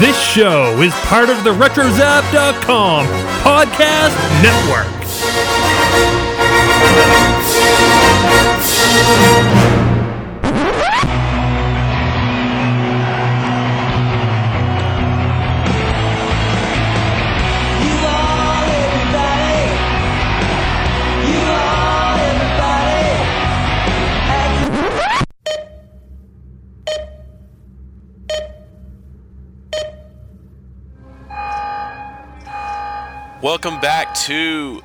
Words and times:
This 0.00 0.16
show 0.16 0.80
is 0.80 0.94
part 1.06 1.28
of 1.28 1.42
the 1.42 1.50
RetroZap.com 1.50 3.06
podcast 3.42 4.14
network. 4.40 4.86
Welcome 33.40 33.80
back 33.80 34.16
to 34.26 34.82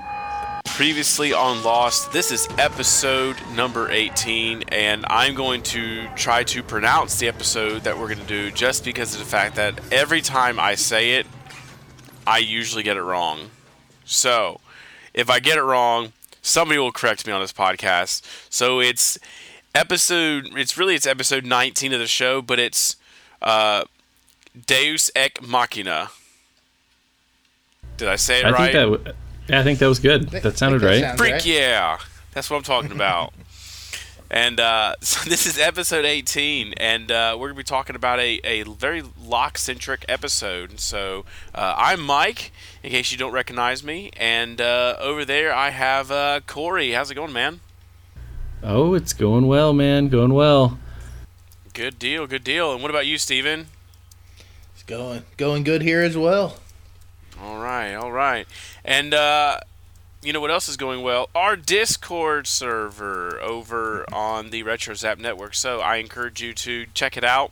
Previously 0.66 1.34
on 1.34 1.64
Lost. 1.64 2.12
This 2.12 2.32
is 2.32 2.48
episode 2.60 3.36
number 3.56 3.90
18, 3.90 4.66
and 4.68 5.04
I'm 5.10 5.34
going 5.34 5.64
to 5.64 6.08
try 6.10 6.44
to 6.44 6.62
pronounce 6.62 7.18
the 7.18 7.28
episode 7.28 7.82
that 7.82 7.98
we're 7.98 8.10
going 8.10 8.20
to 8.20 8.28
do 8.28 8.52
just 8.52 8.86
because 8.86 9.16
of 9.16 9.20
the 9.22 9.26
fact 9.26 9.56
that 9.56 9.80
every 9.92 10.22
time 10.22 10.60
I 10.60 10.76
say 10.76 11.14
it, 11.16 11.26
I 12.28 12.38
usually 12.38 12.84
get 12.84 12.96
it 12.96 13.02
wrong. 13.02 13.50
So, 14.06 14.60
if 15.16 15.32
I 15.32 15.40
get 15.40 15.58
it 15.58 15.64
wrong, 15.64 16.14
somebody 16.44 16.78
will 16.78 16.92
correct 16.92 17.26
me 17.26 17.34
on 17.34 17.42
this 17.42 17.54
podcast. 17.54 18.22
So, 18.52 18.80
it's 18.80 19.18
episode, 19.74 20.50
it's 20.56 20.78
really, 20.78 20.94
it's 20.94 21.08
episode 21.08 21.44
19 21.44 21.92
of 21.92 22.00
the 22.00 22.06
show, 22.06 22.40
but 22.40 22.60
it's 22.60 22.98
uh, 23.42 23.86
Deus 24.68 25.10
Ex 25.16 25.42
Machina. 25.42 26.12
Did 28.04 28.12
I 28.12 28.18
say 28.18 28.40
it 28.42 28.46
I 28.46 28.52
right? 28.52 28.74
think 28.74 28.74
that. 28.74 28.98
w- 29.06 29.18
Yeah, 29.48 29.60
I 29.62 29.64
think 29.64 29.80
that 29.80 29.88
was 29.88 30.00
good. 30.00 30.28
That 30.32 30.58
sounded 30.58 30.82
that 30.82 30.86
right. 30.88 31.00
sounds- 31.00 31.18
Freak 31.18 31.34
right? 31.36 31.46
yeah. 31.46 31.98
That's 32.34 32.50
what 32.50 32.58
I'm 32.58 32.64
talking 32.64 32.92
about. 32.92 33.34
and 34.30 34.60
uh, 34.60 34.96
so 35.02 35.30
this 35.30 35.46
is 35.46 35.58
episode 35.58 36.04
18, 36.04 36.74
and 36.76 37.10
uh, 37.10 37.38
we're 37.40 37.48
going 37.48 37.56
to 37.56 37.60
be 37.60 37.64
talking 37.64 37.96
about 37.96 38.20
a, 38.20 38.42
a 38.44 38.64
very 38.64 39.04
Locke 39.24 39.58
centric 39.58 40.04
episode. 40.10 40.82
So 40.82 41.24
uh, 41.56 41.76
I'm 41.78 42.02
Mike, 42.02 42.52
in 42.84 42.90
case 42.92 43.10
you 43.14 43.18
don't 43.18 43.32
recognize 43.32 43.86
me. 43.86 44.12
And 44.18 44.60
uh, 44.60 44.98
over 45.00 45.24
there, 45.24 45.54
I 45.54 45.70
have 45.70 46.12
uh, 46.12 46.42
Corey. 46.46 46.92
How's 46.92 47.10
it 47.10 47.16
going, 47.16 47.32
man? 47.32 47.62
Oh, 48.62 48.96
it's 48.96 49.14
going 49.14 49.48
well, 49.48 49.72
man. 49.72 50.10
Going 50.10 50.34
well. 50.34 50.78
Good 51.74 51.98
deal, 52.00 52.28
good 52.28 52.44
deal. 52.44 52.74
And 52.74 52.82
what 52.82 52.90
about 52.92 53.06
you, 53.08 53.18
Steven? 53.18 53.68
It's 54.74 54.84
going 54.84 55.24
going 55.38 55.64
good 55.64 55.82
here 55.82 56.02
as 56.02 56.18
well. 56.18 56.58
All 57.44 57.60
right, 57.60 57.94
all 57.94 58.12
right. 58.12 58.48
And 58.86 59.14
uh, 59.14 59.60
you 60.22 60.32
know 60.32 60.40
what 60.40 60.50
else 60.50 60.70
is 60.70 60.78
going 60.78 61.02
well? 61.02 61.30
Our 61.36 61.58
Discord 61.58 62.48
server 62.48 63.38
over 63.42 64.06
on 64.14 64.50
the 64.50 64.64
RetroZap 64.64 65.20
network. 65.20 65.54
So 65.54 65.82
I 65.82 65.98
encourage 65.98 66.42
you 66.42 66.54
to 66.54 66.86
check 66.94 67.18
it 67.18 67.24
out 67.26 67.52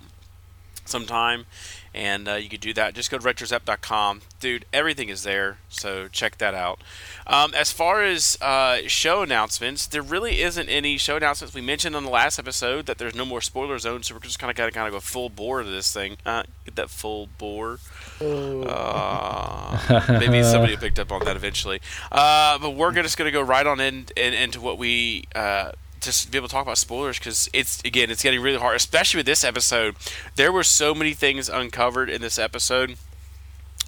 sometime. 0.86 1.46
And 1.94 2.30
uh, 2.30 2.36
you 2.36 2.48
could 2.48 2.62
do 2.62 2.74
that. 2.76 2.94
Just 2.94 3.12
go 3.12 3.18
to 3.18 3.24
retrozap.com. 3.28 4.22
Dude, 4.40 4.64
everything 4.72 5.10
is 5.10 5.24
there. 5.24 5.58
So 5.68 6.08
check 6.08 6.38
that 6.38 6.54
out. 6.54 6.80
Um, 7.28 7.54
as 7.54 7.74
far 7.74 8.02
as 8.02 8.38
uh, 8.42 8.88
show 8.88 9.24
announcements, 9.24 9.88
there 9.88 10.02
really 10.02 10.42
isn't 10.42 10.70
any 10.70 10.98
show 10.98 11.18
announcements. 11.18 11.54
We 11.54 11.60
mentioned 11.60 11.98
on 11.98 12.06
the 12.06 12.10
last 12.10 12.40
episode 12.40 12.86
that 12.86 12.98
there's 12.98 13.14
no 13.14 13.26
more 13.26 13.42
spoiler 13.42 13.78
zone, 13.78 14.04
so 14.04 14.16
we're 14.16 14.22
just 14.22 14.40
kind 14.40 14.50
of 14.50 14.56
got 14.56 14.68
to 14.68 14.72
kind 14.72 14.88
of 14.88 14.94
go 14.94 15.02
full 15.02 15.28
bore 15.28 15.64
to 15.64 15.70
this 15.70 15.94
thing. 15.94 16.16
Uh, 16.26 16.44
get 16.64 16.78
that 16.78 16.90
full 16.90 17.28
bore. 17.38 17.80
Uh, 18.22 20.02
maybe 20.20 20.44
somebody 20.50 20.78
picked 20.78 21.00
up 21.00 21.12
on 21.12 21.24
that 21.26 21.36
eventually. 21.36 21.82
Uh, 22.12 22.58
but 22.60 22.72
we're 22.72 22.92
just 22.92 23.18
going 23.18 23.28
to 23.28 23.32
go 23.32 23.42
right 23.42 23.66
on 23.66 23.80
in, 23.80 24.08
in 24.16 24.34
into 24.34 24.62
what 24.62 24.78
we 24.78 25.26
uh, 25.36 25.72
just 26.00 26.32
be 26.32 26.38
able 26.38 26.48
to 26.48 26.52
talk 26.54 26.64
about 26.64 26.78
spoilers 26.78 27.18
because 27.20 27.50
it's 27.54 27.82
again 27.84 28.10
it's 28.10 28.24
getting 28.24 28.42
really 28.42 28.60
hard, 28.60 28.76
especially 28.76 29.20
with 29.20 29.26
this 29.26 29.44
episode. 29.44 29.96
There 30.36 30.52
were 30.52 30.64
so 30.64 30.94
many 30.94 31.14
things 31.14 31.50
uncovered 31.50 32.10
in 32.10 32.22
this 32.22 32.38
episode 32.38 32.98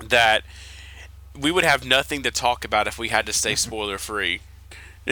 that 0.01 0.43
we 1.39 1.51
would 1.51 1.63
have 1.63 1.85
nothing 1.85 2.23
to 2.23 2.31
talk 2.31 2.63
about 2.63 2.87
if 2.87 2.97
we 2.97 3.09
had 3.09 3.25
to 3.25 3.33
stay 3.33 3.55
spoiler 3.55 3.97
free. 3.97 4.41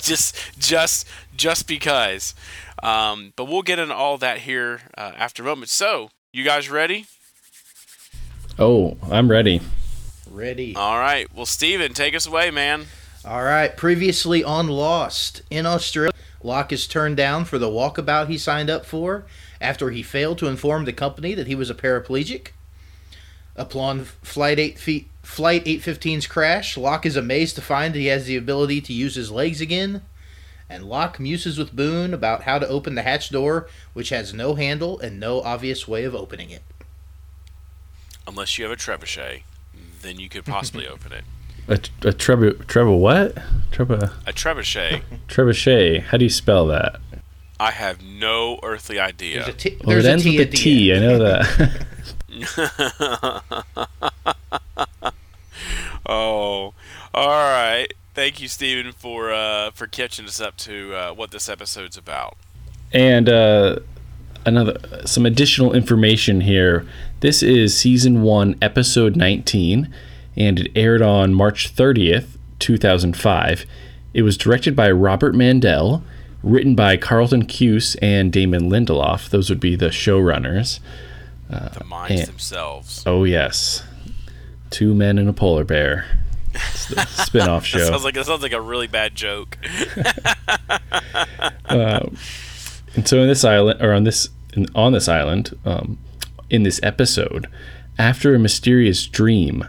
just 0.00 0.36
just 0.58 1.06
just 1.36 1.68
because. 1.68 2.34
Um, 2.82 3.32
but 3.36 3.44
we'll 3.44 3.62
get 3.62 3.78
into 3.78 3.94
all 3.94 4.18
that 4.18 4.38
here 4.38 4.80
uh, 4.98 5.12
after 5.16 5.42
a 5.42 5.46
moment. 5.46 5.70
So, 5.70 6.10
you 6.32 6.42
guys 6.42 6.68
ready? 6.68 7.06
Oh, 8.58 8.98
I'm 9.10 9.30
ready. 9.30 9.60
Ready. 10.30 10.76
All 10.76 10.98
right. 10.98 11.26
Well, 11.34 11.46
Steven, 11.46 11.94
take 11.94 12.14
us 12.14 12.26
away, 12.26 12.50
man. 12.50 12.86
All 13.24 13.42
right. 13.42 13.74
Previously 13.76 14.44
on 14.44 14.68
Lost 14.68 15.42
in 15.50 15.64
Australia, 15.64 16.12
Locke 16.42 16.72
is 16.72 16.86
turned 16.86 17.16
down 17.16 17.44
for 17.44 17.58
the 17.58 17.68
walkabout 17.68 18.28
he 18.28 18.36
signed 18.36 18.68
up 18.68 18.84
for 18.84 19.24
after 19.60 19.90
he 19.90 20.02
failed 20.02 20.38
to 20.38 20.48
inform 20.48 20.84
the 20.84 20.92
company 20.92 21.34
that 21.34 21.46
he 21.46 21.54
was 21.54 21.70
a 21.70 21.74
paraplegic. 21.74 22.48
Upon 23.56 24.04
flight 24.04 24.58
eight 24.58 24.78
feet, 24.78 25.08
flight 25.22 25.64
815's 25.64 26.26
crash, 26.26 26.76
Locke 26.76 27.06
is 27.06 27.16
amazed 27.16 27.54
to 27.56 27.62
find 27.62 27.94
that 27.94 27.98
he 27.98 28.06
has 28.06 28.26
the 28.26 28.36
ability 28.36 28.80
to 28.82 28.92
use 28.92 29.14
his 29.14 29.30
legs 29.30 29.60
again. 29.60 30.02
And 30.68 30.84
Locke 30.84 31.20
muses 31.20 31.58
with 31.58 31.76
Boone 31.76 32.14
about 32.14 32.42
how 32.42 32.58
to 32.58 32.68
open 32.68 32.94
the 32.94 33.02
hatch 33.02 33.28
door, 33.28 33.68
which 33.92 34.08
has 34.08 34.32
no 34.32 34.54
handle 34.54 34.98
and 34.98 35.20
no 35.20 35.42
obvious 35.42 35.86
way 35.86 36.04
of 36.04 36.14
opening 36.14 36.50
it. 36.50 36.62
Unless 38.26 38.58
you 38.58 38.64
have 38.64 38.72
a 38.72 38.76
trebuchet, 38.76 39.42
then 40.02 40.18
you 40.20 40.28
could 40.28 40.44
possibly 40.44 40.86
open 40.94 41.12
it. 41.12 41.24
A, 41.68 41.80
a 42.08 42.12
treble, 42.12 42.52
treble 42.66 42.98
what? 42.98 43.36
Treble, 43.70 44.02
A 44.26 44.32
trebuchet, 44.32 45.02
trebuchet. 45.28 46.02
How 46.02 46.18
do 46.18 46.24
you 46.24 46.30
spell 46.30 46.66
that? 46.68 47.00
I 47.60 47.70
have 47.70 48.02
no 48.02 48.58
earthly 48.64 48.98
idea. 48.98 49.44
There's 49.44 49.48
a 49.48 49.52
T, 49.52 49.76
Well, 49.84 49.98
it 49.98 50.04
ends 50.04 50.24
T 50.24 50.36
with 50.38 50.40
a 50.40 50.48
at 50.48 50.50
the 50.50 50.56
T. 50.56 50.94
I 50.94 50.98
know 50.98 51.18
that. 51.18 51.86
oh, 56.06 56.74
all 57.14 57.28
right. 57.28 57.86
Thank 58.14 58.40
you, 58.40 58.48
Steven, 58.48 58.92
for 58.92 59.32
uh, 59.32 59.70
for 59.70 59.86
catching 59.86 60.26
us 60.26 60.40
up 60.40 60.56
to 60.58 60.94
uh, 60.94 61.12
what 61.14 61.30
this 61.30 61.48
episode's 61.48 61.96
about. 61.96 62.36
and 62.92 63.28
uh, 63.28 63.78
another 64.46 64.78
some 65.04 65.26
additional 65.26 65.72
information 65.72 66.40
here. 66.42 66.86
This 67.20 67.42
is 67.42 67.76
season 67.76 68.22
one, 68.22 68.56
episode 68.62 69.16
19, 69.16 69.92
and 70.36 70.58
it 70.60 70.72
aired 70.74 71.02
on 71.02 71.34
March 71.34 71.74
30th, 71.74 72.36
2005. 72.58 73.64
It 74.14 74.22
was 74.22 74.36
directed 74.36 74.74
by 74.76 74.90
Robert 74.90 75.34
Mandel, 75.34 76.02
written 76.42 76.74
by 76.74 76.96
Carlton 76.96 77.46
Cuse 77.46 77.94
and 78.02 78.32
Damon 78.32 78.68
Lindelof. 78.70 79.30
Those 79.30 79.48
would 79.50 79.60
be 79.60 79.76
the 79.76 79.88
showrunners. 79.88 80.80
The 81.48 81.80
uh, 81.82 81.84
minds 81.86 82.20
and- 82.20 82.28
themselves. 82.28 83.02
Oh 83.06 83.24
yes, 83.24 83.82
two 84.70 84.94
men 84.94 85.18
and 85.18 85.28
a 85.28 85.32
polar 85.32 85.64
bear. 85.64 86.18
It's 86.54 86.86
the 86.88 87.04
spin-off 87.24 87.62
That 87.62 87.66
show. 87.66 87.78
sounds 87.90 88.04
like 88.04 88.14
that 88.14 88.26
sounds 88.26 88.42
like 88.42 88.52
a 88.52 88.60
really 88.60 88.86
bad 88.86 89.14
joke. 89.14 89.58
Uh, 91.66 92.06
And 92.94 93.06
so 93.08 93.20
in 93.20 93.28
this 93.28 93.44
island, 93.44 93.80
or 93.82 93.92
on 93.92 94.04
this 94.04 94.28
in, 94.54 94.66
on 94.74 94.92
this 94.92 95.08
island, 95.08 95.58
um, 95.64 95.98
in 96.50 96.62
this 96.62 96.80
episode, 96.82 97.48
after 97.98 98.34
a 98.34 98.38
mysterious 98.38 99.06
dream, 99.06 99.66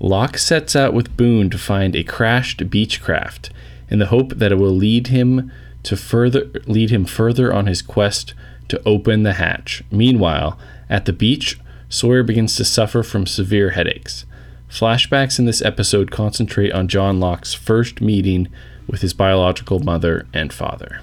Locke 0.00 0.38
sets 0.38 0.74
out 0.74 0.92
with 0.92 1.16
Boone 1.16 1.50
to 1.50 1.58
find 1.58 1.94
a 1.94 2.04
crashed 2.04 2.68
Beechcraft, 2.68 3.50
in 3.88 3.98
the 3.98 4.06
hope 4.06 4.34
that 4.34 4.52
it 4.52 4.58
will 4.58 4.74
lead 4.74 5.08
him 5.08 5.52
to 5.84 5.96
further 5.96 6.50
lead 6.66 6.90
him 6.90 7.04
further 7.04 7.52
on 7.52 7.66
his 7.66 7.82
quest 7.82 8.34
to 8.68 8.82
open 8.84 9.22
the 9.22 9.34
hatch. 9.34 9.82
Meanwhile, 9.90 10.58
at 10.88 11.04
the 11.04 11.12
beach, 11.12 11.58
Sawyer 11.88 12.22
begins 12.22 12.56
to 12.56 12.64
suffer 12.64 13.02
from 13.02 13.26
severe 13.26 13.70
headaches. 13.70 14.24
Flashbacks 14.68 15.38
in 15.38 15.44
this 15.44 15.62
episode 15.62 16.10
concentrate 16.10 16.72
on 16.72 16.88
John 16.88 17.20
Locke's 17.20 17.54
first 17.54 18.00
meeting 18.00 18.48
with 18.88 19.02
his 19.02 19.14
biological 19.14 19.78
mother 19.78 20.26
and 20.32 20.52
father. 20.52 21.00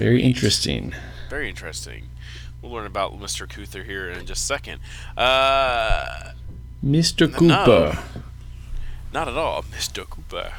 Very 0.00 0.22
interesting. 0.22 0.94
Very 1.28 1.50
interesting. 1.50 2.08
We'll 2.62 2.72
learn 2.72 2.86
about 2.86 3.20
Mr. 3.20 3.46
Cuther 3.46 3.82
here 3.82 4.08
in 4.08 4.24
just 4.24 4.44
a 4.44 4.46
second. 4.46 4.80
Uh, 5.14 6.32
Mr. 6.82 7.30
No. 7.38 7.64
Cooper. 7.66 8.02
Not 9.12 9.28
at 9.28 9.36
all, 9.36 9.62
Mr. 9.64 10.08
Cooper. 10.08 10.54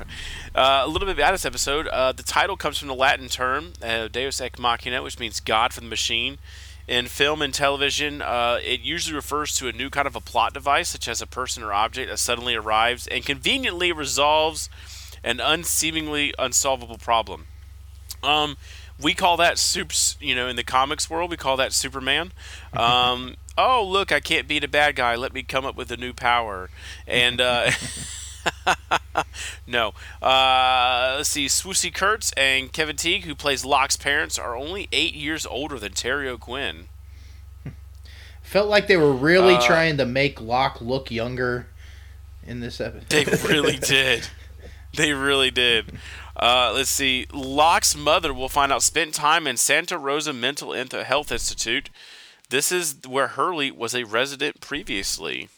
Uh, 0.53 0.83
a 0.83 0.87
little 0.87 1.07
bit 1.07 1.17
about 1.17 1.31
this 1.31 1.43
episode. 1.43 1.87
Uh, 1.87 2.11
the 2.11 2.21
title 2.21 2.55
comes 2.55 2.77
from 2.77 2.87
the 2.87 2.93
Latin 2.93 3.29
term 3.29 3.73
uh, 3.81 4.09
Deus 4.09 4.39
Ex 4.39 4.59
Machina, 4.59 5.01
which 5.01 5.17
means 5.17 5.39
God 5.39 5.73
from 5.73 5.85
the 5.85 5.89
machine. 5.89 6.37
In 6.87 7.07
film 7.07 7.41
and 7.41 7.51
television, 7.51 8.21
uh, 8.21 8.59
it 8.63 8.81
usually 8.81 9.15
refers 9.15 9.55
to 9.57 9.67
a 9.67 9.71
new 9.71 9.89
kind 9.89 10.05
of 10.05 10.15
a 10.15 10.21
plot 10.21 10.53
device, 10.53 10.89
such 10.89 11.07
as 11.07 11.19
a 11.19 11.25
person 11.25 11.63
or 11.63 11.73
object 11.73 12.11
that 12.11 12.17
suddenly 12.17 12.53
arrives 12.53 13.07
and 13.07 13.25
conveniently 13.25 13.91
resolves 13.91 14.69
an 15.23 15.39
unseemingly 15.39 16.31
unsolvable 16.37 16.99
problem. 16.99 17.47
Um, 18.21 18.57
we 19.01 19.13
call 19.13 19.37
that 19.37 19.57
super. 19.57 19.93
You 20.19 20.35
know, 20.35 20.47
in 20.47 20.55
the 20.55 20.63
comics 20.63 21.09
world, 21.09 21.29
we 21.31 21.37
call 21.37 21.57
that 21.57 21.73
Superman. 21.73 22.31
Um, 22.73 23.35
oh, 23.57 23.85
look, 23.87 24.11
I 24.11 24.19
can't 24.19 24.47
beat 24.47 24.63
a 24.63 24.67
bad 24.67 24.95
guy. 24.95 25.15
Let 25.15 25.33
me 25.33 25.43
come 25.43 25.65
up 25.65 25.75
with 25.75 25.91
a 25.91 25.97
new 25.97 26.13
power. 26.13 26.69
And 27.07 27.41
uh, 27.41 27.71
no, 29.67 29.93
uh, 30.21 31.15
let's 31.17 31.29
see. 31.29 31.47
Swoosie 31.47 31.93
Kurtz 31.93 32.31
and 32.33 32.71
Kevin 32.71 32.95
Teague, 32.95 33.25
who 33.25 33.35
plays 33.35 33.65
Locke's 33.65 33.97
parents, 33.97 34.37
are 34.39 34.55
only 34.55 34.87
eight 34.91 35.13
years 35.13 35.45
older 35.45 35.79
than 35.79 35.93
Terry 35.93 36.27
O'Quinn. 36.27 36.87
Felt 38.41 38.67
like 38.67 38.87
they 38.87 38.97
were 38.97 39.13
really 39.13 39.55
Uh, 39.55 39.61
trying 39.61 39.97
to 39.97 40.05
make 40.05 40.41
Locke 40.41 40.81
look 40.81 41.09
younger 41.09 41.67
in 42.45 42.59
this 42.59 42.81
episode. 42.81 43.09
They 43.09 43.23
really 43.47 43.77
did. 43.81 44.27
They 44.93 45.13
really 45.13 45.51
did. 45.51 45.85
Uh, 46.35 46.71
let's 46.73 46.89
see. 46.89 47.27
Locke's 47.33 47.95
mother, 47.95 48.33
we'll 48.33 48.49
find 48.49 48.71
out, 48.71 48.83
spent 48.83 49.13
time 49.13 49.47
in 49.47 49.57
Santa 49.57 49.97
Rosa 49.97 50.33
Mental 50.33 50.73
Health 50.73 51.31
Institute. 51.31 51.89
This 52.49 52.71
is 52.71 52.95
where 53.07 53.29
Hurley 53.29 53.71
was 53.71 53.95
a 53.95 54.03
resident 54.03 54.59
previously. 54.59 55.49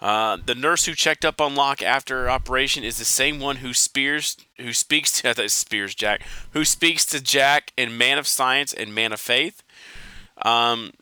Uh, 0.00 0.36
the 0.44 0.54
nurse 0.54 0.84
who 0.84 0.94
checked 0.94 1.24
up 1.24 1.40
on 1.40 1.56
Locke 1.56 1.82
after 1.82 2.30
operation 2.30 2.84
is 2.84 2.98
the 2.98 3.04
same 3.04 3.40
one 3.40 3.56
who 3.56 3.74
spears, 3.74 4.36
who 4.58 4.72
speaks 4.72 5.20
to 5.20 5.28
was 5.36 5.48
spears 5.48 5.94
Jack, 5.94 6.22
who 6.52 6.64
speaks 6.64 7.04
to 7.06 7.20
Jack 7.20 7.72
in 7.76 7.98
Man 7.98 8.18
of 8.18 8.26
Science 8.26 8.72
and 8.72 8.94
Man 8.94 9.12
of 9.12 9.20
Faith. 9.20 9.62
Um, 10.42 10.92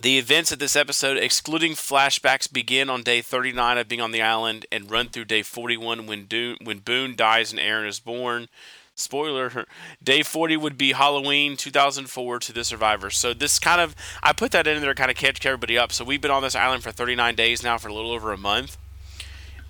the 0.00 0.18
events 0.18 0.50
of 0.52 0.58
this 0.58 0.76
episode, 0.76 1.16
excluding 1.16 1.72
flashbacks, 1.72 2.52
begin 2.52 2.90
on 2.90 3.02
day 3.02 3.22
39 3.22 3.78
of 3.78 3.88
being 3.88 4.00
on 4.00 4.10
the 4.10 4.22
island 4.22 4.66
and 4.72 4.90
run 4.90 5.08
through 5.08 5.26
day 5.26 5.42
41 5.42 6.06
when, 6.06 6.24
Do- 6.24 6.56
when 6.62 6.78
Boone 6.78 7.14
dies 7.14 7.52
and 7.52 7.60
Aaron 7.60 7.86
is 7.86 8.00
born. 8.00 8.48
Spoiler: 8.96 9.66
Day 10.02 10.22
40 10.22 10.56
would 10.56 10.78
be 10.78 10.92
Halloween 10.92 11.56
2004 11.56 12.38
to 12.38 12.52
the 12.52 12.62
survivors. 12.62 13.16
So 13.16 13.34
this 13.34 13.58
kind 13.58 13.80
of 13.80 13.96
I 14.22 14.32
put 14.32 14.52
that 14.52 14.68
in 14.68 14.80
there 14.80 14.94
to 14.94 14.94
kind 14.94 15.10
of 15.10 15.16
catch 15.16 15.44
everybody 15.44 15.76
up. 15.76 15.90
So 15.90 16.04
we've 16.04 16.20
been 16.20 16.30
on 16.30 16.42
this 16.42 16.54
island 16.54 16.84
for 16.84 16.92
39 16.92 17.34
days 17.34 17.64
now, 17.64 17.76
for 17.76 17.88
a 17.88 17.92
little 17.92 18.12
over 18.12 18.32
a 18.32 18.38
month, 18.38 18.78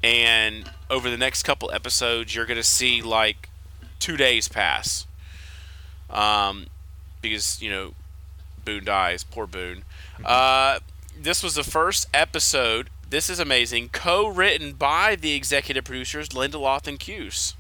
and 0.02 0.70
over 0.90 1.08
the 1.08 1.16
next 1.16 1.42
couple 1.44 1.70
episodes, 1.70 2.34
you're 2.34 2.44
gonna 2.44 2.62
see 2.62 3.00
like 3.00 3.48
two 3.98 4.18
days 4.18 4.46
pass. 4.46 5.06
Um, 6.10 6.66
because 7.22 7.62
you 7.62 7.70
know 7.70 7.94
Boone 8.62 8.84
dies. 8.84 9.24
Poor 9.24 9.46
Boone. 9.46 9.84
Uh, 10.22 10.81
this 11.19 11.43
was 11.43 11.55
the 11.55 11.64
first 11.64 12.06
episode. 12.12 12.90
This 13.08 13.31
is 13.31 13.38
amazing. 13.38 13.90
Co-written 13.90 14.72
by 14.72 15.16
the 15.16 15.34
executive 15.34 15.84
producers 15.84 16.31
Lindelof 16.31 16.87
and 16.87 16.99
Cuse. 16.99 17.55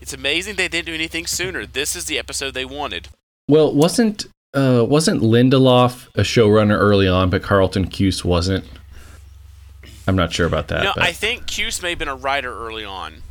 It's 0.00 0.12
amazing 0.12 0.56
they 0.56 0.68
didn't 0.68 0.86
do 0.86 0.94
anything 0.94 1.26
sooner. 1.26 1.66
This 1.66 1.96
is 1.96 2.04
the 2.06 2.18
episode 2.18 2.54
they 2.54 2.64
wanted. 2.64 3.08
Well, 3.48 3.72
wasn't 3.74 4.26
uh, 4.54 4.84
wasn't 4.88 5.22
Lindelof 5.22 6.08
a 6.14 6.20
showrunner 6.22 6.78
early 6.78 7.08
on, 7.08 7.30
but 7.30 7.42
Carlton 7.42 7.88
Cuse 7.88 8.24
wasn't? 8.24 8.64
I'm 10.08 10.16
not 10.16 10.32
sure 10.32 10.46
about 10.46 10.68
that. 10.68 10.84
No, 10.84 10.92
but- 10.94 11.02
I 11.02 11.12
think 11.12 11.46
Cuse 11.46 11.82
may 11.82 11.90
have 11.90 11.98
been 11.98 12.08
a 12.08 12.16
writer 12.16 12.56
early 12.56 12.84
on, 12.84 13.22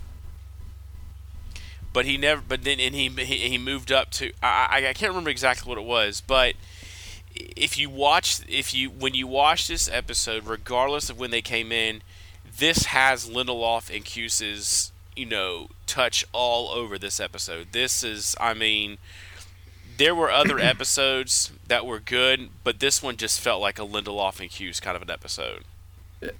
but 1.94 2.06
he 2.06 2.18
never. 2.18 2.42
But 2.46 2.64
then, 2.64 2.80
and 2.80 2.94
he 2.94 3.08
he, 3.10 3.50
he 3.50 3.58
moved 3.58 3.92
up 3.92 4.12
to. 4.12 4.32
I, 4.44 4.68
I 4.70 4.90
I 4.90 4.94
can't 4.94 5.12
remember 5.12 5.30
exactly 5.30 5.70
what 5.70 5.78
it 5.78 5.86
was, 5.86 6.22
but 6.22 6.56
if 7.36 7.78
you 7.78 7.90
watch, 7.90 8.40
if 8.48 8.74
you 8.74 8.90
when 8.90 9.14
you 9.14 9.28
watch 9.28 9.68
this 9.68 9.90
episode, 9.90 10.46
regardless 10.46 11.10
of 11.10 11.20
when 11.20 11.32
they 11.32 11.42
came 11.42 11.72
in, 11.72 12.02
this 12.58 12.86
has 12.86 13.30
Lindelof 13.30 13.94
and 13.94 14.06
Cuse's 14.06 14.92
you 15.16 15.26
know 15.26 15.68
touch 15.86 16.26
all 16.32 16.70
over 16.70 16.98
this 16.98 17.20
episode. 17.20 17.68
This 17.72 18.04
is, 18.04 18.36
I 18.40 18.54
mean. 18.54 18.98
There 19.98 20.14
were 20.14 20.30
other 20.30 20.60
episodes 20.60 21.54
that 21.70 21.86
were 21.86 22.02
good, 22.02 22.50
but 22.66 22.82
this 22.82 23.02
one 23.02 23.16
just 23.16 23.40
felt 23.40 23.62
like 23.62 23.80
a 23.80 23.84
Lindelof 23.84 24.42
and 24.42 24.50
Cuse 24.50 24.82
kind 24.82 24.98
of 24.98 25.02
an 25.02 25.10
episode. 25.10 25.64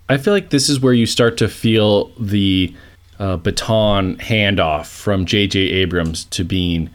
I 0.10 0.18
feel 0.18 0.34
like 0.34 0.50
this 0.50 0.68
is 0.68 0.82
where 0.82 0.94
you 0.94 1.06
start 1.06 1.38
to 1.38 1.48
feel 1.48 2.08
the 2.20 2.76
uh, 3.20 3.38
baton 3.38 4.18
handoff 4.18 4.88
from 4.88 5.26
J.J. 5.26 5.60
Abrams 5.60 6.26
to 6.26 6.44
being, 6.44 6.90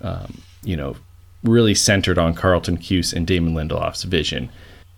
um, 0.00 0.40
you 0.62 0.76
know, 0.76 0.96
really 1.44 1.74
centered 1.74 2.18
on 2.18 2.34
Carlton 2.34 2.78
Cuse 2.78 3.12
and 3.12 3.26
Damon 3.26 3.54
Lindelof's 3.54 4.02
vision. 4.02 4.50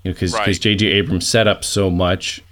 You 0.02 0.10
know, 0.10 0.14
because 0.14 0.32
Right. 0.32 0.58
J.J. 0.58 0.86
Abrams 0.86 1.28
set 1.28 1.46
up 1.48 1.64
so 1.64 1.90
much 1.90 2.42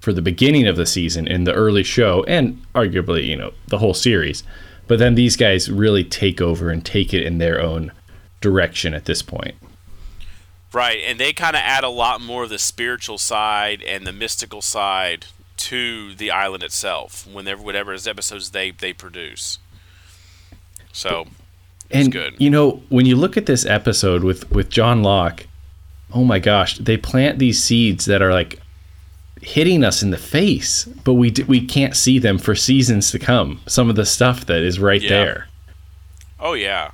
for 0.00 0.12
the 0.12 0.22
beginning 0.22 0.66
of 0.66 0.76
the 0.76 0.86
season 0.86 1.26
in 1.26 1.44
the 1.44 1.52
early 1.52 1.82
show, 1.82 2.24
and 2.24 2.62
arguably, 2.74 3.26
you 3.26 3.36
know, 3.36 3.52
the 3.68 3.78
whole 3.78 3.94
series. 3.94 4.42
But 4.86 4.98
then 4.98 5.14
these 5.14 5.36
guys 5.36 5.70
really 5.70 6.04
take 6.04 6.40
over 6.40 6.70
and 6.70 6.84
take 6.84 7.14
it 7.14 7.22
in 7.22 7.38
their 7.38 7.60
own 7.60 7.92
direction 8.40 8.92
at 8.92 9.06
this 9.06 9.22
point. 9.22 9.54
Right, 10.72 11.00
and 11.06 11.18
they 11.18 11.32
kind 11.32 11.56
of 11.56 11.62
add 11.64 11.84
a 11.84 11.88
lot 11.88 12.20
more 12.20 12.44
of 12.44 12.50
the 12.50 12.58
spiritual 12.58 13.16
side 13.16 13.82
and 13.82 14.06
the 14.06 14.12
mystical 14.12 14.60
side 14.60 15.26
to 15.56 16.14
the 16.14 16.30
island 16.30 16.62
itself. 16.62 17.26
Whenever 17.26 17.62
whatever 17.62 17.94
episodes 17.94 18.50
they 18.50 18.72
they 18.72 18.92
produce. 18.92 19.58
So 20.92 21.28
and 21.94 22.12
good. 22.12 22.34
you 22.38 22.50
know 22.50 22.82
when 22.88 23.06
you 23.06 23.16
look 23.16 23.36
at 23.36 23.46
this 23.46 23.64
episode 23.66 24.22
with 24.24 24.50
with 24.50 24.68
John 24.70 25.02
Locke, 25.02 25.46
oh 26.12 26.24
my 26.24 26.38
gosh, 26.38 26.78
they 26.78 26.96
plant 26.96 27.38
these 27.38 27.62
seeds 27.62 28.04
that 28.06 28.22
are 28.22 28.32
like 28.32 28.60
hitting 29.42 29.84
us 29.84 30.02
in 30.02 30.10
the 30.10 30.16
face, 30.18 30.84
but 31.04 31.14
we 31.14 31.30
d- 31.30 31.42
we 31.44 31.64
can't 31.64 31.96
see 31.96 32.18
them 32.18 32.38
for 32.38 32.54
seasons 32.54 33.10
to 33.10 33.18
come. 33.18 33.60
Some 33.66 33.90
of 33.90 33.96
the 33.96 34.06
stuff 34.06 34.46
that 34.46 34.62
is 34.62 34.78
right 34.80 35.02
Yeah. 35.02 35.08
there. 35.10 35.48
Oh 36.40 36.54
yeah. 36.54 36.90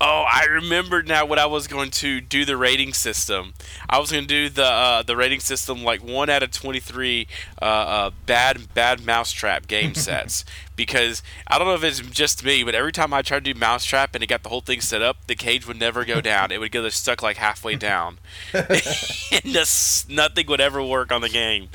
Oh, 0.00 0.24
I 0.30 0.44
remembered 0.50 1.06
now 1.06 1.24
what 1.24 1.38
I 1.38 1.46
was 1.46 1.66
going 1.68 1.90
to 1.92 2.20
do 2.20 2.44
the 2.44 2.56
rating 2.56 2.92
system. 2.92 3.54
I 3.88 3.98
was 4.00 4.10
going 4.10 4.24
to 4.24 4.28
do 4.28 4.48
the 4.48 4.64
uh, 4.64 5.02
the 5.02 5.16
rating 5.16 5.38
system 5.40 5.82
like 5.84 6.02
one 6.02 6.28
out 6.28 6.42
of 6.42 6.50
twenty 6.50 6.80
three 6.80 7.28
uh, 7.62 7.64
uh, 7.64 8.10
bad 8.26 8.74
bad 8.74 9.06
mousetrap 9.06 9.66
game 9.68 9.94
sets 10.06 10.44
because 10.76 11.22
I 11.46 11.58
don't 11.58 11.66
know 11.66 11.74
if 11.74 11.84
it's 11.84 12.00
just 12.00 12.44
me, 12.44 12.64
but 12.64 12.74
every 12.74 12.92
time 12.92 13.12
I 13.12 13.22
tried 13.22 13.44
to 13.44 13.52
do 13.52 13.58
mousetrap 13.58 14.14
and 14.14 14.22
it 14.22 14.26
got 14.26 14.42
the 14.42 14.48
whole 14.48 14.60
thing 14.60 14.80
set 14.80 15.02
up, 15.02 15.26
the 15.26 15.34
cage 15.34 15.66
would 15.66 15.78
never 15.78 16.04
go 16.04 16.20
down. 16.20 16.50
It 16.50 16.60
would 16.60 16.72
get 16.72 16.90
stuck 16.92 17.22
like 17.22 17.36
halfway 17.36 17.76
down, 17.76 18.18
and 18.54 19.44
just 19.44 20.08
nothing 20.08 20.46
would 20.46 20.60
ever 20.60 20.82
work 20.82 21.12
on 21.12 21.20
the 21.20 21.28
game. 21.28 21.68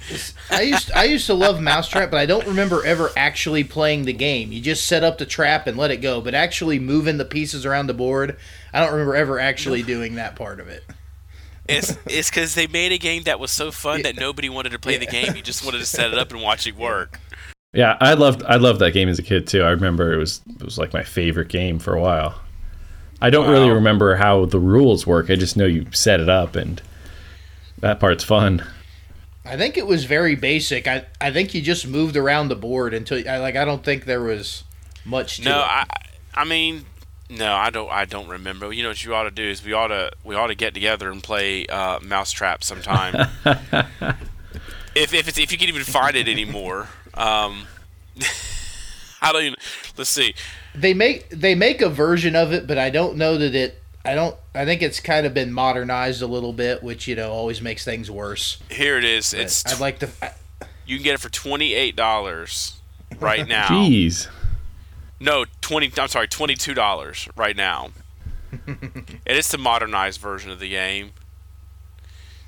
I 0.49 0.61
used 0.61 0.91
I 0.91 1.05
used 1.05 1.25
to 1.27 1.33
love 1.33 1.61
Mousetrap, 1.61 2.11
but 2.11 2.19
I 2.19 2.25
don't 2.25 2.47
remember 2.47 2.85
ever 2.85 3.11
actually 3.15 3.63
playing 3.63 4.05
the 4.05 4.13
game. 4.13 4.51
You 4.51 4.61
just 4.61 4.85
set 4.85 5.03
up 5.03 5.17
the 5.17 5.25
trap 5.25 5.67
and 5.67 5.77
let 5.77 5.91
it 5.91 5.97
go, 5.97 6.21
but 6.21 6.33
actually 6.33 6.79
moving 6.79 7.17
the 7.17 7.25
pieces 7.25 7.65
around 7.65 7.87
the 7.87 7.93
board, 7.93 8.37
I 8.73 8.79
don't 8.79 8.91
remember 8.91 9.15
ever 9.15 9.39
actually 9.39 9.83
doing 9.83 10.15
that 10.15 10.35
part 10.35 10.59
of 10.59 10.67
it. 10.67 10.83
It's 11.67 11.95
it's 12.07 12.29
because 12.29 12.55
they 12.55 12.65
made 12.65 12.91
a 12.91 12.97
game 12.97 13.23
that 13.23 13.39
was 13.39 13.51
so 13.51 13.71
fun 13.71 14.01
that 14.01 14.15
nobody 14.17 14.49
wanted 14.49 14.71
to 14.71 14.79
play 14.79 14.97
the 14.97 15.05
game. 15.05 15.35
You 15.35 15.43
just 15.43 15.63
wanted 15.63 15.77
to 15.79 15.85
set 15.85 16.11
it 16.11 16.17
up 16.17 16.31
and 16.31 16.41
watch 16.41 16.65
it 16.65 16.75
work. 16.75 17.19
Yeah, 17.73 17.97
I 18.01 18.13
loved 18.15 18.43
I 18.43 18.55
loved 18.55 18.79
that 18.79 18.91
game 18.91 19.09
as 19.09 19.19
a 19.19 19.23
kid 19.23 19.47
too. 19.47 19.61
I 19.61 19.69
remember 19.69 20.11
it 20.11 20.17
was 20.17 20.41
it 20.59 20.63
was 20.63 20.77
like 20.77 20.91
my 20.93 21.03
favorite 21.03 21.49
game 21.49 21.77
for 21.79 21.93
a 21.93 22.01
while. 22.01 22.39
I 23.21 23.29
don't 23.29 23.49
really 23.49 23.69
remember 23.69 24.15
how 24.15 24.45
the 24.45 24.59
rules 24.59 25.05
work. 25.05 25.29
I 25.29 25.35
just 25.35 25.57
know 25.57 25.65
you 25.65 25.85
set 25.91 26.19
it 26.19 26.29
up 26.29 26.55
and 26.55 26.81
that 27.79 27.99
part's 27.99 28.23
fun. 28.23 28.65
I 29.45 29.57
think 29.57 29.77
it 29.77 29.85
was 29.85 30.05
very 30.05 30.35
basic. 30.35 30.87
I 30.87 31.05
I 31.21 31.31
think 31.31 31.53
you 31.53 31.61
just 31.61 31.87
moved 31.87 32.17
around 32.17 32.47
the 32.47 32.55
board 32.55 32.93
until 32.93 33.27
I 33.29 33.37
like 33.37 33.55
I 33.55 33.65
don't 33.65 33.83
think 33.83 34.05
there 34.05 34.21
was 34.21 34.63
much 35.05 35.37
to 35.37 35.43
No, 35.43 35.59
it. 35.59 35.63
I, 35.63 35.85
I 36.33 36.45
mean, 36.45 36.85
no, 37.29 37.53
I 37.53 37.69
don't. 37.69 37.91
I 37.91 38.05
don't 38.05 38.27
remember. 38.27 38.73
You 38.73 38.81
know 38.81 38.89
what 38.89 39.03
you 39.03 39.13
ought 39.13 39.23
to 39.23 39.31
do 39.31 39.43
is 39.43 39.63
we 39.63 39.73
ought 39.73 39.87
to 39.87 40.11
we 40.23 40.33
ought 40.33 40.47
to 40.47 40.55
get 40.55 40.73
together 40.73 41.11
and 41.11 41.21
play 41.21 41.67
uh, 41.67 41.99
Mousetrap 42.01 42.63
sometime. 42.63 43.29
if 44.95 45.13
if 45.13 45.27
it's, 45.27 45.37
if 45.37 45.51
you 45.51 45.57
can 45.57 45.69
even 45.69 45.83
find 45.83 46.15
it 46.15 46.27
anymore. 46.27 46.87
Um, 47.13 47.67
I 49.21 49.31
don't 49.31 49.43
even. 49.43 49.55
Let's 49.97 50.09
see. 50.09 50.33
they 50.73 50.93
make 50.93 51.29
they 51.29 51.55
make 51.55 51.81
a 51.81 51.89
version 51.89 52.35
of 52.35 52.53
it, 52.53 52.67
but 52.67 52.77
I 52.77 52.89
don't 52.89 53.17
know 53.17 53.37
that 53.37 53.53
it. 53.55 53.81
I 54.05 54.15
don't. 54.15 54.35
I 54.55 54.65
think 54.65 54.81
it's 54.81 54.99
kind 54.99 55.25
of 55.25 55.33
been 55.33 55.51
modernized 55.51 56.21
a 56.21 56.27
little 56.27 56.53
bit, 56.53 56.81
which 56.81 57.07
you 57.07 57.15
know 57.15 57.31
always 57.31 57.61
makes 57.61 57.83
things 57.83 58.09
worse. 58.09 58.57
Here 58.69 58.97
it 58.97 59.03
is. 59.03 59.31
But 59.31 59.41
It's 59.41 59.65
I'd 59.73 59.79
like 59.79 59.99
to. 59.99 60.09
I, 60.21 60.31
you 60.85 60.97
can 60.97 61.03
get 61.03 61.13
it 61.15 61.19
for 61.19 61.29
twenty 61.29 61.73
eight 61.73 61.95
dollars 61.95 62.79
right 63.19 63.47
now. 63.47 63.67
Jeez. 63.67 64.27
No, 65.19 65.45
twenty. 65.61 65.91
I'm 65.97 66.07
sorry, 66.07 66.27
twenty 66.29 66.55
two 66.55 66.73
dollars 66.73 67.27
right 67.35 67.55
now. 67.57 67.89
and 68.67 69.21
it's 69.27 69.51
the 69.51 69.57
modernized 69.57 70.19
version 70.21 70.49
of 70.49 70.59
the 70.59 70.69
game. 70.69 71.11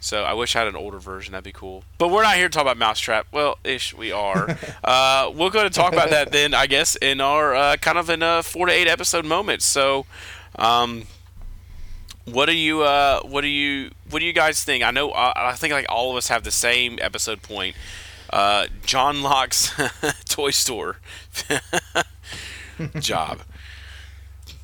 So 0.03 0.23
I 0.23 0.33
wish 0.33 0.55
I 0.55 0.59
had 0.59 0.67
an 0.67 0.75
older 0.75 0.97
version. 0.97 1.33
That'd 1.33 1.43
be 1.43 1.51
cool. 1.51 1.83
But 1.99 2.09
we're 2.09 2.23
not 2.23 2.35
here 2.35 2.49
to 2.49 2.51
talk 2.53 2.63
about 2.63 2.77
Mousetrap. 2.77 3.27
Well, 3.31 3.59
ish, 3.63 3.93
we 3.93 4.11
are. 4.11 4.57
uh, 4.83 5.31
we're 5.33 5.51
going 5.51 5.69
to 5.69 5.73
talk 5.73 5.93
about 5.93 6.09
that 6.09 6.31
then, 6.31 6.55
I 6.55 6.65
guess, 6.65 6.95
in 6.95 7.21
our 7.21 7.53
uh, 7.53 7.75
kind 7.77 7.99
of 7.99 8.09
in 8.09 8.23
a 8.23 8.41
four 8.41 8.65
to 8.65 8.73
eight 8.73 8.87
episode 8.87 9.25
moment. 9.25 9.61
So, 9.61 10.07
um, 10.57 11.03
what 12.25 12.47
do 12.47 12.53
you 12.55 12.81
uh, 12.81 13.21
what 13.21 13.41
do 13.41 13.47
you 13.47 13.91
what 14.09 14.19
do 14.19 14.25
you 14.25 14.33
guys 14.33 14.63
think? 14.63 14.83
I 14.83 14.89
know 14.89 15.11
uh, 15.11 15.33
I 15.35 15.53
think 15.53 15.71
like 15.71 15.85
all 15.87 16.09
of 16.09 16.17
us 16.17 16.29
have 16.29 16.43
the 16.43 16.51
same 16.51 16.97
episode 16.99 17.43
point. 17.43 17.75
Uh, 18.31 18.67
John 18.83 19.21
Locke's 19.21 19.71
toy 20.27 20.49
store. 20.49 20.97
job. 22.99 23.41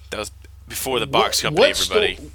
That 0.09 0.17
was 0.19 0.31
before 0.67 0.99
the 0.99 1.07
box 1.07 1.43
What- 1.43 1.49
company. 1.49 1.69
everybody. 1.69 2.15
sto- 2.15 2.31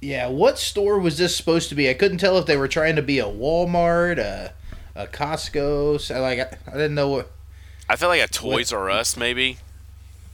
yeah, 0.00 0.28
what 0.28 0.58
store 0.58 0.98
was 0.98 1.18
this 1.18 1.36
supposed 1.36 1.68
to 1.70 1.74
be? 1.74 1.88
I 1.88 1.94
couldn't 1.94 2.18
tell 2.18 2.38
if 2.38 2.46
they 2.46 2.56
were 2.56 2.68
trying 2.68 2.96
to 2.96 3.02
be 3.02 3.18
a 3.18 3.24
Walmart, 3.24 4.18
a, 4.18 4.52
a 4.94 5.06
Costco. 5.06 6.00
So 6.00 6.20
like 6.20 6.38
I, 6.38 6.56
I 6.66 6.72
didn't 6.72 6.94
know 6.94 7.08
what. 7.08 7.30
I 7.88 7.96
feel 7.96 8.08
like 8.08 8.22
a 8.22 8.28
Toys 8.28 8.72
R 8.72 8.90
Us 8.90 9.16
maybe. 9.16 9.58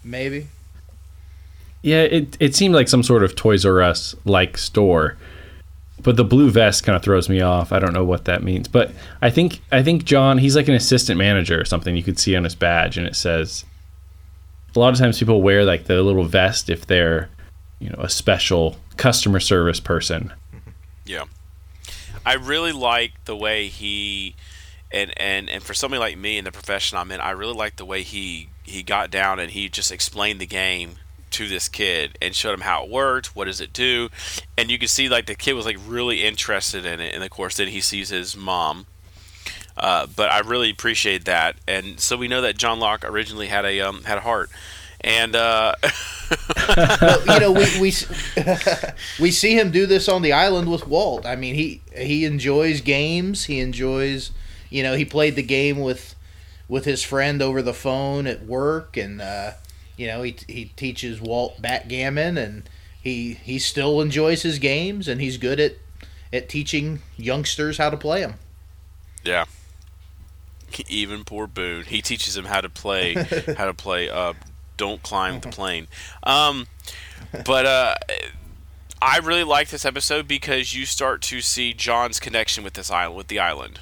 Maybe. 0.04 0.49
Yeah, 1.83 2.02
it 2.02 2.37
it 2.40 2.54
seemed 2.54 2.75
like 2.75 2.88
some 2.88 3.02
sort 3.02 3.23
of 3.23 3.37
Toys 3.37 3.64
R 3.64 3.83
Us 3.83 4.14
like 4.25 4.59
store. 4.59 5.16
But 6.02 6.16
the 6.16 6.25
blue 6.25 6.50
vest 6.50 6.83
kind 6.83 6.97
of 6.97 7.02
throws 7.02 7.28
me 7.28 7.40
off. 7.40 7.71
I 7.71 7.78
don't 7.78 7.92
know 7.92 8.04
what 8.04 8.25
that 8.25 8.42
means. 8.42 8.66
But 8.66 8.90
I 9.21 9.31
think 9.31 9.61
I 9.71 9.83
think 9.83 10.04
John, 10.04 10.38
he's 10.38 10.57
like 10.57 10.69
an 10.69 10.75
assistant 10.75 11.19
manager 11.19 11.61
or 11.61 11.64
something 11.64 11.97
you 11.97 12.02
could 12.02 12.19
see 12.19 12.35
on 12.35 12.45
his 12.45 12.57
badge 12.57 12.99
and 12.99 13.07
it 13.07 13.14
says 13.14 13.64
a 14.75 14.78
lot 14.78 14.92
of 14.92 14.99
times 14.99 15.19
people 15.19 15.42
wear 15.42 15.64
like 15.64 15.85
the 15.85 16.02
little 16.02 16.25
vest 16.25 16.71
if 16.71 16.87
they're, 16.87 17.28
you 17.83 17.91
know, 17.91 17.99
a 17.99 18.09
special 18.09 18.77
customer 18.97 19.41
service 19.41 19.81
person. 19.81 20.33
Yeah. 21.05 21.25
I 22.25 22.35
really 22.35 22.73
like 22.73 23.12
the 23.25 23.37
way 23.37 23.67
he 23.67 24.37
and 24.93 25.12
and 25.17 25.51
and 25.51 25.62
for 25.62 25.75
somebody 25.75 25.99
like 25.99 26.17
me 26.17 26.39
in 26.39 26.45
the 26.45 26.53
profession 26.53 26.97
I'm 26.97 27.11
in, 27.11 27.21
I 27.21 27.31
really 27.31 27.55
like 27.55 27.77
the 27.77 27.85
way 27.85 28.03
he 28.03 28.49
he 28.62 28.83
got 28.83 29.11
down 29.11 29.41
and 29.41 29.51
he 29.51 29.69
just 29.69 29.91
explained 29.91 30.41
the 30.41 30.47
game 30.47 30.97
to 31.33 31.49
this 31.49 31.69
kid 31.69 32.17
and 32.21 32.35
showed 32.35 32.53
him 32.53 32.61
how 32.61 32.85
it 32.85 32.91
worked, 32.91 33.35
what 33.35 33.47
does 33.47 33.61
it 33.61 33.73
do, 33.73 34.11
and 34.57 34.71
you 34.71 34.79
can 34.79 34.89
see 34.89 35.09
like 35.09 35.27
the 35.27 35.35
kid 35.35 35.55
was 35.55 35.67
like 35.67 35.79
really 35.87 36.23
interested 36.23 36.87
in 36.87 37.01
it, 37.01 37.15
and 37.15 37.25
of 37.25 37.31
course 37.31 37.57
then 37.57 37.69
he 37.69 37.81
sees 37.81 38.11
his 38.11 38.37
mom. 38.37 38.87
Uh, 39.75 40.07
but 40.15 40.31
I 40.31 40.41
really 40.41 40.71
appreciate 40.71 41.25
that, 41.25 41.57
and 41.67 41.99
so 41.99 42.17
we 42.17 42.29
know 42.29 42.43
that 42.43 42.59
John 42.59 42.79
Locke 42.79 43.05
originally 43.05 43.47
had 43.47 43.65
a 43.65 43.81
um, 43.81 44.05
had 44.05 44.19
a 44.19 44.21
heart, 44.21 44.51
and 45.04 45.35
uh, 45.37 45.75
Well, 46.76 47.21
you 47.26 47.40
know, 47.40 47.52
we 47.52 47.80
we 47.80 47.92
we 49.21 49.30
see 49.30 49.59
him 49.59 49.71
do 49.71 49.87
this 49.87 50.09
on 50.09 50.23
the 50.23 50.32
island 50.32 50.71
with 50.71 50.87
Walt. 50.87 51.26
I 51.26 51.37
mean, 51.37 51.54
he 51.54 51.82
he 51.97 52.25
enjoys 52.25 52.80
games. 52.80 53.44
He 53.44 53.61
enjoys, 53.61 54.30
you 54.71 54.82
know, 54.82 54.94
he 54.94 55.04
played 55.04 55.37
the 55.37 55.42
game 55.42 55.80
with 55.80 56.14
with 56.68 56.85
his 56.85 57.02
friend 57.02 57.42
over 57.42 57.62
the 57.62 57.75
phone 57.75 58.26
at 58.26 58.47
work, 58.47 58.97
and 58.97 59.21
uh, 59.21 59.52
you 59.97 60.06
know, 60.06 60.23
he 60.23 60.37
he 60.49 60.66
teaches 60.76 61.21
Walt 61.21 61.61
backgammon, 61.61 62.38
and 62.38 62.68
he 63.00 63.35
he 63.35 63.59
still 63.59 64.00
enjoys 64.00 64.42
his 64.42 64.59
games, 64.59 65.09
and 65.09 65.21
he's 65.21 65.37
good 65.37 65.61
at 65.61 65.76
at 66.32 66.49
teaching 66.49 67.02
youngsters 67.16 67.78
how 67.78 67.90
to 67.90 67.97
play 67.97 68.21
them. 68.21 68.35
Yeah. 69.25 69.44
Even 70.88 71.25
poor 71.25 71.47
Boone. 71.47 71.85
He 71.85 72.00
teaches 72.00 72.35
him 72.35 72.47
how 72.47 72.62
to 72.62 72.71
play 72.71 73.12
how 73.59 73.66
to 73.66 73.75
play 73.75 74.09
uh 74.09 74.32
don't 74.83 75.03
climb 75.03 75.39
the 75.39 75.49
plane. 75.49 75.87
Um 76.25 76.67
but 77.47 77.67
uh 77.67 77.95
I 79.01 79.19
really 79.19 79.43
like 79.43 79.69
this 79.71 79.85
episode 79.85 80.29
because 80.29 80.75
you 80.75 80.87
start 80.87 81.23
to 81.23 81.41
see 81.41 81.73
John's 81.73 82.21
connection 82.21 82.62
with 82.62 82.75
this 82.75 82.91
island 82.91 83.17
with 83.17 83.29
the 83.29 83.41
island. 83.41 83.81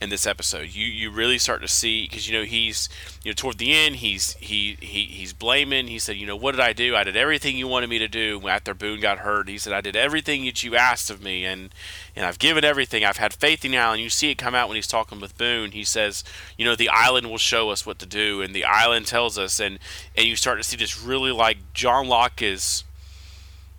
In 0.00 0.08
this 0.10 0.26
episode, 0.26 0.74
you 0.74 0.84
you 0.84 1.12
really 1.12 1.38
start 1.38 1.62
to 1.62 1.68
see 1.68 2.02
because 2.02 2.28
you 2.28 2.36
know 2.36 2.44
he's 2.44 2.88
you 3.22 3.30
know 3.30 3.34
toward 3.34 3.58
the 3.58 3.72
end 3.72 3.96
he's 3.96 4.34
he, 4.40 4.76
he 4.80 5.04
he's 5.04 5.32
blaming. 5.32 5.86
He 5.86 6.00
said, 6.00 6.16
you 6.16 6.26
know, 6.26 6.34
what 6.34 6.52
did 6.52 6.60
I 6.60 6.72
do? 6.72 6.96
I 6.96 7.04
did 7.04 7.16
everything 7.16 7.56
you 7.56 7.68
wanted 7.68 7.88
me 7.88 8.00
to 8.00 8.08
do. 8.08 8.48
After 8.48 8.74
Boone 8.74 9.00
got 9.00 9.18
hurt, 9.18 9.48
he 9.48 9.58
said, 9.58 9.72
I 9.72 9.80
did 9.80 9.94
everything 9.94 10.44
that 10.46 10.64
you 10.64 10.74
asked 10.74 11.08
of 11.08 11.22
me, 11.22 11.44
and 11.44 11.72
and 12.14 12.26
I've 12.26 12.38
given 12.38 12.64
everything. 12.64 13.04
I've 13.04 13.16
had 13.16 13.32
faith 13.32 13.64
in 13.64 13.70
the 13.70 13.78
island. 13.78 14.02
You 14.02 14.10
see 14.10 14.30
it 14.30 14.38
come 14.38 14.54
out 14.54 14.68
when 14.68 14.76
he's 14.76 14.86
talking 14.86 15.20
with 15.20 15.38
Boone. 15.38 15.72
He 15.72 15.84
says, 15.84 16.24
you 16.58 16.64
know, 16.64 16.76
the 16.76 16.90
island 16.90 17.30
will 17.30 17.38
show 17.38 17.70
us 17.70 17.86
what 17.86 17.98
to 18.00 18.06
do, 18.06 18.42
and 18.42 18.54
the 18.54 18.64
island 18.64 19.06
tells 19.06 19.38
us, 19.38 19.60
and 19.60 19.78
and 20.16 20.26
you 20.26 20.36
start 20.36 20.58
to 20.58 20.64
see 20.64 20.76
this 20.76 21.00
really 21.00 21.32
like 21.32 21.58
John 21.72 22.08
Locke 22.08 22.42
is 22.42 22.84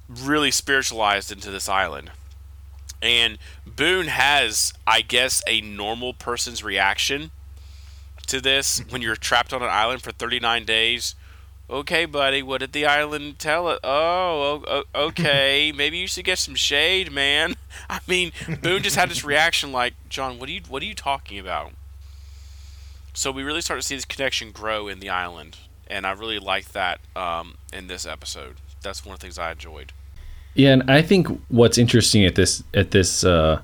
really 0.10 0.52
spiritualized 0.52 1.32
into 1.32 1.52
this 1.52 1.70
island. 1.70 2.12
And 3.02 3.38
Boone 3.66 4.08
has, 4.08 4.74
I 4.88 5.02
guess, 5.02 5.42
a 5.46 5.60
normal 5.60 6.14
person's 6.14 6.64
reaction 6.64 7.32
to 8.28 8.40
this 8.40 8.82
when 8.90 9.02
you're 9.02 9.18
trapped 9.18 9.52
on 9.52 9.62
an 9.62 9.70
island 9.70 10.02
for 10.02 10.12
39 10.12 10.64
days. 10.64 11.16
Okay, 11.74 12.06
buddy, 12.06 12.44
what 12.44 12.60
did 12.60 12.72
the 12.72 12.86
island 12.86 13.40
tell 13.40 13.68
it? 13.70 13.80
Oh, 13.84 14.84
okay, 14.94 15.72
maybe 15.76 15.98
you 15.98 16.06
should 16.06 16.24
get 16.24 16.38
some 16.38 16.54
shade, 16.54 17.12
man. 17.12 17.56
I 17.90 18.00
mean, 18.08 18.32
Boone 18.62 18.84
just 18.84 18.96
had 18.96 19.10
this 19.10 19.24
reaction 19.24 19.72
like, 19.72 19.96
John, 20.08 20.38
what 20.38 20.50
are 20.50 20.52
you 20.52 20.62
what 20.70 20.84
are 20.84 20.86
you 20.86 20.94
talking 20.94 21.40
about? 21.40 21.72
So 23.16 23.32
we 23.32 23.42
really 23.42 23.62
start 23.62 23.82
to 23.82 23.88
see 23.88 23.96
this 23.96 24.06
connection 24.06 24.52
grow 24.52 24.88
in 24.88 25.00
the 25.00 25.10
island, 25.10 25.58
and 25.88 26.06
I 26.06 26.12
really 26.12 26.38
like 26.38 26.74
that 26.74 27.00
um, 27.16 27.56
in 27.74 27.88
this 27.88 28.06
episode. 28.06 28.58
That's 28.84 29.04
one 29.04 29.16
of 29.16 29.20
the 29.20 29.24
things 29.24 29.40
I 29.40 29.52
enjoyed. 29.52 29.94
Yeah, 30.54 30.74
and 30.74 30.92
I 30.92 31.02
think 31.02 31.28
what's 31.48 31.80
interesting 31.80 32.24
at 32.24 32.36
this 32.36 32.64
at 32.76 32.92
this 32.92 33.24
uh, 33.24 33.64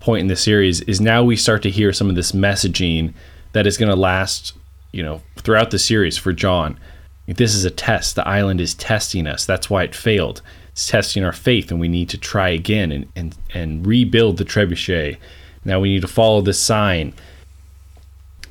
point 0.00 0.22
in 0.22 0.28
the 0.28 0.36
series 0.36 0.80
is 0.82 0.98
now 0.98 1.22
we 1.22 1.36
start 1.36 1.62
to 1.64 1.70
hear 1.70 1.92
some 1.92 2.08
of 2.08 2.14
this 2.14 2.32
messaging 2.32 3.12
that 3.52 3.66
is 3.66 3.76
going 3.76 3.90
to 3.90 3.96
last, 3.96 4.54
you 4.92 5.02
know, 5.02 5.20
throughout 5.36 5.70
the 5.70 5.78
series 5.78 6.16
for 6.16 6.32
John. 6.32 6.80
This 7.26 7.54
is 7.54 7.64
a 7.64 7.70
test. 7.70 8.16
The 8.16 8.26
island 8.26 8.60
is 8.60 8.74
testing 8.74 9.26
us. 9.26 9.44
That's 9.44 9.70
why 9.70 9.84
it 9.84 9.94
failed. 9.94 10.42
It's 10.72 10.88
testing 10.88 11.24
our 11.24 11.32
faith, 11.32 11.70
and 11.70 11.80
we 11.80 11.88
need 11.88 12.08
to 12.10 12.18
try 12.18 12.48
again 12.50 12.92
and 12.92 13.06
and, 13.14 13.36
and 13.54 13.86
rebuild 13.86 14.36
the 14.36 14.44
trebuchet. 14.44 15.18
Now 15.64 15.80
we 15.80 15.90
need 15.90 16.02
to 16.02 16.08
follow 16.08 16.40
this 16.40 16.60
sign. 16.60 17.14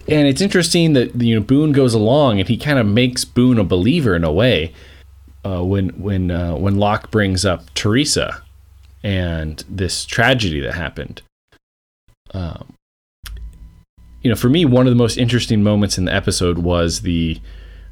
And 0.08 0.28
it's 0.28 0.42
interesting 0.42 0.94
that 0.94 1.16
you 1.22 1.36
know 1.36 1.42
Boone 1.42 1.72
goes 1.72 1.94
along 1.94 2.40
and 2.40 2.48
he 2.48 2.58
kind 2.58 2.80
of 2.80 2.88
makes 2.88 3.26
Boone 3.26 3.60
a 3.60 3.64
believer 3.64 4.16
in 4.16 4.24
a 4.24 4.32
way 4.32 4.74
uh, 5.44 5.64
when 5.64 5.90
when 5.90 6.32
uh, 6.32 6.56
when 6.56 6.76
Locke 6.76 7.12
brings 7.12 7.46
up 7.46 7.74
Teresa 7.74 8.44
and 9.04 9.64
this 9.70 10.06
tragedy 10.06 10.60
that 10.62 10.74
happened. 10.74 11.22
Um, 12.32 12.74
you 14.22 14.30
know, 14.30 14.36
for 14.36 14.50
me, 14.50 14.66
one 14.66 14.86
of 14.86 14.92
the 14.92 14.98
most 14.98 15.18
interesting 15.18 15.64
moments 15.64 15.98
in 15.98 16.06
the 16.06 16.14
episode 16.14 16.60
was 16.60 17.02
the 17.02 17.40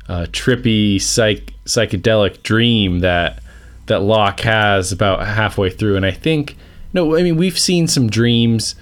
uh, 0.07 0.25
trippy 0.31 1.01
psych 1.01 1.53
psychedelic 1.65 2.43
dream 2.43 2.99
that 2.99 3.41
that 3.87 4.01
Locke 4.01 4.41
has 4.41 4.91
about 4.91 5.25
halfway 5.25 5.69
through, 5.69 5.95
and 5.95 6.05
I 6.05 6.11
think 6.11 6.55
no, 6.93 7.17
I 7.17 7.23
mean 7.23 7.37
we've 7.37 7.59
seen 7.59 7.87
some 7.87 8.09
dreams. 8.09 8.75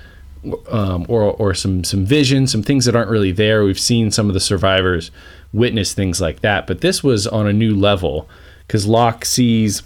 Um, 0.70 1.08
or, 1.10 1.24
or 1.24 1.56
some 1.56 1.84
some 1.84 2.06
visions, 2.06 2.52
some 2.52 2.62
things 2.62 2.86
that 2.86 2.96
aren't 2.96 3.10
really 3.10 3.32
there. 3.32 3.64
We've 3.64 3.80
seen 3.80 4.12
some 4.12 4.28
of 4.28 4.36
the 4.36 4.40
survivors 4.40 5.10
witness 5.52 5.96
things 5.96 6.22
like 6.22 6.42
that, 6.42 6.68
but 6.68 6.82
this 6.82 7.04
was 7.04 7.26
on 7.26 7.48
a 7.48 7.52
new 7.52 7.76
level 7.76 8.30
because 8.68 8.86
Locke 8.86 9.26
sees, 9.26 9.84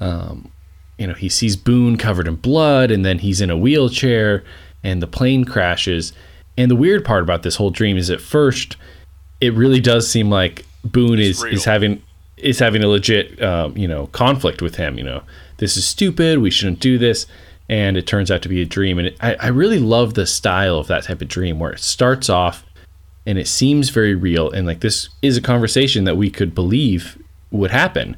um, 0.00 0.50
you 0.98 1.06
know, 1.06 1.14
he 1.14 1.28
sees 1.28 1.56
Boone 1.56 1.96
covered 1.96 2.28
in 2.28 2.36
blood, 2.36 2.90
and 2.90 3.04
then 3.04 3.18
he's 3.18 3.40
in 3.40 3.50
a 3.50 3.56
wheelchair, 3.56 4.44
and 4.82 5.02
the 5.02 5.06
plane 5.06 5.44
crashes. 5.44 6.12
And 6.58 6.70
the 6.70 6.76
weird 6.76 7.04
part 7.04 7.22
about 7.22 7.42
this 7.42 7.56
whole 7.56 7.70
dream 7.70 7.96
is, 7.96 8.10
at 8.10 8.20
first, 8.20 8.76
it 9.40 9.54
really 9.54 9.80
does 9.80 10.10
seem 10.10 10.30
like 10.30 10.64
Boone 10.84 11.18
It's 11.18 11.38
is 11.38 11.44
real. 11.44 11.54
is 11.54 11.64
having 11.64 12.02
is 12.36 12.58
having 12.58 12.82
a 12.82 12.88
legit, 12.88 13.40
um, 13.42 13.76
you 13.76 13.86
know, 13.86 14.06
conflict 14.08 14.62
with 14.62 14.76
him. 14.76 14.96
You 14.96 15.04
know, 15.04 15.22
this 15.58 15.76
is 15.76 15.86
stupid. 15.86 16.38
We 16.38 16.50
shouldn't 16.50 16.80
do 16.80 16.98
this. 16.98 17.26
And 17.68 17.96
it 17.96 18.06
turns 18.06 18.30
out 18.30 18.42
to 18.42 18.48
be 18.48 18.62
a 18.62 18.66
dream. 18.66 18.98
And 18.98 19.08
it, 19.08 19.16
I, 19.20 19.34
I 19.34 19.46
really 19.48 19.78
love 19.78 20.14
the 20.14 20.26
style 20.26 20.78
of 20.78 20.88
that 20.88 21.04
type 21.04 21.22
of 21.22 21.28
dream 21.28 21.58
where 21.58 21.72
it 21.72 21.78
starts 21.78 22.28
off 22.28 22.64
and 23.26 23.38
it 23.38 23.46
seems 23.46 23.90
very 23.90 24.14
real 24.14 24.50
and 24.50 24.66
like 24.66 24.80
this 24.80 25.08
is 25.22 25.36
a 25.36 25.42
conversation 25.42 26.04
that 26.04 26.16
we 26.16 26.30
could 26.30 26.54
believe 26.54 27.22
would 27.50 27.70
happen 27.70 28.16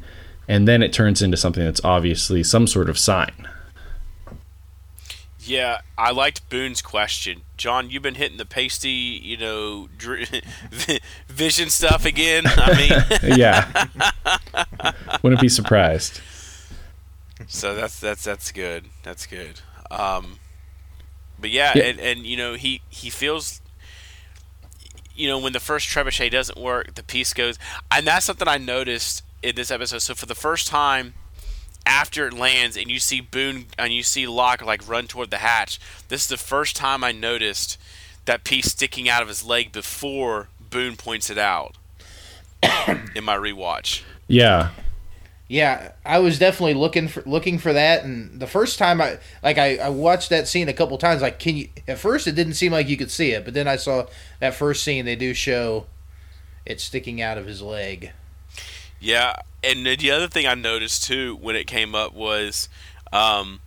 and 0.49 0.67
then 0.67 0.83
it 0.83 0.93
turns 0.93 1.23
into 1.23 1.37
something 1.37 1.65
that's 1.65 1.85
obviously 1.85 2.43
some 2.43 2.67
sort 2.67 2.89
of 2.89 2.99
sign 2.99 3.49
Yeah, 5.45 5.81
I 5.99 6.13
liked 6.13 6.49
Boone's 6.49 6.83
question. 6.83 7.43
John, 7.57 7.91
you've 7.91 8.03
been 8.03 8.15
hitting 8.15 8.39
the 8.39 8.45
pasty, 8.47 8.91
you 8.91 9.37
know, 9.37 9.89
dr- 9.99 10.29
vision 11.29 11.69
stuff 11.71 12.05
again. 12.05 12.45
I 12.47 12.77
mean, 13.23 13.37
yeah 13.39 13.87
wouldn't 15.23 15.41
be 15.41 15.49
surprised 15.49 16.21
so 17.49 17.75
that's 17.75 17.99
that's 17.99 18.23
that's 18.23 18.53
good. 18.53 18.85
That's 19.03 19.27
good. 19.27 19.61
Um, 19.91 20.39
but 21.41 21.51
yeah, 21.51 21.73
Yeah. 21.75 21.85
and 21.85 21.99
and 22.01 22.27
you 22.27 22.37
know 22.37 22.55
he 22.55 22.83
he 22.89 23.11
feels. 23.11 23.61
You 25.15 25.29
know, 25.29 25.39
when 25.39 25.53
the 25.53 25.61
first 25.61 25.89
trebuchet 25.89 26.31
doesn't 26.31 26.57
work, 26.57 26.95
the 26.95 27.03
piece 27.03 27.35
goes, 27.35 27.59
and 27.91 28.07
that's 28.07 28.25
something 28.25 28.47
I 28.49 28.57
noticed 28.59 29.23
in 29.43 29.57
this 29.57 29.71
episode. 29.71 29.99
So 30.03 30.15
for 30.15 30.25
the 30.27 30.35
first 30.37 30.69
time, 30.69 31.15
after 31.87 32.27
it 32.27 32.33
lands 32.33 32.77
and 32.77 32.91
you 32.91 32.99
see 32.99 33.21
Boone 33.21 33.67
and 33.79 33.93
you 33.93 34.03
see 34.03 34.27
Locke 34.27 34.65
like 34.65 34.89
run 34.89 35.07
toward 35.07 35.31
the 35.31 35.39
hatch, 35.39 35.79
this 36.09 36.23
is 36.23 36.29
the 36.29 36.37
first 36.37 36.77
time 36.77 37.03
I 37.03 37.13
noticed 37.13 37.79
that 38.25 38.45
piece 38.45 38.67
sticking 38.67 39.09
out 39.09 39.23
of 39.23 39.29
his 39.29 39.45
leg 39.45 39.73
before 39.73 40.49
Boone 40.61 40.97
points 40.97 41.31
it 41.31 41.39
out 41.39 41.77
in 43.15 43.25
my 43.25 43.37
rewatch. 43.37 44.03
yeah 44.29 44.71
Yeah, 45.49 45.93
I 46.05 46.19
was 46.21 46.39
definitely 46.39 46.75
looking 46.75 47.09
for 47.09 47.23
looking 47.27 47.59
for 47.59 47.73
that, 47.73 48.05
and 48.05 48.41
the 48.41 48.47
first 48.47 48.79
time 48.79 49.01
I 49.03 49.19
like 49.43 49.59
I, 49.59 49.77
I 49.77 49.89
watched 49.91 50.31
that 50.31 50.49
scene 50.49 50.69
a 50.69 50.73
couple 50.73 50.97
times. 50.97 51.21
Like, 51.21 51.39
can 51.39 51.57
you? 51.57 51.69
At 51.87 51.99
first, 51.99 52.27
it 52.27 52.33
didn't 52.33 52.55
seem 52.55 52.73
like 52.73 52.89
you 52.89 52.97
could 52.97 53.11
see 53.11 53.33
it, 53.33 53.45
but 53.45 53.53
then 53.53 53.69
I 53.69 53.77
saw 53.77 54.07
that 54.41 54.55
first 54.55 54.83
scene. 54.83 55.05
They 55.05 55.17
do 55.17 55.35
show 55.35 55.87
it 56.65 56.81
sticking 56.81 57.21
out 57.21 57.37
of 57.37 57.47
his 57.47 57.61
leg. 57.61 58.13
Yeah, 59.03 59.35
and 59.65 59.85
the 59.85 60.11
other 60.13 60.29
thing 60.29 60.47
I 60.47 60.55
noticed 60.55 61.05
too 61.05 61.37
when 61.41 61.57
it 61.57 61.67
came 61.67 61.95
up 61.95 62.15
was, 62.15 62.69
um, 63.13 63.61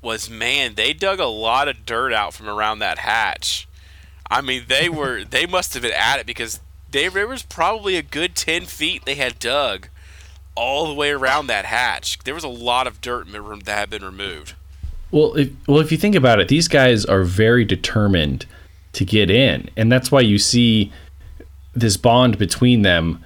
was 0.00 0.30
man, 0.30 0.74
they 0.74 0.94
dug 0.94 1.20
a 1.20 1.26
lot 1.26 1.68
of 1.68 1.84
dirt 1.84 2.12
out 2.12 2.32
from 2.32 2.48
around 2.48 2.78
that 2.78 2.98
hatch. 2.98 3.68
I 4.30 4.40
mean, 4.40 4.64
they 4.66 4.88
were 4.88 5.24
they 5.24 5.44
must 5.46 5.74
have 5.74 5.82
been 5.82 5.92
at 5.92 6.18
it 6.18 6.26
because 6.26 6.60
they 6.90 7.08
there 7.08 7.28
was 7.28 7.42
probably 7.42 7.96
a 7.96 8.02
good 8.02 8.34
ten 8.34 8.64
feet 8.64 9.04
they 9.04 9.16
had 9.16 9.38
dug 9.38 9.88
all 10.54 10.86
the 10.86 10.94
way 10.94 11.10
around 11.10 11.48
that 11.48 11.66
hatch. 11.66 12.18
There 12.24 12.34
was 12.34 12.44
a 12.44 12.48
lot 12.48 12.86
of 12.86 13.00
dirt 13.00 13.26
that 13.30 13.66
had 13.66 13.90
been 13.90 14.04
removed. 14.04 14.54
Well, 15.10 15.34
if, 15.34 15.50
well, 15.68 15.80
if 15.80 15.92
you 15.92 15.98
think 15.98 16.14
about 16.14 16.40
it, 16.40 16.48
these 16.48 16.68
guys 16.68 17.04
are 17.04 17.24
very 17.24 17.64
determined 17.64 18.46
to 18.94 19.04
get 19.04 19.30
in, 19.30 19.68
and 19.76 19.90
that's 19.92 20.10
why 20.10 20.20
you 20.20 20.38
see 20.38 20.92
this 21.74 21.96
bond 21.96 22.38
between 22.38 22.82
them. 22.82 23.23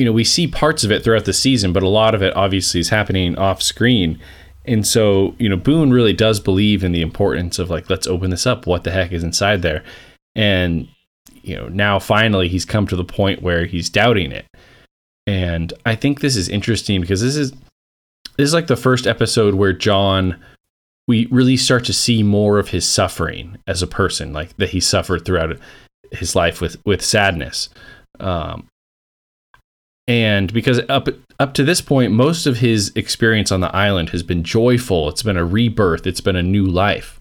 You 0.00 0.06
know, 0.06 0.12
we 0.12 0.24
see 0.24 0.46
parts 0.46 0.82
of 0.82 0.90
it 0.90 1.04
throughout 1.04 1.26
the 1.26 1.34
season, 1.34 1.74
but 1.74 1.82
a 1.82 1.88
lot 1.88 2.14
of 2.14 2.22
it 2.22 2.34
obviously 2.34 2.80
is 2.80 2.88
happening 2.88 3.36
off 3.36 3.60
screen. 3.60 4.18
And 4.64 4.86
so, 4.86 5.34
you 5.38 5.46
know, 5.46 5.56
Boone 5.56 5.90
really 5.90 6.14
does 6.14 6.40
believe 6.40 6.82
in 6.82 6.92
the 6.92 7.02
importance 7.02 7.58
of 7.58 7.68
like, 7.68 7.90
let's 7.90 8.06
open 8.06 8.30
this 8.30 8.46
up. 8.46 8.66
What 8.66 8.84
the 8.84 8.92
heck 8.92 9.12
is 9.12 9.22
inside 9.22 9.60
there? 9.60 9.84
And, 10.34 10.88
you 11.42 11.54
know, 11.54 11.68
now 11.68 11.98
finally 11.98 12.48
he's 12.48 12.64
come 12.64 12.86
to 12.86 12.96
the 12.96 13.04
point 13.04 13.42
where 13.42 13.66
he's 13.66 13.90
doubting 13.90 14.32
it. 14.32 14.46
And 15.26 15.72
I 15.84 15.96
think 15.96 16.20
this 16.20 16.34
is 16.34 16.48
interesting 16.48 17.02
because 17.02 17.20
this 17.20 17.36
is 17.36 17.52
this 18.36 18.48
is 18.48 18.54
like 18.54 18.68
the 18.68 18.76
first 18.76 19.06
episode 19.06 19.54
where 19.54 19.74
John 19.74 20.42
we 21.08 21.26
really 21.26 21.56
start 21.56 21.84
to 21.84 21.92
see 21.92 22.22
more 22.22 22.58
of 22.58 22.68
his 22.68 22.88
suffering 22.88 23.58
as 23.66 23.82
a 23.82 23.86
person, 23.86 24.32
like 24.32 24.56
that 24.56 24.70
he 24.70 24.80
suffered 24.80 25.24
throughout 25.24 25.58
his 26.10 26.34
life 26.34 26.60
with 26.60 26.76
with 26.86 27.04
sadness. 27.04 27.68
Um, 28.18 28.66
and 30.10 30.52
because 30.52 30.80
up 30.88 31.06
up 31.38 31.54
to 31.54 31.62
this 31.62 31.80
point, 31.80 32.10
most 32.10 32.44
of 32.44 32.56
his 32.56 32.90
experience 32.96 33.52
on 33.52 33.60
the 33.60 33.72
island 33.74 34.08
has 34.08 34.24
been 34.24 34.42
joyful. 34.42 35.08
It's 35.08 35.22
been 35.22 35.36
a 35.36 35.44
rebirth. 35.44 36.04
It's 36.04 36.20
been 36.20 36.34
a 36.34 36.42
new 36.42 36.66
life. 36.66 37.20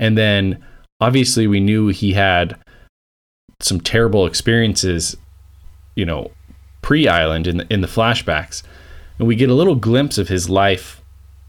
And 0.00 0.18
then 0.18 0.64
obviously 1.00 1.46
we 1.46 1.60
knew 1.60 1.88
he 1.88 2.14
had 2.14 2.58
some 3.60 3.80
terrible 3.80 4.26
experiences, 4.26 5.16
you 5.94 6.04
know, 6.04 6.32
pre-island 6.82 7.46
in 7.46 7.58
the, 7.58 7.72
in 7.72 7.82
the 7.82 7.86
flashbacks, 7.86 8.64
and 9.20 9.28
we 9.28 9.36
get 9.36 9.48
a 9.48 9.54
little 9.54 9.76
glimpse 9.76 10.18
of 10.18 10.26
his 10.26 10.50
life 10.50 11.00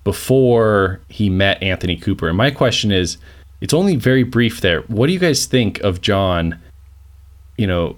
before 0.03 1.01
he 1.09 1.31
met 1.31 1.63
Anthony 1.63 1.97
Cooper. 1.97 2.27
And 2.27 2.37
my 2.37 2.51
question 2.51 2.91
is, 2.91 3.17
it's 3.59 3.73
only 3.73 3.95
very 3.95 4.23
brief 4.23 4.61
there. 4.61 4.81
What 4.81 5.07
do 5.07 5.13
you 5.13 5.19
guys 5.19 5.47
think 5.47 5.79
of 5.79 6.01
John? 6.01 6.61
You 7.57 7.65
know, 7.65 7.95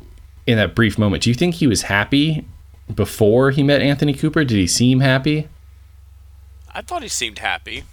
in 0.48 0.56
that 0.56 0.74
brief 0.74 0.98
moment, 0.98 1.24
do 1.24 1.30
you 1.30 1.36
think 1.36 1.56
he 1.56 1.68
was 1.68 1.82
happy 1.82 2.46
before 2.96 3.52
he 3.52 3.64
met 3.64 3.82
Anthony 3.82 4.14
Cooper? 4.14 4.44
Did 4.44 4.58
he 4.58 4.68
seem 4.68 5.00
happy? 5.00 5.48
I 6.74 6.82
thought 6.82 7.02
he 7.04 7.08
seemed 7.08 7.40
happy. 7.40 7.84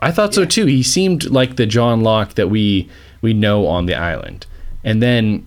I 0.00 0.10
thought 0.10 0.32
yeah. 0.32 0.42
so 0.42 0.44
too. 0.44 0.66
He 0.66 0.82
seemed 0.82 1.30
like 1.30 1.56
the 1.56 1.66
John 1.66 2.02
Locke 2.02 2.34
that 2.34 2.48
we 2.48 2.88
we 3.22 3.32
know 3.32 3.66
on 3.66 3.86
the 3.86 3.94
island. 3.94 4.46
And 4.84 5.02
then 5.02 5.46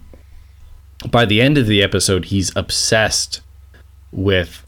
by 1.09 1.25
the 1.25 1.41
end 1.41 1.57
of 1.57 1.67
the 1.67 1.81
episode, 1.81 2.25
he's 2.25 2.55
obsessed 2.55 3.41
with 4.11 4.65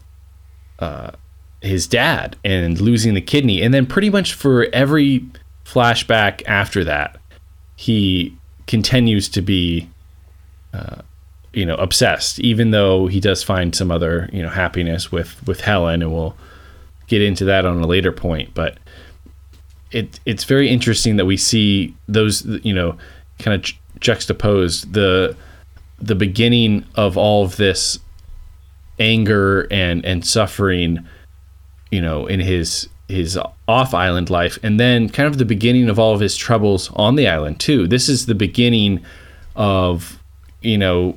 uh, 0.78 1.12
his 1.60 1.86
dad 1.86 2.36
and 2.44 2.80
losing 2.80 3.14
the 3.14 3.20
kidney. 3.20 3.62
And 3.62 3.74
then 3.74 3.86
pretty 3.86 4.08
much 4.08 4.32
for 4.34 4.66
every 4.72 5.26
flashback 5.64 6.42
after 6.46 6.84
that, 6.84 7.18
he 7.76 8.36
continues 8.66 9.28
to 9.30 9.42
be, 9.42 9.88
uh, 10.72 11.02
you 11.52 11.66
know, 11.66 11.74
obsessed. 11.76 12.40
Even 12.40 12.70
though 12.70 13.06
he 13.06 13.20
does 13.20 13.42
find 13.42 13.74
some 13.74 13.90
other, 13.90 14.28
you 14.32 14.42
know, 14.42 14.48
happiness 14.48 15.12
with 15.12 15.46
with 15.46 15.60
Helen, 15.60 16.02
and 16.02 16.12
we'll 16.12 16.36
get 17.06 17.22
into 17.22 17.44
that 17.44 17.66
on 17.66 17.80
a 17.80 17.86
later 17.86 18.12
point. 18.12 18.54
But 18.54 18.78
it 19.90 20.20
it's 20.24 20.44
very 20.44 20.68
interesting 20.68 21.16
that 21.16 21.26
we 21.26 21.36
see 21.36 21.94
those, 22.08 22.44
you 22.44 22.72
know, 22.72 22.96
kind 23.38 23.54
of 23.54 23.72
juxtaposed 24.00 24.92
the 24.92 25.36
the 25.98 26.14
beginning 26.14 26.84
of 26.96 27.16
all 27.16 27.44
of 27.44 27.56
this 27.56 27.98
anger 28.98 29.66
and 29.70 30.04
and 30.04 30.26
suffering 30.26 31.06
you 31.90 32.00
know 32.00 32.26
in 32.26 32.40
his 32.40 32.88
his 33.08 33.38
off 33.68 33.94
island 33.94 34.28
life 34.28 34.58
and 34.62 34.78
then 34.80 35.08
kind 35.08 35.28
of 35.28 35.38
the 35.38 35.44
beginning 35.44 35.88
of 35.88 35.98
all 35.98 36.14
of 36.14 36.20
his 36.20 36.36
troubles 36.36 36.90
on 36.94 37.14
the 37.14 37.28
island 37.28 37.58
too 37.60 37.86
this 37.86 38.08
is 38.08 38.26
the 38.26 38.34
beginning 38.34 39.02
of 39.54 40.18
you 40.60 40.76
know 40.76 41.16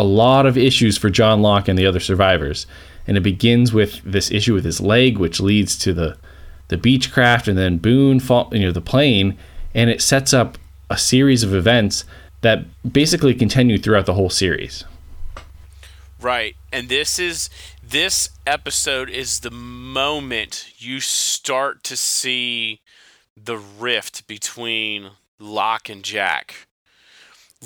a 0.00 0.02
lot 0.02 0.46
of 0.46 0.56
issues 0.56 0.96
for 0.96 1.10
John 1.10 1.42
Locke 1.42 1.68
and 1.68 1.78
the 1.78 1.86
other 1.86 2.00
survivors 2.00 2.66
and 3.06 3.16
it 3.16 3.22
begins 3.22 3.72
with 3.72 4.00
this 4.04 4.30
issue 4.30 4.54
with 4.54 4.64
his 4.64 4.80
leg 4.80 5.18
which 5.18 5.40
leads 5.40 5.76
to 5.78 5.92
the 5.92 6.16
the 6.68 6.76
Beechcraft 6.76 7.48
and 7.48 7.58
then 7.58 7.78
Boone 7.78 8.20
fall, 8.20 8.48
you 8.52 8.60
know 8.60 8.72
the 8.72 8.80
plane 8.80 9.36
and 9.74 9.90
it 9.90 10.00
sets 10.00 10.32
up 10.32 10.58
a 10.88 10.96
series 10.98 11.42
of 11.42 11.54
events 11.54 12.04
that 12.40 12.64
basically 12.90 13.34
continue 13.34 13.78
throughout 13.78 14.06
the 14.06 14.14
whole 14.14 14.30
series. 14.30 14.84
Right. 16.20 16.56
And 16.72 16.88
this 16.88 17.18
is 17.18 17.50
this 17.82 18.30
episode 18.46 19.10
is 19.10 19.40
the 19.40 19.50
moment 19.50 20.72
you 20.78 21.00
start 21.00 21.82
to 21.84 21.96
see 21.96 22.80
the 23.36 23.56
rift 23.56 24.26
between 24.26 25.10
Locke 25.38 25.88
and 25.88 26.02
Jack. 26.02 26.66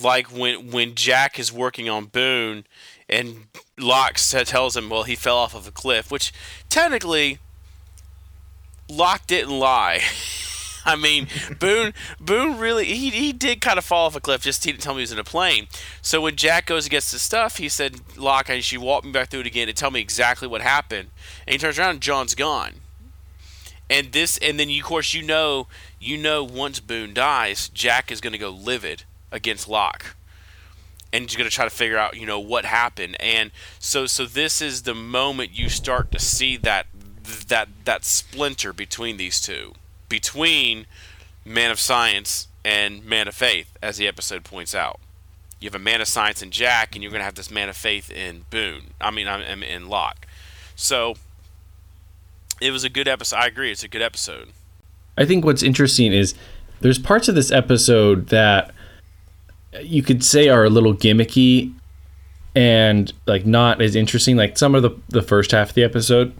Like 0.02 0.26
when 0.26 0.72
when 0.72 0.96
Jack 0.96 1.38
is 1.38 1.52
working 1.52 1.88
on 1.88 2.06
Boone 2.06 2.64
and 3.08 3.46
Locke 3.78 4.16
tells 4.16 4.76
him, 4.76 4.90
well, 4.90 5.04
he 5.04 5.14
fell 5.14 5.36
off 5.36 5.54
of 5.54 5.68
a 5.68 5.70
cliff, 5.70 6.10
which 6.10 6.32
technically 6.68 7.38
Locke 8.88 9.26
didn't 9.26 9.56
lie. 9.56 10.00
I 10.84 10.96
mean, 10.96 11.28
Boone 11.60 11.94
Boone 12.20 12.58
really 12.58 12.86
he, 12.86 13.10
he 13.10 13.32
did 13.32 13.60
kind 13.60 13.78
of 13.78 13.84
fall 13.84 14.06
off 14.06 14.16
a 14.16 14.20
cliff. 14.20 14.42
Just 14.42 14.64
he 14.64 14.72
didn't 14.72 14.82
tell 14.82 14.94
me 14.94 14.98
he 14.98 15.04
was 15.04 15.12
in 15.12 15.18
a 15.20 15.24
plane. 15.24 15.68
So 16.02 16.20
when 16.20 16.34
Jack 16.34 16.66
goes 16.66 16.86
against 16.86 17.12
the 17.12 17.20
stuff, 17.20 17.58
he 17.58 17.68
said, 17.68 18.00
"Locke, 18.16 18.50
I 18.50 18.60
she 18.60 18.76
walk 18.76 19.04
me 19.04 19.12
back 19.12 19.30
through 19.30 19.40
it 19.40 19.46
again 19.46 19.68
to 19.68 19.72
tell 19.72 19.92
me 19.92 20.00
exactly 20.00 20.48
what 20.48 20.60
happened." 20.60 21.10
And 21.46 21.52
he 21.52 21.58
turns 21.58 21.78
around, 21.78 21.90
and 21.90 22.00
John's 22.00 22.34
gone. 22.34 22.80
And 23.88 24.12
this, 24.12 24.38
and 24.38 24.58
then 24.58 24.70
you, 24.70 24.80
of 24.80 24.86
course, 24.86 25.14
you 25.14 25.22
know, 25.22 25.68
you 26.00 26.16
know, 26.16 26.42
once 26.42 26.80
Boone 26.80 27.14
dies, 27.14 27.68
Jack 27.68 28.10
is 28.10 28.20
going 28.20 28.32
to 28.32 28.38
go 28.38 28.50
livid 28.50 29.04
against 29.34 29.68
Locke 29.68 30.16
and 31.12 31.24
he's 31.24 31.36
going 31.36 31.48
to 31.48 31.54
try 31.54 31.64
to 31.64 31.70
figure 31.70 31.98
out 31.98 32.16
you 32.16 32.26
know 32.26 32.40
what 32.40 32.64
happened 32.64 33.16
and 33.20 33.50
so 33.78 34.06
so 34.06 34.24
this 34.24 34.62
is 34.62 34.82
the 34.82 34.94
moment 34.94 35.50
you 35.52 35.68
start 35.68 36.10
to 36.10 36.18
see 36.18 36.56
that 36.56 36.86
that 37.48 37.68
that 37.84 38.04
splinter 38.04 38.72
between 38.72 39.18
these 39.18 39.40
two 39.40 39.74
between 40.08 40.86
man 41.44 41.70
of 41.70 41.78
science 41.78 42.48
and 42.64 43.04
man 43.04 43.28
of 43.28 43.34
faith, 43.34 43.76
as 43.82 43.98
the 43.98 44.08
episode 44.08 44.44
points 44.44 44.74
out. 44.74 44.98
You 45.60 45.66
have 45.66 45.74
a 45.74 45.78
man 45.84 46.00
of 46.00 46.08
science 46.08 46.42
in 46.42 46.50
Jack, 46.50 46.94
and 46.94 47.02
you're 47.02 47.10
going 47.10 47.20
to 47.20 47.24
have 47.24 47.34
this 47.34 47.50
man 47.50 47.68
of 47.68 47.76
faith 47.76 48.10
in 48.10 48.44
Boone. 48.50 48.94
I 49.00 49.10
mean, 49.10 49.28
I'm 49.28 49.62
in 49.62 49.88
Locke. 49.88 50.26
So 50.76 51.14
it 52.60 52.70
was 52.70 52.84
a 52.84 52.88
good 52.88 53.08
episode. 53.08 53.36
I 53.36 53.46
agree. 53.46 53.70
It's 53.70 53.84
a 53.84 53.88
good 53.88 54.02
episode. 54.02 54.48
I 55.16 55.24
think 55.24 55.44
what's 55.44 55.62
interesting 55.62 56.12
is 56.12 56.34
there's 56.80 56.98
parts 56.98 57.28
of 57.28 57.34
this 57.34 57.50
episode 57.50 58.28
that 58.28 58.74
you 59.82 60.02
could 60.02 60.24
say 60.24 60.48
are 60.48 60.64
a 60.64 60.70
little 60.70 60.94
gimmicky 60.94 61.72
and 62.54 63.12
like 63.26 63.44
not 63.44 63.82
as 63.82 63.96
interesting 63.96 64.36
like 64.36 64.56
some 64.56 64.74
of 64.74 64.82
the 64.82 64.90
the 65.08 65.22
first 65.22 65.50
half 65.50 65.70
of 65.70 65.74
the 65.74 65.82
episode. 65.82 66.34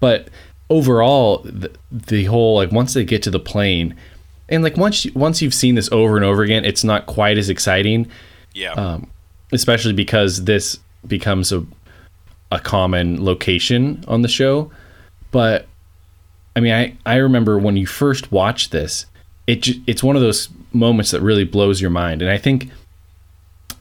But 0.00 0.28
overall 0.70 1.38
the, 1.38 1.70
the 1.90 2.24
whole 2.24 2.56
like 2.56 2.72
once 2.72 2.94
they 2.94 3.04
get 3.04 3.22
to 3.22 3.30
the 3.30 3.38
plane 3.38 3.94
and 4.48 4.62
like 4.62 4.76
once 4.76 5.04
you, 5.04 5.12
once 5.14 5.42
you've 5.42 5.54
seen 5.54 5.74
this 5.74 5.90
over 5.92 6.16
and 6.16 6.24
over 6.24 6.42
again 6.42 6.64
it's 6.64 6.84
not 6.84 7.06
quite 7.06 7.38
as 7.38 7.48
exciting. 7.48 8.08
Yeah. 8.52 8.72
Um, 8.72 9.10
especially 9.52 9.92
because 9.92 10.44
this 10.44 10.78
becomes 11.06 11.52
a 11.52 11.64
a 12.50 12.60
common 12.60 13.24
location 13.24 14.04
on 14.06 14.22
the 14.22 14.28
show. 14.28 14.70
But 15.30 15.66
i 16.56 16.60
mean 16.60 16.72
i 16.72 16.96
i 17.04 17.16
remember 17.16 17.58
when 17.58 17.76
you 17.76 17.86
first 17.86 18.30
watched 18.30 18.70
this 18.70 19.06
it 19.46 19.68
it's 19.86 20.02
one 20.02 20.16
of 20.16 20.22
those 20.22 20.48
moments 20.72 21.10
that 21.10 21.20
really 21.20 21.44
blows 21.44 21.80
your 21.80 21.90
mind 21.90 22.22
and 22.22 22.30
i 22.30 22.38
think 22.38 22.70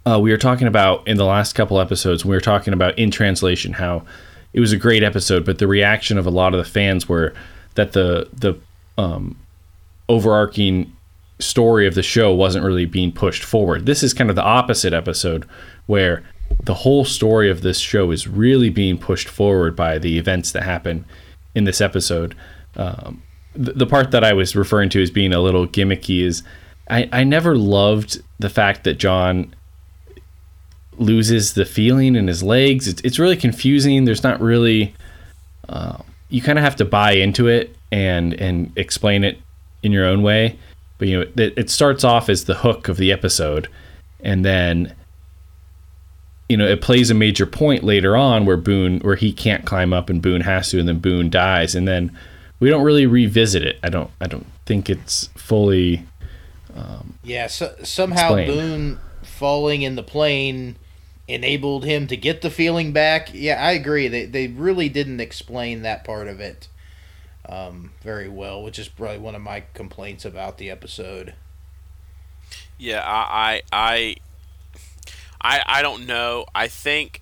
uh, 0.05 0.19
we 0.19 0.31
were 0.31 0.37
talking 0.37 0.67
about 0.67 1.07
in 1.07 1.15
the 1.15 1.25
last 1.25 1.53
couple 1.53 1.79
episodes 1.79 2.25
we 2.25 2.35
were 2.35 2.41
talking 2.41 2.73
about 2.73 2.97
in 2.99 3.09
translation 3.09 3.73
how 3.73 4.03
it 4.53 4.59
was 4.59 4.71
a 4.71 4.77
great 4.77 5.03
episode, 5.03 5.45
but 5.45 5.57
the 5.57 5.67
reaction 5.67 6.17
of 6.17 6.25
a 6.25 6.29
lot 6.31 6.53
of 6.53 6.59
the 6.59 6.69
fans 6.69 7.09
were 7.09 7.33
that 7.75 7.93
the 7.93 8.29
the 8.33 8.55
um, 8.97 9.35
overarching 10.07 10.95
story 11.39 11.87
of 11.87 11.95
the 11.95 12.03
show 12.03 12.33
wasn't 12.33 12.63
really 12.63 12.85
being 12.85 13.11
pushed 13.11 13.43
forward. 13.43 13.85
This 13.85 14.03
is 14.03 14.13
kind 14.13 14.29
of 14.29 14.35
the 14.35 14.43
opposite 14.43 14.93
episode 14.93 15.45
where 15.87 16.23
the 16.63 16.75
whole 16.75 17.03
story 17.03 17.49
of 17.49 17.61
this 17.61 17.79
show 17.79 18.11
is 18.11 18.27
really 18.27 18.69
being 18.69 18.97
pushed 18.97 19.27
forward 19.27 19.75
by 19.75 19.97
the 19.97 20.19
events 20.19 20.51
that 20.51 20.63
happen 20.63 21.03
in 21.55 21.63
this 21.63 21.81
episode. 21.81 22.35
Um, 22.75 23.23
the, 23.55 23.85
part 23.85 24.11
that 24.11 24.23
I 24.23 24.33
was 24.33 24.55
referring 24.55 24.89
to 24.89 25.01
as 25.01 25.11
being 25.11 25.33
a 25.33 25.39
little 25.39 25.67
gimmicky 25.67 26.23
is 26.23 26.43
I 26.89 27.07
I 27.11 27.23
never 27.23 27.55
loved 27.55 28.21
the 28.39 28.49
fact 28.49 28.83
that 28.83 28.95
John 28.95 29.53
loses 30.97 31.53
the 31.53 31.65
feeling 31.65 32.15
in 32.15 32.27
his 32.27 32.43
legs. 32.43 32.87
It's 32.87 33.01
it's 33.01 33.19
really 33.19 33.37
confusing. 33.37 34.05
There's 34.05 34.23
not 34.23 34.41
really 34.41 34.93
uh, 35.69 35.97
you 36.29 36.41
kind 36.41 36.57
of 36.57 36.63
have 36.63 36.75
to 36.77 36.85
buy 36.85 37.13
into 37.13 37.47
it 37.47 37.75
and 37.91 38.33
and 38.33 38.71
explain 38.75 39.23
it 39.23 39.39
in 39.81 39.91
your 39.91 40.05
own 40.05 40.23
way. 40.23 40.57
But 40.97 41.07
you 41.07 41.19
know, 41.19 41.31
it, 41.37 41.53
it 41.57 41.69
starts 41.69 42.03
off 42.03 42.29
as 42.29 42.45
the 42.45 42.55
hook 42.55 42.87
of 42.87 42.97
the 42.97 43.11
episode, 43.11 43.67
and 44.19 44.43
then 44.43 44.93
you 46.49 46.57
know 46.57 46.67
it 46.67 46.81
plays 46.81 47.09
a 47.09 47.15
major 47.15 47.45
point 47.45 47.83
later 47.83 48.15
on 48.15 48.45
where 48.45 48.57
Boone 48.57 48.99
where 48.99 49.15
he 49.15 49.31
can't 49.31 49.65
climb 49.65 49.93
up 49.93 50.09
and 50.09 50.21
Boone 50.21 50.41
has 50.41 50.69
to, 50.69 50.79
and 50.79 50.87
then 50.87 50.99
Boone 50.99 51.29
dies, 51.29 51.75
and 51.75 51.87
then 51.87 52.17
we 52.63 52.69
don't 52.69 52.83
really 52.83 53.05
revisit 53.05 53.63
it. 53.63 53.77
I 53.83 53.89
don't 53.89 54.09
I 54.21 54.27
don't 54.27 54.47
think 54.65 54.89
it's 54.89 55.27
fully. 55.35 56.05
Um, 56.73 57.19
yeah, 57.21 57.47
so, 57.47 57.75
somehow 57.83 58.35
explained. 58.35 58.47
Boone 58.47 58.99
falling 59.21 59.81
in 59.81 59.95
the 59.95 60.03
plane 60.03 60.77
enabled 61.27 61.83
him 61.83 62.07
to 62.07 62.15
get 62.15 62.41
the 62.41 62.49
feeling 62.49 62.93
back. 62.93 63.29
Yeah, 63.33 63.61
I 63.61 63.73
agree. 63.73 64.07
They 64.07 64.25
they 64.25 64.47
really 64.47 64.87
didn't 64.87 65.19
explain 65.19 65.81
that 65.81 66.05
part 66.05 66.29
of 66.29 66.39
it 66.39 66.69
um, 67.47 67.91
very 68.01 68.29
well, 68.29 68.63
which 68.63 68.79
is 68.79 68.87
probably 68.87 69.17
one 69.17 69.35
of 69.35 69.41
my 69.41 69.65
complaints 69.73 70.23
about 70.23 70.57
the 70.57 70.69
episode. 70.69 71.33
Yeah, 72.77 73.03
I, 73.05 73.61
I, 73.71 74.15
I, 75.41 75.57
I, 75.57 75.63
I 75.65 75.81
don't 75.81 76.05
know. 76.05 76.45
I 76.55 76.69
think, 76.69 77.21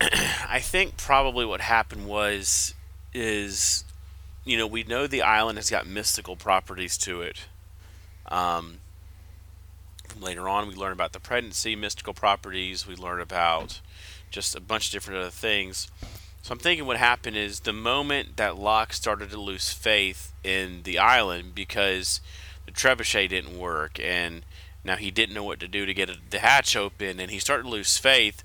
I 0.00 0.58
think 0.60 0.96
probably 0.96 1.46
what 1.46 1.60
happened 1.60 2.06
was, 2.06 2.74
is, 3.16 3.84
you 4.44 4.56
know, 4.56 4.66
we 4.66 4.84
know 4.84 5.06
the 5.06 5.22
island 5.22 5.58
has 5.58 5.70
got 5.70 5.86
mystical 5.86 6.36
properties 6.36 6.98
to 6.98 7.22
it. 7.22 7.46
Um, 8.28 8.78
later 10.20 10.48
on, 10.48 10.68
we 10.68 10.74
learn 10.74 10.92
about 10.92 11.12
the 11.12 11.20
pregnancy, 11.20 11.74
mystical 11.74 12.14
properties. 12.14 12.86
We 12.86 12.94
learn 12.94 13.20
about 13.20 13.80
just 14.30 14.54
a 14.54 14.60
bunch 14.60 14.88
of 14.88 14.92
different 14.92 15.20
other 15.20 15.30
things. 15.30 15.90
So 16.42 16.52
I'm 16.52 16.58
thinking 16.58 16.86
what 16.86 16.98
happened 16.98 17.36
is 17.36 17.60
the 17.60 17.72
moment 17.72 18.36
that 18.36 18.56
Locke 18.56 18.92
started 18.92 19.30
to 19.30 19.40
lose 19.40 19.72
faith 19.72 20.32
in 20.44 20.82
the 20.84 20.98
island 20.98 21.54
because 21.54 22.20
the 22.66 22.72
trebuchet 22.72 23.30
didn't 23.30 23.58
work 23.58 23.98
and 24.00 24.44
now 24.84 24.96
he 24.96 25.10
didn't 25.10 25.34
know 25.34 25.42
what 25.42 25.58
to 25.60 25.68
do 25.68 25.86
to 25.86 25.94
get 25.94 26.08
the 26.30 26.38
hatch 26.38 26.76
open 26.76 27.18
and 27.18 27.30
he 27.30 27.40
started 27.40 27.64
to 27.64 27.68
lose 27.68 27.98
faith. 27.98 28.44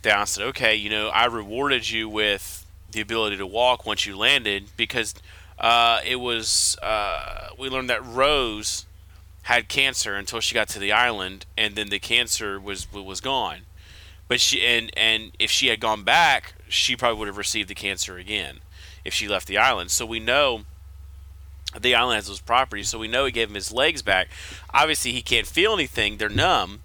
Down 0.00 0.26
said, 0.26 0.44
"Okay, 0.48 0.74
you 0.74 0.88
know, 0.88 1.08
I 1.08 1.26
rewarded 1.26 1.90
you 1.90 2.08
with 2.08 2.63
the 2.94 3.02
ability 3.02 3.36
to 3.36 3.46
walk 3.46 3.84
once 3.84 4.06
you 4.06 4.16
landed 4.16 4.68
because 4.76 5.14
uh, 5.58 6.00
it 6.04 6.16
was 6.16 6.78
uh, 6.82 7.48
we 7.58 7.68
learned 7.68 7.90
that 7.90 8.04
Rose 8.04 8.86
had 9.42 9.68
cancer 9.68 10.14
until 10.14 10.40
she 10.40 10.54
got 10.54 10.68
to 10.68 10.78
the 10.78 10.90
island 10.90 11.44
and 11.58 11.76
then 11.76 11.90
the 11.90 11.98
cancer 11.98 12.58
was 12.58 12.90
was 12.92 13.20
gone." 13.20 13.60
But 14.26 14.40
she 14.40 14.64
and 14.64 14.90
and 14.96 15.32
if 15.38 15.50
she 15.50 15.68
had 15.68 15.80
gone 15.80 16.02
back, 16.02 16.54
she 16.68 16.96
probably 16.96 17.18
would 17.18 17.28
have 17.28 17.36
received 17.36 17.68
the 17.68 17.74
cancer 17.74 18.16
again 18.16 18.60
if 19.04 19.12
she 19.12 19.28
left 19.28 19.46
the 19.46 19.58
island. 19.58 19.90
So 19.90 20.06
we 20.06 20.18
know 20.18 20.64
the 21.78 21.94
island 21.94 22.16
has 22.16 22.28
those 22.28 22.40
properties, 22.40 22.88
so 22.88 22.98
we 22.98 23.08
know 23.08 23.26
he 23.26 23.32
gave 23.32 23.48
him 23.48 23.54
his 23.54 23.72
legs 23.72 24.02
back. 24.02 24.28
Obviously, 24.72 25.12
he 25.12 25.22
can't 25.22 25.46
feel 25.46 25.74
anything; 25.74 26.16
they're 26.16 26.28
numb. 26.28 26.80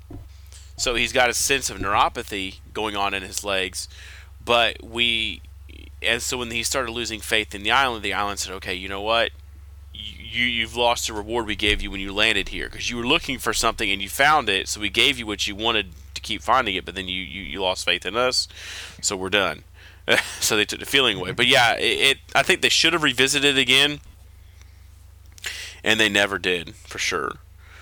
So 0.76 0.96
he's 0.96 1.12
got 1.12 1.30
a 1.30 1.34
sense 1.34 1.70
of 1.70 1.78
neuropathy 1.78 2.60
going 2.74 2.96
on 2.96 3.14
in 3.14 3.22
his 3.22 3.44
legs. 3.44 3.90
But 4.44 4.84
we, 4.84 5.42
and 6.02 6.22
so 6.22 6.38
when 6.38 6.52
he 6.52 6.64
started 6.64 6.92
losing 6.92 7.20
faith 7.20 7.54
in 7.54 7.64
the 7.64 7.72
island, 7.72 8.04
the 8.04 8.14
island 8.14 8.40
said, 8.40 8.54
"Okay, 8.56 8.74
you 8.74 8.88
know 8.88 9.02
what? 9.02 9.32
You 9.94 10.46
you've 10.46 10.76
lost 10.76 11.08
the 11.08 11.14
reward 11.14 11.46
we 11.46 11.56
gave 11.56 11.82
you 11.82 11.92
when 11.92 12.00
you 12.00 12.14
landed 12.14 12.50
here 12.50 12.70
because 12.70 12.90
you 12.90 12.98
were 12.98 13.08
looking 13.08 13.38
for 13.40 13.54
something 13.54 13.90
and 13.90 14.02
you 14.02 14.10
found 14.10 14.50
it. 14.50 14.68
So 14.68 14.80
we 14.80 14.90
gave 14.90 15.18
you 15.18 15.26
what 15.26 15.48
you 15.48 15.56
wanted 15.56 15.92
to 16.14 16.22
keep 16.22 16.42
finding 16.42 16.76
it, 16.76 16.86
but 16.86 16.96
then 16.96 17.08
you 17.08 17.22
you, 17.22 17.42
you 17.42 17.62
lost 17.62 17.86
faith 17.86 18.06
in 18.06 18.16
us. 18.16 18.48
So 19.02 19.16
we're 19.16 19.30
done." 19.30 19.64
so 20.40 20.56
they 20.56 20.66
took 20.66 20.80
the 20.80 20.86
feeling 20.86 21.18
away. 21.18 21.32
But 21.32 21.48
yeah, 21.48 21.76
it, 21.76 21.82
it 21.82 22.18
I 22.36 22.44
think 22.44 22.62
they 22.62 22.70
should 22.70 22.94
have 22.94 23.04
revisited 23.04 23.58
it 23.58 23.62
again, 23.62 24.00
and 25.84 26.00
they 26.00 26.10
never 26.10 26.38
did 26.38 26.76
for 26.76 26.98
sure. 26.98 27.34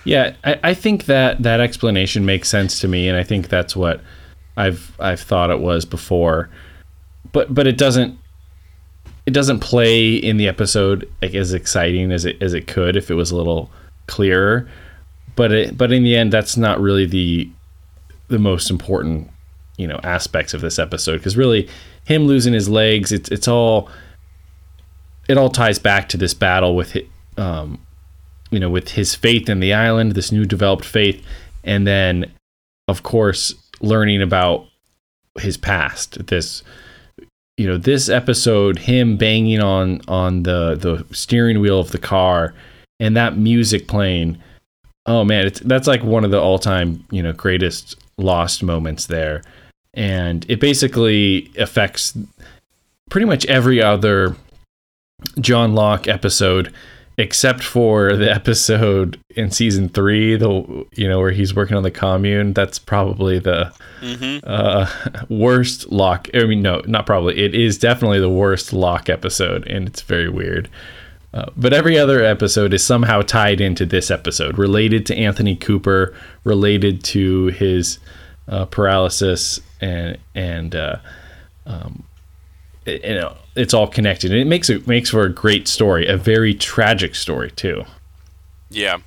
Yeah, 0.03 0.35
I, 0.43 0.59
I 0.63 0.73
think 0.73 1.05
that 1.05 1.43
that 1.43 1.59
explanation 1.59 2.25
makes 2.25 2.49
sense 2.49 2.79
to 2.81 2.87
me, 2.87 3.07
and 3.09 3.17
I 3.17 3.23
think 3.23 3.49
that's 3.49 3.75
what 3.75 4.01
I've 4.55 4.95
I've 4.99 5.19
thought 5.19 5.51
it 5.51 5.59
was 5.59 5.85
before. 5.85 6.49
But 7.31 7.53
but 7.53 7.67
it 7.67 7.77
doesn't 7.77 8.17
it 9.25 9.31
doesn't 9.31 9.59
play 9.59 10.15
in 10.15 10.37
the 10.37 10.47
episode 10.47 11.09
like 11.21 11.35
as 11.35 11.53
exciting 11.53 12.11
as 12.11 12.25
it 12.25 12.41
as 12.41 12.53
it 12.53 12.67
could 12.67 12.95
if 12.95 13.11
it 13.11 13.15
was 13.15 13.31
a 13.31 13.35
little 13.35 13.71
clearer. 14.07 14.69
But 15.35 15.51
it 15.51 15.77
but 15.77 15.91
in 15.91 16.03
the 16.03 16.15
end, 16.15 16.31
that's 16.31 16.57
not 16.57 16.79
really 16.79 17.05
the 17.05 17.49
the 18.27 18.39
most 18.39 18.69
important 18.69 19.29
you 19.77 19.87
know 19.87 19.99
aspects 20.03 20.53
of 20.53 20.61
this 20.61 20.79
episode 20.79 21.17
because 21.17 21.37
really 21.37 21.69
him 22.05 22.25
losing 22.25 22.53
his 22.53 22.67
legs 22.67 23.11
it's 23.11 23.29
it's 23.29 23.47
all 23.47 23.89
it 25.29 25.37
all 25.37 25.49
ties 25.49 25.79
back 25.79 26.09
to 26.09 26.17
this 26.17 26.33
battle 26.33 26.75
with 26.75 26.97
um 27.37 27.79
you 28.49 28.59
know 28.59 28.69
with 28.69 28.89
his 28.89 29.15
faith 29.15 29.47
in 29.47 29.59
the 29.59 29.73
island 29.73 30.13
this 30.13 30.31
new 30.31 30.45
developed 30.45 30.83
faith 30.85 31.23
and 31.63 31.85
then 31.85 32.31
of 32.87 33.03
course 33.03 33.53
learning 33.79 34.21
about 34.21 34.65
his 35.39 35.57
past 35.57 36.25
this 36.27 36.63
you 37.57 37.67
know 37.67 37.77
this 37.77 38.07
episode 38.07 38.77
him 38.79 39.17
banging 39.17 39.59
on 39.59 40.01
on 40.07 40.43
the 40.43 40.75
the 40.75 41.05
steering 41.13 41.59
wheel 41.59 41.79
of 41.79 41.91
the 41.91 41.97
car 41.97 42.53
and 42.99 43.15
that 43.17 43.37
music 43.37 43.87
playing. 43.87 44.37
Oh 45.05 45.23
man 45.23 45.47
it's 45.47 45.59
that's 45.61 45.87
like 45.87 46.03
one 46.03 46.23
of 46.23 46.31
the 46.31 46.39
all-time 46.39 47.03
you 47.11 47.21
know 47.21 47.33
greatest 47.33 47.95
lost 48.17 48.63
moments 48.63 49.07
there. 49.07 49.41
And 49.93 50.45
it 50.47 50.59
basically 50.59 51.51
affects 51.57 52.15
pretty 53.09 53.25
much 53.25 53.45
every 53.47 53.81
other 53.81 54.35
John 55.39 55.73
Locke 55.73 56.07
episode 56.07 56.71
except 57.17 57.63
for 57.63 58.15
the 58.15 58.31
episode 58.31 59.19
in 59.35 59.49
season 59.49 59.89
3 59.89 60.35
the 60.37 60.85
you 60.93 61.07
know 61.07 61.19
where 61.19 61.31
he's 61.31 61.55
working 61.55 61.75
on 61.75 61.83
the 61.83 61.91
commune 61.91 62.53
that's 62.53 62.77
probably 62.77 63.39
the 63.39 63.73
uh, 64.45 64.87
worst 65.29 65.91
Locke. 65.91 66.29
I 66.33 66.45
mean 66.45 66.61
no 66.61 66.81
not 66.85 67.05
probably 67.05 67.37
it 67.37 67.55
is 67.55 67.77
definitely 67.77 68.19
the 68.19 68.29
worst 68.29 68.71
Locke 68.71 69.09
episode 69.09 69.65
and 69.67 69.87
it's 69.87 70.01
very 70.01 70.29
weird 70.29 70.69
uh, 71.33 71.45
but 71.55 71.73
every 71.73 71.99
other 71.99 72.23
episode 72.23 72.73
is 72.73 72.83
somehow 72.83 73.21
tied 73.21 73.59
into 73.61 73.85
this 73.85 74.09
episode, 74.09 74.57
related 74.57 75.05
to 75.05 75.15
Anthony 75.15 75.55
Cooper, 75.55 76.15
related 76.45 77.03
to 77.03 77.47
his 77.47 77.99
uh, 78.47 78.65
paralysis, 78.65 79.59
and 79.81 80.17
and 80.33 80.73
uh, 80.73 80.95
um, 81.67 82.03
you 82.87 83.15
know 83.15 83.35
it's 83.55 83.73
all 83.73 83.87
connected. 83.87 84.31
And 84.31 84.39
it 84.39 84.47
makes 84.47 84.69
it 84.69 84.87
makes 84.87 85.09
for 85.09 85.23
a 85.23 85.29
great 85.29 85.67
story, 85.67 86.07
a 86.07 86.17
very 86.17 86.53
tragic 86.53 87.15
story 87.15 87.51
too. 87.51 87.83
Yeah. 88.69 88.99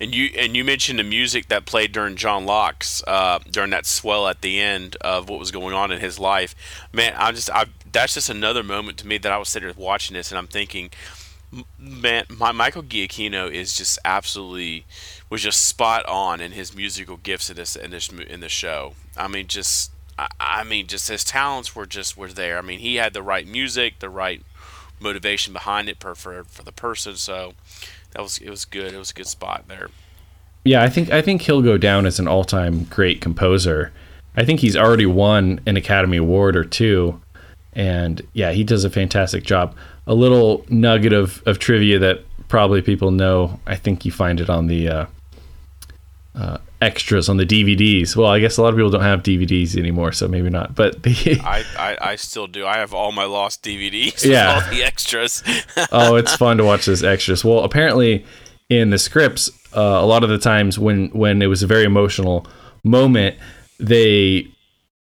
And 0.00 0.14
you 0.14 0.30
and 0.36 0.54
you 0.54 0.64
mentioned 0.64 0.98
the 0.98 1.04
music 1.04 1.48
that 1.48 1.64
played 1.64 1.92
during 1.92 2.16
John 2.16 2.44
Locke's 2.44 3.02
uh, 3.06 3.38
during 3.50 3.70
that 3.70 3.86
swell 3.86 4.28
at 4.28 4.42
the 4.42 4.60
end 4.60 4.96
of 5.00 5.28
what 5.28 5.38
was 5.38 5.50
going 5.50 5.74
on 5.74 5.90
in 5.90 6.00
his 6.00 6.18
life. 6.18 6.54
Man, 6.92 7.14
I 7.16 7.32
just 7.32 7.50
I 7.50 7.66
that's 7.92 8.14
just 8.14 8.28
another 8.28 8.62
moment 8.62 8.98
to 8.98 9.06
me 9.06 9.18
that 9.18 9.32
I 9.32 9.38
was 9.38 9.48
sitting 9.48 9.68
there 9.68 9.74
watching 9.76 10.14
this 10.14 10.30
and 10.30 10.38
I'm 10.38 10.48
thinking, 10.48 10.90
man, 11.78 12.26
my 12.28 12.52
Michael 12.52 12.82
Giacchino 12.82 13.50
is 13.50 13.74
just 13.74 13.98
absolutely 14.04 14.84
was 15.30 15.42
just 15.42 15.64
spot 15.64 16.04
on 16.06 16.42
in 16.42 16.52
his 16.52 16.74
musical 16.76 17.16
gifts 17.16 17.48
in 17.48 17.56
this 17.56 17.74
in 17.74 17.90
this 17.90 18.10
in 18.10 18.40
the 18.40 18.50
show. 18.50 18.94
I 19.16 19.28
mean, 19.28 19.46
just 19.46 19.92
I, 20.18 20.64
mean, 20.64 20.86
just 20.86 21.08
his 21.08 21.24
talents 21.24 21.76
were 21.76 21.86
just 21.86 22.16
were 22.16 22.32
there. 22.32 22.58
I 22.58 22.62
mean, 22.62 22.78
he 22.78 22.96
had 22.96 23.12
the 23.12 23.22
right 23.22 23.46
music, 23.46 23.98
the 23.98 24.08
right 24.08 24.42
motivation 24.98 25.52
behind 25.52 25.88
it 25.88 26.00
for 26.00 26.14
for, 26.14 26.44
for 26.44 26.62
the 26.62 26.72
person. 26.72 27.16
So 27.16 27.54
that 28.12 28.22
was 28.22 28.38
it 28.38 28.50
was 28.50 28.64
good. 28.64 28.94
It 28.94 28.98
was 28.98 29.10
a 29.10 29.14
good 29.14 29.26
spot 29.26 29.64
there. 29.68 29.90
Yeah, 30.64 30.82
I 30.82 30.88
think 30.88 31.10
I 31.10 31.22
think 31.22 31.42
he'll 31.42 31.62
go 31.62 31.78
down 31.78 32.06
as 32.06 32.18
an 32.18 32.26
all-time 32.26 32.84
great 32.84 33.20
composer. 33.20 33.92
I 34.36 34.44
think 34.44 34.60
he's 34.60 34.76
already 34.76 35.06
won 35.06 35.60
an 35.66 35.76
Academy 35.76 36.16
Award 36.16 36.56
or 36.56 36.64
two, 36.64 37.20
and 37.72 38.20
yeah, 38.32 38.52
he 38.52 38.64
does 38.64 38.84
a 38.84 38.90
fantastic 38.90 39.44
job. 39.44 39.74
A 40.06 40.14
little 40.14 40.64
nugget 40.68 41.12
of, 41.12 41.42
of 41.46 41.58
trivia 41.58 41.98
that 42.00 42.24
probably 42.48 42.82
people 42.82 43.10
know. 43.10 43.60
I 43.66 43.76
think 43.76 44.04
you 44.04 44.12
find 44.12 44.40
it 44.40 44.50
on 44.50 44.66
the 44.66 44.88
uh, 44.88 45.06
uh, 46.34 46.58
extras 46.80 47.28
on 47.28 47.36
the 47.36 47.46
DVDs. 47.46 48.16
Well, 48.16 48.28
I 48.28 48.38
guess 48.38 48.58
a 48.58 48.62
lot 48.62 48.68
of 48.68 48.76
people 48.76 48.90
don't 48.90 49.02
have 49.02 49.22
DVDs 49.22 49.76
anymore, 49.76 50.12
so 50.12 50.28
maybe 50.28 50.50
not. 50.50 50.74
But 50.74 51.02
the 51.02 51.40
I, 51.44 51.64
I, 51.78 52.10
I 52.12 52.16
still 52.16 52.46
do. 52.46 52.66
I 52.66 52.78
have 52.78 52.92
all 52.92 53.12
my 53.12 53.24
lost 53.24 53.62
DVDs. 53.62 54.24
Yeah. 54.26 54.54
All 54.54 54.70
the 54.70 54.82
extras. 54.82 55.42
oh, 55.92 56.16
it's 56.16 56.34
fun 56.34 56.56
to 56.56 56.64
watch 56.64 56.86
those 56.86 57.04
extras. 57.04 57.44
Well, 57.44 57.60
apparently 57.60 58.24
in 58.68 58.90
the 58.90 58.98
scripts, 58.98 59.50
uh, 59.76 59.80
a 59.80 60.04
lot 60.04 60.24
of 60.24 60.30
the 60.30 60.38
times 60.38 60.78
when 60.78 61.08
when 61.10 61.42
it 61.42 61.46
was 61.46 61.62
a 61.62 61.66
very 61.66 61.84
emotional 61.84 62.46
moment, 62.82 63.36
they 63.78 64.48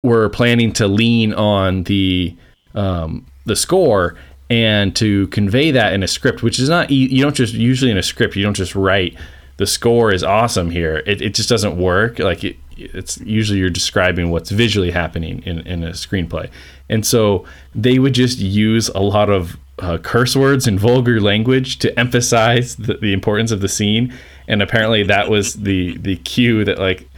were 0.02 0.28
planning 0.30 0.72
to 0.74 0.88
lean 0.88 1.34
on 1.34 1.82
the 1.84 2.34
um, 2.74 3.26
the 3.44 3.54
score, 3.54 4.16
and 4.48 4.96
to 4.96 5.26
convey 5.28 5.72
that 5.72 5.92
in 5.92 6.02
a 6.02 6.08
script, 6.08 6.42
which 6.42 6.58
is 6.58 6.68
not 6.68 6.90
you 6.90 7.22
don't 7.22 7.36
just 7.36 7.52
usually 7.52 7.90
in 7.90 7.98
a 7.98 8.02
script 8.02 8.34
you 8.34 8.42
don't 8.42 8.54
just 8.54 8.74
write 8.74 9.14
the 9.56 9.66
score 9.66 10.12
is 10.12 10.22
awesome 10.22 10.70
here. 10.70 11.02
It, 11.06 11.22
it 11.22 11.34
just 11.34 11.48
doesn't 11.48 11.76
work. 11.76 12.18
Like 12.18 12.44
it, 12.44 12.56
it's 12.76 13.18
usually 13.20 13.58
you're 13.58 13.70
describing 13.70 14.30
what's 14.30 14.50
visually 14.50 14.90
happening 14.90 15.42
in, 15.44 15.60
in 15.66 15.84
a 15.84 15.90
screenplay. 15.90 16.50
And 16.88 17.06
so 17.06 17.44
they 17.74 17.98
would 17.98 18.14
just 18.14 18.38
use 18.38 18.88
a 18.88 19.00
lot 19.00 19.30
of 19.30 19.56
uh, 19.78 19.98
curse 19.98 20.36
words 20.36 20.66
and 20.66 20.78
vulgar 20.78 21.20
language 21.20 21.78
to 21.78 21.98
emphasize 21.98 22.76
the, 22.76 22.94
the 22.94 23.12
importance 23.12 23.50
of 23.50 23.60
the 23.60 23.68
scene. 23.68 24.12
And 24.48 24.62
apparently 24.62 25.02
that 25.04 25.30
was 25.30 25.54
the, 25.54 25.96
the 25.98 26.16
cue 26.16 26.64
that 26.64 26.78
like, 26.78 27.08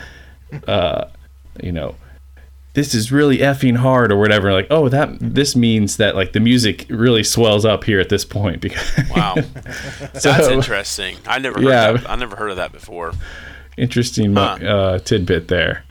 uh, 0.67 1.07
you 1.63 1.73
know, 1.73 1.95
this 2.75 2.93
is 2.93 3.11
really 3.11 3.39
effing 3.39 3.77
hard 3.77 4.13
or 4.13 4.19
whatever. 4.19 4.53
Like 4.53 4.67
oh 4.71 4.89
that 4.89 5.17
this 5.21 5.57
means 5.57 5.97
that 5.97 6.15
like 6.15 6.33
the 6.33 6.41
music 6.41 6.87
really 6.91 7.25
swells 7.25 7.65
up 7.65 7.85
here 7.85 8.01
at 8.01 8.09
this 8.09 8.25
point 8.25 8.61
because 8.61 8.91
wow. 9.11 9.35
So, 10.15 10.31
that's 10.31 10.49
interesting. 10.49 11.17
I 11.27 11.39
never 11.39 11.59
heard 11.59 11.69
yeah, 11.69 11.93
that. 11.93 12.11
i 12.11 12.15
never 12.17 12.37
heard 12.37 12.51
of 12.51 12.57
that 12.57 12.73
before. 12.73 13.13
Interesting 13.77 14.35
huh. 14.35 14.59
uh, 14.63 14.99
tidbit 14.99 15.49
there. 15.49 15.85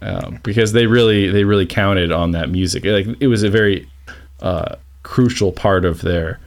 Um, 0.00 0.38
because 0.44 0.72
they 0.72 0.86
really 0.86 1.28
they 1.28 1.44
really 1.44 1.66
counted 1.66 2.12
on 2.12 2.30
that 2.32 2.50
music. 2.50 2.84
Like 2.84 3.06
it 3.20 3.26
was 3.26 3.42
a 3.42 3.50
very 3.50 3.88
uh, 4.40 4.76
crucial 5.02 5.50
part 5.50 5.84
of 5.84 6.02
their 6.02 6.38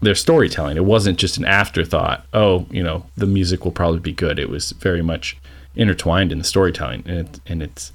their 0.00 0.14
storytelling. 0.14 0.76
It 0.76 0.84
wasn't 0.84 1.18
just 1.18 1.36
an 1.38 1.44
afterthought. 1.44 2.24
Oh 2.32 2.66
you 2.70 2.84
know 2.84 3.04
the 3.16 3.26
music 3.26 3.64
will 3.64 3.72
probably 3.72 4.00
be 4.00 4.12
good. 4.12 4.38
It 4.38 4.48
was 4.48 4.70
very 4.72 5.02
much 5.02 5.36
intertwined 5.74 6.30
in 6.30 6.38
the 6.38 6.44
storytelling. 6.44 7.02
And, 7.06 7.18
it, 7.18 7.40
and 7.46 7.62
it's 7.62 7.92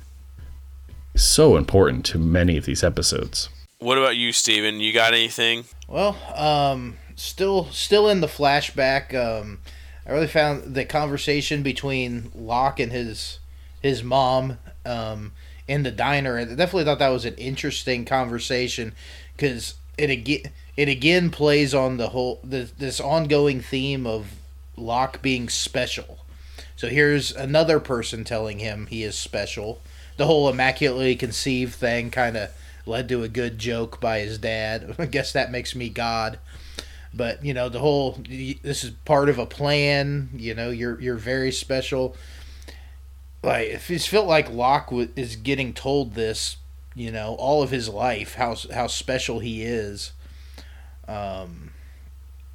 so 1.15 1.57
important 1.57 2.05
to 2.05 2.19
many 2.19 2.57
of 2.57 2.65
these 2.65 2.83
episodes. 2.83 3.49
What 3.79 3.97
about 3.97 4.17
you, 4.17 4.31
Steven? 4.31 4.79
You 4.79 4.93
got 4.93 5.13
anything? 5.13 5.65
Well, 5.87 6.17
um, 6.35 6.97
still, 7.15 7.65
still 7.71 8.09
in 8.09 8.21
the 8.21 8.27
flashback. 8.27 9.13
Um, 9.13 9.59
I 10.05 10.11
really 10.11 10.27
found 10.27 10.75
the 10.75 10.85
conversation 10.85 11.63
between 11.63 12.31
Locke 12.33 12.79
and 12.79 12.91
his 12.91 13.39
his 13.81 14.03
mom 14.03 14.57
um, 14.85 15.31
in 15.67 15.83
the 15.83 15.91
diner. 15.91 16.37
I 16.37 16.43
definitely 16.43 16.83
thought 16.83 16.99
that 16.99 17.09
was 17.09 17.25
an 17.25 17.35
interesting 17.35 18.05
conversation 18.05 18.93
because 19.35 19.75
it 19.97 20.09
again 20.09 20.51
it 20.75 20.89
again 20.89 21.29
plays 21.29 21.73
on 21.73 21.97
the 21.97 22.09
whole 22.09 22.39
this, 22.43 22.71
this 22.71 22.99
ongoing 22.99 23.61
theme 23.61 24.07
of 24.07 24.31
Locke 24.77 25.21
being 25.21 25.49
special. 25.49 26.19
So 26.75 26.87
here's 26.87 27.33
another 27.33 27.79
person 27.79 28.23
telling 28.23 28.59
him 28.59 28.87
he 28.87 29.03
is 29.03 29.17
special, 29.17 29.81
the 30.19 30.25
whole 30.25 30.49
immaculately 30.49 31.15
conceived 31.15 31.73
thing 31.73 32.11
kind 32.11 32.35
of 32.35 32.51
led 32.85 33.07
to 33.07 33.23
a 33.23 33.29
good 33.29 33.57
joke 33.57 34.01
by 34.01 34.19
his 34.19 34.37
dad. 34.37 34.95
I 34.99 35.05
guess 35.05 35.31
that 35.31 35.49
makes 35.49 35.73
me 35.73 35.87
God. 35.87 36.39
But 37.13 37.43
you 37.43 37.53
know, 37.53 37.69
the 37.69 37.79
whole 37.79 38.19
this 38.61 38.83
is 38.83 38.91
part 39.05 39.29
of 39.29 39.39
a 39.39 39.45
plan. 39.45 40.29
You 40.35 40.53
know, 40.53 40.71
you're 40.71 40.99
you're 40.99 41.15
very 41.15 41.53
special. 41.53 42.17
Like 43.41 43.79
it's 43.89 44.05
felt 44.05 44.27
like 44.27 44.51
Locke 44.51 44.91
is 45.15 45.37
getting 45.37 45.73
told 45.73 46.15
this, 46.15 46.57
you 46.93 47.11
know, 47.11 47.35
all 47.35 47.63
of 47.63 47.71
his 47.71 47.87
life 47.87 48.35
how 48.35 48.57
how 48.73 48.87
special 48.87 49.39
he 49.39 49.63
is. 49.63 50.11
Um, 51.07 51.71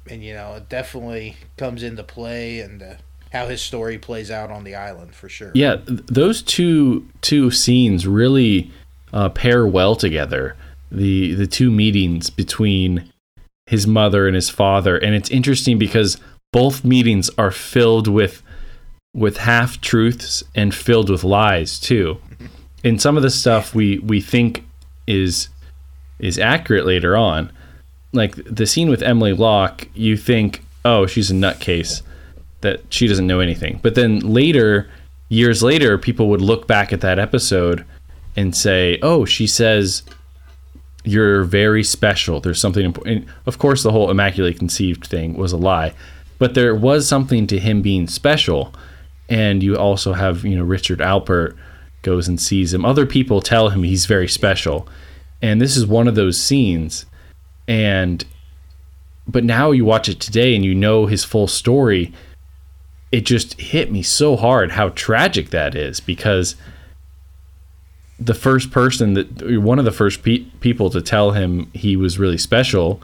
and 0.07 0.23
you 0.23 0.35
know, 0.35 0.53
it 0.53 0.69
definitely 0.69 1.37
comes 1.57 1.81
into 1.81 2.03
play 2.03 2.59
and. 2.59 2.83
Uh, 2.83 2.93
how 3.35 3.47
his 3.47 3.61
story 3.61 3.97
plays 3.97 4.31
out 4.31 4.49
on 4.49 4.63
the 4.63 4.75
island 4.75 5.13
for 5.13 5.27
sure. 5.27 5.51
Yeah, 5.53 5.77
those 5.85 6.41
two 6.41 7.07
two 7.21 7.51
scenes 7.51 8.07
really 8.07 8.71
uh, 9.11 9.29
pair 9.29 9.67
well 9.67 9.95
together. 9.95 10.55
The 10.91 11.35
the 11.35 11.47
two 11.47 11.69
meetings 11.69 12.29
between 12.29 13.11
his 13.65 13.85
mother 13.85 14.25
and 14.25 14.35
his 14.35 14.49
father, 14.49 14.97
and 14.97 15.13
it's 15.13 15.29
interesting 15.29 15.77
because 15.77 16.17
both 16.53 16.85
meetings 16.85 17.29
are 17.37 17.51
filled 17.51 18.07
with 18.07 18.41
with 19.13 19.37
half 19.37 19.81
truths 19.81 20.43
and 20.55 20.73
filled 20.73 21.09
with 21.09 21.23
lies 21.23 21.79
too. 21.79 22.17
And 22.83 23.01
some 23.01 23.17
of 23.17 23.23
the 23.23 23.29
stuff 23.29 23.75
we 23.75 23.99
we 23.99 24.21
think 24.21 24.63
is 25.07 25.49
is 26.19 26.39
accurate 26.39 26.85
later 26.85 27.17
on, 27.17 27.51
like 28.13 28.35
the 28.35 28.65
scene 28.65 28.89
with 28.89 29.01
Emily 29.01 29.33
Locke, 29.33 29.89
you 29.93 30.15
think, 30.15 30.63
oh, 30.85 31.05
she's 31.05 31.29
a 31.29 31.33
nutcase 31.33 32.01
that 32.61 32.81
she 32.89 33.07
doesn't 33.07 33.27
know 33.27 33.39
anything. 33.39 33.79
But 33.81 33.95
then 33.95 34.19
later, 34.19 34.89
years 35.29 35.61
later, 35.61 35.97
people 35.97 36.29
would 36.29 36.41
look 36.41 36.67
back 36.67 36.93
at 36.93 37.01
that 37.01 37.19
episode 37.19 37.85
and 38.35 38.55
say, 38.55 38.99
"Oh, 39.01 39.25
she 39.25 39.47
says 39.47 40.03
you're 41.03 41.43
very 41.43 41.83
special. 41.83 42.39
There's 42.39 42.59
something 42.59 42.85
important." 42.85 43.25
Of 43.45 43.57
course, 43.57 43.83
the 43.83 43.91
whole 43.91 44.09
immaculately 44.09 44.57
conceived 44.57 45.05
thing 45.05 45.35
was 45.35 45.51
a 45.51 45.57
lie, 45.57 45.93
but 46.39 46.53
there 46.53 46.75
was 46.75 47.07
something 47.07 47.47
to 47.47 47.59
him 47.59 47.81
being 47.81 48.07
special. 48.07 48.73
And 49.27 49.63
you 49.63 49.75
also 49.75 50.13
have, 50.13 50.45
you 50.45 50.55
know, 50.55 50.63
Richard 50.63 50.99
Alpert 50.99 51.55
goes 52.03 52.27
and 52.27 52.39
sees 52.39 52.73
him. 52.73 52.85
Other 52.85 53.07
people 53.07 53.41
tell 53.41 53.69
him 53.69 53.81
he's 53.81 54.05
very 54.05 54.27
special. 54.27 54.87
And 55.41 55.59
this 55.59 55.75
is 55.75 55.85
one 55.85 56.07
of 56.07 56.15
those 56.15 56.39
scenes. 56.39 57.05
And 57.67 58.23
but 59.27 59.43
now 59.43 59.71
you 59.71 59.83
watch 59.85 60.07
it 60.07 60.19
today 60.19 60.55
and 60.55 60.63
you 60.63 60.75
know 60.75 61.07
his 61.07 61.23
full 61.23 61.47
story 61.47 62.13
it 63.11 63.25
just 63.25 63.59
hit 63.59 63.91
me 63.91 64.01
so 64.01 64.35
hard 64.35 64.71
how 64.71 64.89
tragic 64.89 65.49
that 65.49 65.75
is 65.75 65.99
because 65.99 66.55
the 68.19 68.33
first 68.33 68.71
person 68.71 69.13
that 69.13 69.61
one 69.61 69.79
of 69.79 69.85
the 69.85 69.91
first 69.91 70.23
pe- 70.23 70.45
people 70.59 70.89
to 70.89 71.01
tell 71.01 71.31
him 71.31 71.69
he 71.73 71.95
was 71.95 72.17
really 72.17 72.37
special 72.37 73.01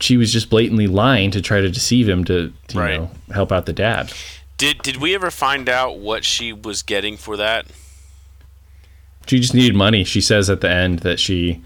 she 0.00 0.16
was 0.16 0.32
just 0.32 0.48
blatantly 0.48 0.86
lying 0.86 1.30
to 1.30 1.42
try 1.42 1.60
to 1.60 1.70
deceive 1.70 2.08
him 2.08 2.24
to, 2.24 2.52
to 2.68 2.78
right. 2.78 2.92
you 2.94 2.98
know 3.00 3.10
help 3.32 3.52
out 3.52 3.66
the 3.66 3.72
dad 3.72 4.12
did 4.56 4.78
did 4.82 4.96
we 4.96 5.14
ever 5.14 5.30
find 5.30 5.68
out 5.68 5.98
what 5.98 6.24
she 6.24 6.52
was 6.52 6.82
getting 6.82 7.16
for 7.16 7.36
that 7.36 7.66
she 9.26 9.40
just 9.40 9.54
needed 9.54 9.74
money 9.74 10.04
she 10.04 10.20
says 10.20 10.50
at 10.50 10.60
the 10.60 10.70
end 10.70 11.00
that 11.00 11.18
she 11.18 11.62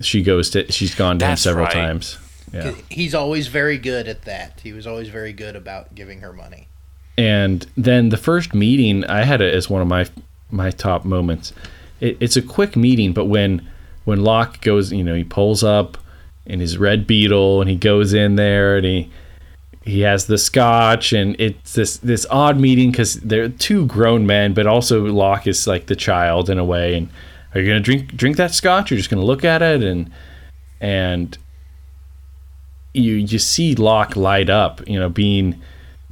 she 0.00 0.22
goes 0.22 0.50
to 0.50 0.70
she's 0.70 0.94
gone 0.94 1.18
to 1.18 1.24
That's 1.24 1.44
him 1.44 1.50
several 1.50 1.64
right. 1.66 1.72
times 1.72 2.18
yeah. 2.52 2.74
He's 2.90 3.14
always 3.14 3.48
very 3.48 3.78
good 3.78 4.08
at 4.08 4.22
that. 4.22 4.60
He 4.62 4.72
was 4.72 4.86
always 4.86 5.08
very 5.08 5.32
good 5.32 5.56
about 5.56 5.94
giving 5.94 6.20
her 6.20 6.32
money. 6.32 6.68
And 7.16 7.66
then 7.76 8.10
the 8.10 8.16
first 8.16 8.54
meeting, 8.54 9.04
I 9.04 9.24
had 9.24 9.40
it 9.40 9.52
as 9.52 9.68
one 9.68 9.82
of 9.82 9.88
my 9.88 10.06
my 10.50 10.70
top 10.70 11.04
moments. 11.04 11.52
It, 12.00 12.16
it's 12.20 12.36
a 12.36 12.42
quick 12.42 12.76
meeting, 12.76 13.12
but 13.12 13.26
when 13.26 13.68
when 14.04 14.22
Locke 14.22 14.60
goes, 14.60 14.92
you 14.92 15.04
know, 15.04 15.14
he 15.14 15.24
pulls 15.24 15.62
up 15.62 15.98
in 16.46 16.60
his 16.60 16.78
red 16.78 17.06
beetle 17.06 17.60
and 17.60 17.68
he 17.68 17.76
goes 17.76 18.14
in 18.14 18.36
there 18.36 18.76
and 18.76 18.86
he 18.86 19.10
he 19.82 20.00
has 20.00 20.26
the 20.26 20.38
scotch 20.38 21.12
and 21.12 21.34
it's 21.40 21.74
this 21.74 21.96
this 21.98 22.26
odd 22.30 22.58
meeting 22.58 22.90
because 22.90 23.14
they're 23.14 23.48
two 23.48 23.86
grown 23.86 24.26
men, 24.26 24.54
but 24.54 24.66
also 24.66 25.04
Locke 25.04 25.46
is 25.46 25.66
like 25.66 25.86
the 25.86 25.96
child 25.96 26.48
in 26.48 26.58
a 26.58 26.64
way. 26.64 26.94
And 26.94 27.08
are 27.54 27.60
you 27.60 27.66
gonna 27.66 27.80
drink 27.80 28.14
drink 28.16 28.36
that 28.36 28.54
scotch? 28.54 28.90
You're 28.90 28.98
just 28.98 29.10
gonna 29.10 29.24
look 29.24 29.44
at 29.44 29.60
it 29.60 29.82
and 29.82 30.10
and 30.80 31.36
you 32.98 33.14
you 33.14 33.38
see 33.38 33.74
Locke 33.74 34.16
light 34.16 34.50
up, 34.50 34.86
you 34.88 34.98
know, 34.98 35.08
being 35.08 35.60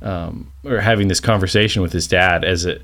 um, 0.02 0.52
or 0.64 0.80
having 0.80 1.08
this 1.08 1.20
conversation 1.20 1.82
with 1.82 1.92
his 1.92 2.06
dad 2.06 2.44
as 2.44 2.64
a 2.64 2.78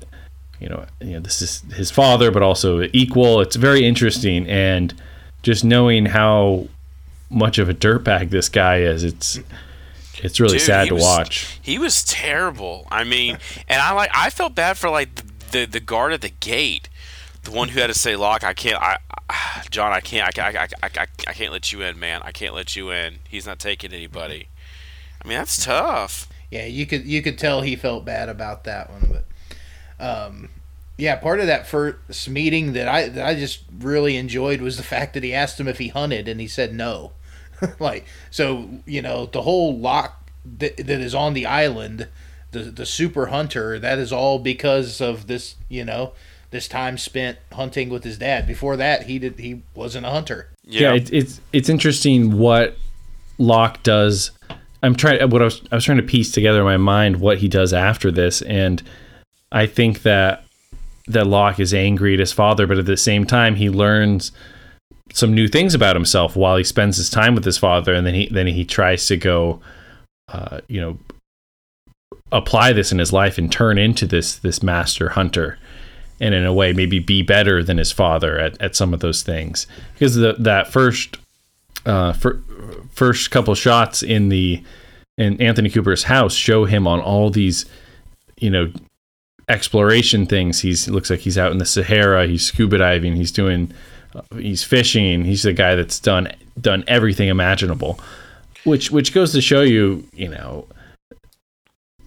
you 0.59 0.69
know, 0.69 0.85
you 1.01 1.13
know, 1.13 1.19
this 1.19 1.41
is 1.41 1.61
his 1.73 1.91
father, 1.91 2.31
but 2.31 2.41
also 2.41 2.87
equal. 2.93 3.41
It's 3.41 3.57
very 3.57 3.85
interesting, 3.85 4.47
and 4.47 4.93
just 5.41 5.65
knowing 5.65 6.05
how 6.05 6.67
much 7.29 7.57
of 7.57 7.67
a 7.67 7.73
dirtbag 7.73 8.29
this 8.29 8.47
guy 8.47 8.77
is, 8.77 9.03
it's 9.03 9.39
it's 10.23 10.39
really 10.39 10.57
Dude, 10.59 10.65
sad 10.65 10.87
to 10.87 10.93
was, 10.93 11.03
watch. 11.03 11.59
He 11.61 11.77
was 11.77 12.03
terrible. 12.05 12.87
I 12.89 13.03
mean, 13.03 13.37
and 13.67 13.81
I 13.81 13.91
like 13.91 14.09
I 14.13 14.29
felt 14.29 14.55
bad 14.55 14.77
for 14.77 14.89
like 14.89 15.09
the 15.51 15.65
the 15.65 15.81
guard 15.81 16.13
at 16.13 16.21
the 16.21 16.29
gate, 16.29 16.87
the 17.43 17.51
one 17.51 17.69
who 17.69 17.79
had 17.79 17.87
to 17.87 17.93
say, 17.93 18.15
"Locke, 18.15 18.43
I 18.43 18.53
can't. 18.53 18.81
I 18.81 18.97
John, 19.69 19.91
I 19.91 19.99
can't, 19.99 20.37
I, 20.37 20.49
I, 20.49 20.63
I, 20.63 20.67
I, 20.83 21.07
I 21.27 21.33
can't 21.33 21.51
let 21.51 21.71
you 21.71 21.81
in, 21.81 21.99
man. 21.99 22.21
I 22.23 22.31
can't 22.31 22.53
let 22.53 22.75
you 22.75 22.91
in. 22.91 23.19
He's 23.29 23.45
not 23.45 23.59
taking 23.59 23.93
anybody. 23.93 24.47
I 25.23 25.27
mean, 25.27 25.37
that's 25.37 25.63
tough. 25.63 26.27
Yeah, 26.51 26.65
you 26.65 26.85
could 26.85 27.05
you 27.05 27.21
could 27.21 27.37
tell 27.37 27.61
he 27.61 27.75
felt 27.75 28.05
bad 28.05 28.29
about 28.29 28.63
that 28.65 28.89
one, 28.89 29.09
but 29.11 30.05
um, 30.05 30.49
yeah, 30.97 31.15
part 31.15 31.39
of 31.39 31.47
that 31.47 31.65
first 31.65 32.29
meeting 32.29 32.73
that 32.73 32.87
I 32.87 33.09
that 33.09 33.25
I 33.25 33.35
just 33.35 33.63
really 33.79 34.17
enjoyed 34.17 34.61
was 34.61 34.77
the 34.77 34.83
fact 34.83 35.13
that 35.13 35.23
he 35.23 35.33
asked 35.33 35.59
him 35.59 35.67
if 35.67 35.79
he 35.79 35.87
hunted 35.87 36.27
and 36.27 36.39
he 36.39 36.47
said 36.47 36.73
no. 36.73 37.13
like 37.79 38.05
so, 38.29 38.69
you 38.85 39.01
know, 39.01 39.25
the 39.25 39.41
whole 39.41 39.77
Locke 39.77 40.29
that, 40.45 40.77
that 40.77 40.89
is 40.89 41.15
on 41.15 41.33
the 41.33 41.45
island, 41.45 42.07
the 42.51 42.59
the 42.59 42.85
super 42.85 43.27
hunter, 43.27 43.79
that 43.79 43.97
is 43.97 44.11
all 44.13 44.37
because 44.37 45.01
of 45.01 45.25
this, 45.25 45.55
you 45.69 45.85
know, 45.85 46.13
this 46.53 46.69
time 46.69 46.97
spent 46.97 47.37
hunting 47.51 47.89
with 47.89 48.05
his 48.05 48.17
dad. 48.17 48.47
Before 48.47 48.77
that, 48.77 49.03
he 49.03 49.19
did 49.19 49.39
he 49.39 49.61
wasn't 49.75 50.05
a 50.05 50.09
hunter. 50.09 50.49
Yeah, 50.63 50.81
yeah 50.81 50.93
it, 50.93 51.11
it's 51.11 51.41
it's 51.51 51.67
interesting 51.67 52.37
what 52.37 52.77
Locke 53.37 53.83
does. 53.83 54.31
I'm 54.81 54.95
trying 54.95 55.29
what 55.29 55.41
I 55.41 55.45
was 55.45 55.61
I 55.71 55.75
was 55.75 55.83
trying 55.83 55.97
to 55.97 56.03
piece 56.03 56.31
together 56.31 56.59
in 56.59 56.65
my 56.65 56.77
mind 56.77 57.19
what 57.19 57.39
he 57.39 57.49
does 57.49 57.73
after 57.73 58.09
this, 58.11 58.41
and 58.43 58.81
I 59.51 59.65
think 59.65 60.03
that 60.03 60.45
that 61.07 61.27
Locke 61.27 61.59
is 61.59 61.73
angry 61.73 62.13
at 62.13 62.19
his 62.19 62.31
father, 62.31 62.65
but 62.65 62.77
at 62.77 62.85
the 62.85 62.95
same 62.95 63.25
time 63.25 63.55
he 63.55 63.69
learns 63.69 64.31
some 65.11 65.33
new 65.33 65.47
things 65.47 65.75
about 65.75 65.95
himself 65.95 66.35
while 66.35 66.55
he 66.55 66.63
spends 66.63 66.97
his 66.97 67.09
time 67.09 67.35
with 67.35 67.45
his 67.45 67.57
father, 67.57 67.93
and 67.93 68.05
then 68.05 68.13
he 68.13 68.27
then 68.29 68.47
he 68.47 68.63
tries 68.63 69.07
to 69.07 69.17
go, 69.17 69.61
uh, 70.29 70.61
you 70.67 70.79
know, 70.79 70.97
apply 72.31 72.73
this 72.73 72.91
in 72.91 72.99
his 72.99 73.13
life 73.13 73.37
and 73.37 73.51
turn 73.51 73.77
into 73.77 74.05
this 74.05 74.35
this 74.37 74.63
master 74.63 75.09
hunter, 75.09 75.57
and 76.23 76.33
in 76.33 76.45
a 76.45 76.53
way 76.53 76.71
maybe 76.71 76.99
be 76.99 77.21
better 77.21 77.61
than 77.61 77.77
his 77.77 77.91
father 77.91 78.39
at, 78.39 78.59
at 78.61 78.77
some 78.77 78.93
of 78.93 79.01
those 79.01 79.23
things 79.23 79.67
because 79.93 80.15
the, 80.15 80.33
that 80.39 80.71
first 80.71 81.17
uh, 81.85 82.13
fir- 82.13 82.41
first 82.91 83.29
couple 83.29 83.53
shots 83.55 84.01
in 84.01 84.29
the 84.29 84.63
in 85.17 85.39
Anthony 85.41 85.69
Cooper's 85.69 86.03
house 86.03 86.33
show 86.33 86.65
him 86.65 86.87
on 86.87 87.01
all 87.01 87.29
these, 87.29 87.65
you 88.37 88.49
know, 88.49 88.71
exploration 89.49 90.25
things. 90.25 90.61
He's 90.61 90.87
looks 90.87 91.09
like 91.09 91.19
he's 91.19 91.37
out 91.37 91.51
in 91.51 91.57
the 91.57 91.65
Sahara. 91.65 92.25
He's 92.25 92.45
scuba 92.45 92.77
diving. 92.77 93.15
He's 93.15 93.31
doing, 93.31 93.71
uh, 94.15 94.21
he's 94.37 94.63
fishing. 94.63 95.25
He's 95.25 95.43
the 95.43 95.53
guy 95.53 95.75
that's 95.75 95.99
done 95.99 96.31
done 96.59 96.85
everything 96.87 97.27
imaginable, 97.27 97.99
which 98.63 98.91
which 98.91 99.13
goes 99.13 99.33
to 99.33 99.41
show 99.41 99.61
you, 99.61 100.07
you 100.13 100.29
know, 100.29 100.67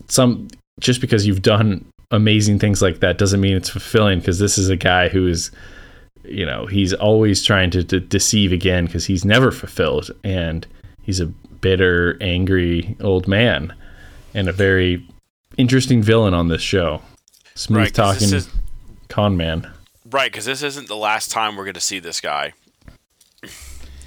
some 0.09 0.49
just 0.81 1.01
because 1.03 1.27
you've 1.27 1.43
done 1.43 1.85
amazing 2.11 2.59
things 2.59 2.83
like 2.83 3.01
that 3.01 3.19
doesn't 3.19 3.41
mean 3.41 3.57
it's 3.57 3.69
fulfilling. 3.71 4.19
Because 4.21 4.39
this 4.39 4.59
is 4.59 4.69
a 4.69 4.77
guy 4.77 5.09
who 5.09 5.27
is, 5.27 5.51
you 6.25 6.47
know, 6.47 6.67
he's 6.67 6.93
always 6.93 7.43
trying 7.43 7.71
to, 7.71 7.85
to 7.85 8.01
deceive 8.01 8.53
again 8.53 8.87
because 8.87 9.07
he's 9.07 9.25
never 9.25 9.51
fulfilled, 9.51 10.11
and 10.25 10.67
he's 11.03 11.21
a 11.21 11.27
bitter, 11.27 12.17
angry 12.21 12.97
old 13.01 13.27
man, 13.27 13.75
and 14.35 14.49
a 14.49 14.53
very 14.53 15.07
interesting 15.57 16.03
villain 16.03 16.35
on 16.35 16.49
this 16.49 16.63
show. 16.63 17.03
Smooth 17.55 17.79
Right, 17.79 17.95
talking 17.95 18.33
is- 18.33 18.49
con 19.09 19.37
man. 19.37 19.71
Right, 20.09 20.31
because 20.31 20.45
this 20.45 20.63
isn't 20.63 20.87
the 20.89 20.97
last 20.97 21.31
time 21.33 21.57
we're 21.57 21.65
going 21.65 21.75
to 21.75 21.81
see 21.81 21.99
this 21.99 22.21
guy. 22.21 22.53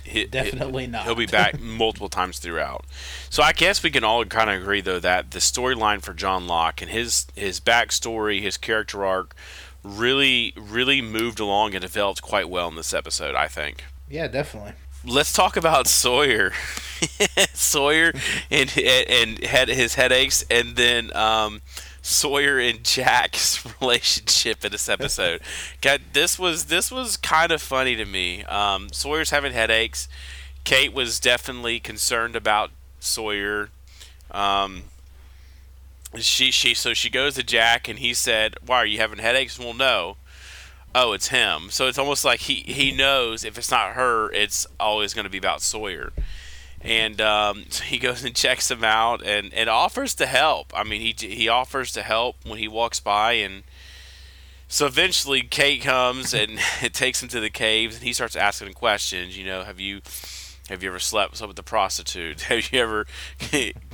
He- 0.09 0.25
Definitely 0.25 0.83
he- 0.85 0.89
not. 0.91 1.05
He'll 1.05 1.15
be 1.15 1.25
back 1.25 1.59
multiple 1.61 2.09
times 2.09 2.39
throughout. 2.39 2.85
So 3.29 3.43
I 3.43 3.53
guess 3.53 3.83
we 3.83 3.91
can 3.91 4.03
all 4.03 4.25
kind 4.25 4.49
of 4.49 4.61
agree, 4.61 4.81
though, 4.81 4.99
that 4.99 5.31
the 5.31 5.39
storyline 5.39 6.01
for 6.01 6.13
John 6.13 6.47
Locke 6.47 6.81
and 6.81 6.89
his 6.91 7.27
his 7.35 7.59
backstory, 7.59 8.41
his 8.41 8.57
character 8.57 9.05
arc, 9.05 9.35
really, 9.83 10.53
really 10.57 11.01
moved 11.01 11.39
along 11.39 11.75
and 11.75 11.81
developed 11.81 12.21
quite 12.21 12.49
well 12.49 12.67
in 12.67 12.75
this 12.75 12.93
episode. 12.93 13.35
I 13.35 13.47
think. 13.47 13.83
Yeah, 14.09 14.27
definitely. 14.27 14.73
Let's 15.05 15.31
talk 15.31 15.55
about 15.55 15.87
Sawyer, 16.03 16.51
Sawyer, 17.53 18.11
and 18.51 18.77
and 18.77 19.43
had 19.43 19.69
his 19.69 19.95
headaches, 19.95 20.43
and 20.49 20.75
then 20.75 21.15
um, 21.15 21.61
Sawyer 22.09 22.59
and 22.59 22.83
Jack's 22.83 23.65
relationship 23.81 24.65
in 24.65 24.71
this 24.71 24.89
episode. 24.89 25.41
God, 25.81 26.01
this 26.13 26.39
was 26.39 26.65
this 26.65 26.91
was 26.91 27.17
kind 27.17 27.51
of 27.51 27.61
funny 27.61 27.95
to 27.95 28.05
me. 28.05 28.43
Um, 28.45 28.89
Sawyer's 28.91 29.29
having 29.29 29.53
headaches. 29.53 30.07
Kate 30.63 30.93
was 30.93 31.19
definitely 31.19 31.79
concerned 31.79 32.35
about 32.35 32.71
Sawyer. 32.99 33.69
Um, 34.31 34.83
she 36.17 36.51
she 36.51 36.73
so 36.73 36.93
she 36.93 37.09
goes 37.09 37.35
to 37.35 37.43
Jack 37.43 37.87
and 37.87 37.99
he 37.99 38.13
said, 38.13 38.55
"Why 38.65 38.77
are 38.77 38.85
you 38.85 38.97
having 38.97 39.19
headaches?" 39.19 39.59
Well, 39.59 39.73
no 39.73 40.17
oh, 40.95 41.13
it's 41.13 41.27
him. 41.27 41.69
So 41.69 41.87
it's 41.87 41.97
almost 41.97 42.25
like 42.25 42.41
he, 42.41 42.55
he 42.65 42.91
knows 42.91 43.43
if 43.43 43.57
it's 43.57 43.71
not 43.71 43.93
her, 43.93 44.31
it's 44.31 44.65
always 44.79 45.13
going 45.13 45.25
to 45.25 45.29
be 45.29 45.37
about 45.37 45.61
Sawyer. 45.61 46.11
And 46.81 47.19
um, 47.21 47.65
so 47.69 47.83
he 47.83 47.97
goes 47.97 48.23
and 48.23 48.35
checks 48.35 48.69
him 48.71 48.83
out 48.83 49.21
and, 49.23 49.53
and 49.53 49.69
offers 49.69 50.15
to 50.15 50.25
help. 50.25 50.71
I 50.75 50.83
mean, 50.83 51.01
he 51.01 51.13
he 51.27 51.47
offers 51.47 51.91
to 51.93 52.01
help 52.03 52.37
when 52.45 52.57
he 52.59 52.67
walks 52.67 52.99
by, 52.99 53.33
and 53.33 53.63
so 54.67 54.85
eventually 54.85 55.41
Kate 55.41 55.81
comes 55.81 56.33
and 56.33 56.59
it 56.81 56.93
takes 56.93 57.21
him 57.21 57.29
to 57.29 57.39
the 57.39 57.49
caves, 57.49 57.95
and 57.95 58.03
he 58.03 58.13
starts 58.13 58.35
asking 58.35 58.67
him 58.69 58.73
questions. 58.73 59.37
You 59.37 59.45
know, 59.45 59.63
have 59.63 59.79
you 59.79 60.01
have 60.69 60.83
you 60.83 60.89
ever 60.89 60.99
slept 60.99 61.41
with 61.41 61.57
a 61.57 61.63
prostitute? 61.63 62.41
Have 62.49 62.71
you 62.71 62.79
ever 62.79 63.07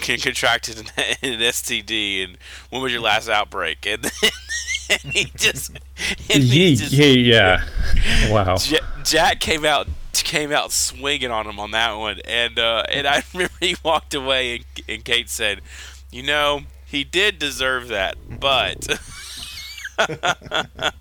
contracted 0.01 0.77
an, 0.77 0.87
an 1.21 1.39
STD? 1.39 2.23
And 2.25 2.37
when 2.69 2.81
was 2.81 2.91
your 2.91 3.01
last 3.01 3.29
outbreak? 3.29 3.85
And, 3.85 4.03
and 4.89 5.13
he 5.13 5.25
just 5.37 5.69
and 6.29 6.43
he 6.43 6.69
Yeah, 6.71 6.75
just- 6.75 6.91
yeah, 6.91 7.63
yeah. 8.25 8.29
Wow. 8.31 8.57
Ja- 8.65 8.79
Jack 9.03 9.39
came 9.39 9.63
out 9.63 9.87
came 10.35 10.51
out 10.51 10.71
swinging 10.73 11.31
on 11.31 11.47
him 11.47 11.57
on 11.59 11.71
that 11.71 11.93
one, 11.93 12.19
and 12.25 12.59
uh, 12.59 12.83
and 12.89 13.07
I 13.07 13.23
remember 13.33 13.53
he 13.61 13.77
walked 13.83 14.13
away, 14.13 14.55
and, 14.57 14.65
and 14.89 15.05
Kate 15.05 15.29
said, 15.29 15.61
"You 16.11 16.23
know, 16.23 16.61
he 16.85 17.03
did 17.05 17.39
deserve 17.39 17.87
that, 17.87 18.17
but." 18.39 18.99
I, 19.97 20.91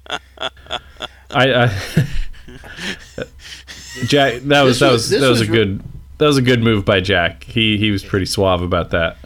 I 1.64 1.66
Jack, 4.06 4.42
that 4.42 4.62
was 4.62 4.78
This 4.78 4.80
that 4.80 4.92
was- 4.92 4.92
was 4.92 5.10
that 5.10 5.20
was, 5.28 5.40
was 5.40 5.48
a 5.48 5.52
re- 5.52 5.58
good 5.58 5.82
that 6.18 6.26
was 6.26 6.36
a 6.38 6.42
good 6.42 6.62
move 6.62 6.84
by 6.84 7.00
Jack. 7.00 7.42
He 7.44 7.76
he 7.76 7.90
was 7.90 8.04
pretty 8.04 8.26
suave 8.26 8.62
about 8.62 8.90
that. 8.90 9.16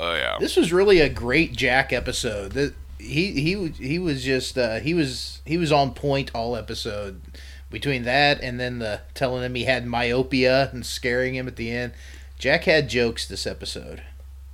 oh 0.00 0.14
yeah, 0.14 0.38
This 0.40 0.56
was 0.56 0.72
really 0.72 0.98
a 1.00 1.08
great 1.08 1.52
Jack 1.52 1.92
episode. 1.92 2.52
The, 2.52 2.74
he 2.98 3.32
he 3.40 3.68
he 3.68 3.98
was 4.00 4.24
just 4.24 4.58
uh, 4.58 4.80
he 4.80 4.92
was 4.94 5.40
he 5.44 5.56
was 5.56 5.70
on 5.70 5.94
point 5.94 6.32
all 6.34 6.56
episode. 6.56 7.20
Between 7.72 8.04
that 8.04 8.40
and 8.40 8.60
then 8.60 8.78
the 8.78 9.00
telling 9.14 9.42
him 9.42 9.54
he 9.54 9.64
had 9.64 9.86
myopia 9.86 10.70
and 10.72 10.86
scaring 10.86 11.34
him 11.34 11.48
at 11.48 11.56
the 11.56 11.70
end, 11.70 11.94
Jack 12.38 12.64
had 12.64 12.88
jokes 12.88 13.26
this 13.26 13.46
episode. 13.46 14.02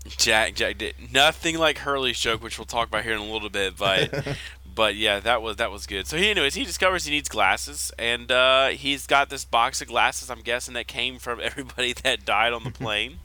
Jack 0.07 0.55
Jack 0.55 0.79
did 0.79 0.95
nothing 1.13 1.59
like 1.59 1.79
Hurley's 1.79 2.19
joke, 2.19 2.43
which 2.43 2.59
we'll 2.59 2.65
talk 2.65 2.89
about 2.89 3.03
here 3.03 3.13
in 3.13 3.19
a 3.19 3.31
little 3.31 3.51
bit, 3.51 3.77
but. 3.77 4.37
But 4.79 4.95
yeah, 4.95 5.19
that 5.19 5.43
was 5.43 5.57
that 5.57 5.73
was 5.73 5.89
good. 5.89 6.07
So 6.07 6.17
he, 6.17 6.31
anyways, 6.31 6.55
he 6.55 6.63
discovers 6.63 7.05
he 7.05 7.11
needs 7.11 7.29
glasses, 7.29 7.91
and 7.99 8.31
uh, 8.31 8.69
he's 8.69 9.09
got 9.09 9.29
this 9.29 9.45
box 9.45 9.83
of 9.83 9.89
glasses. 9.89 10.31
I'm 10.31 10.43
guessing 10.43 10.75
that 10.75 10.87
came 10.87 11.19
from 11.19 11.41
everybody 11.43 11.95
that 12.05 12.25
died 12.25 12.53
on 12.53 12.63
the 12.63 12.71
plane, 12.85 13.19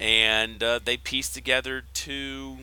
and 0.00 0.60
uh, 0.60 0.80
they 0.84 0.96
pieced 0.96 1.32
together 1.32 1.84
two 1.94 2.56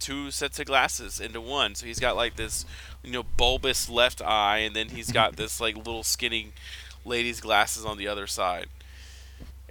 two 0.00 0.30
sets 0.30 0.58
of 0.58 0.66
glasses 0.66 1.20
into 1.20 1.40
one. 1.40 1.74
So 1.74 1.86
he's 1.86 2.00
got 2.00 2.16
like 2.16 2.36
this, 2.36 2.64
you 3.04 3.12
know, 3.12 3.22
bulbous 3.22 3.88
left 3.88 4.20
eye, 4.22 4.58
and 4.58 4.74
then 4.74 4.88
he's 4.88 5.12
got 5.20 5.36
this 5.36 5.60
like 5.60 5.76
little 5.76 6.02
skinny 6.02 6.52
lady's 7.04 7.40
glasses 7.40 7.84
on 7.84 7.98
the 7.98 8.08
other 8.08 8.26
side. 8.26 8.66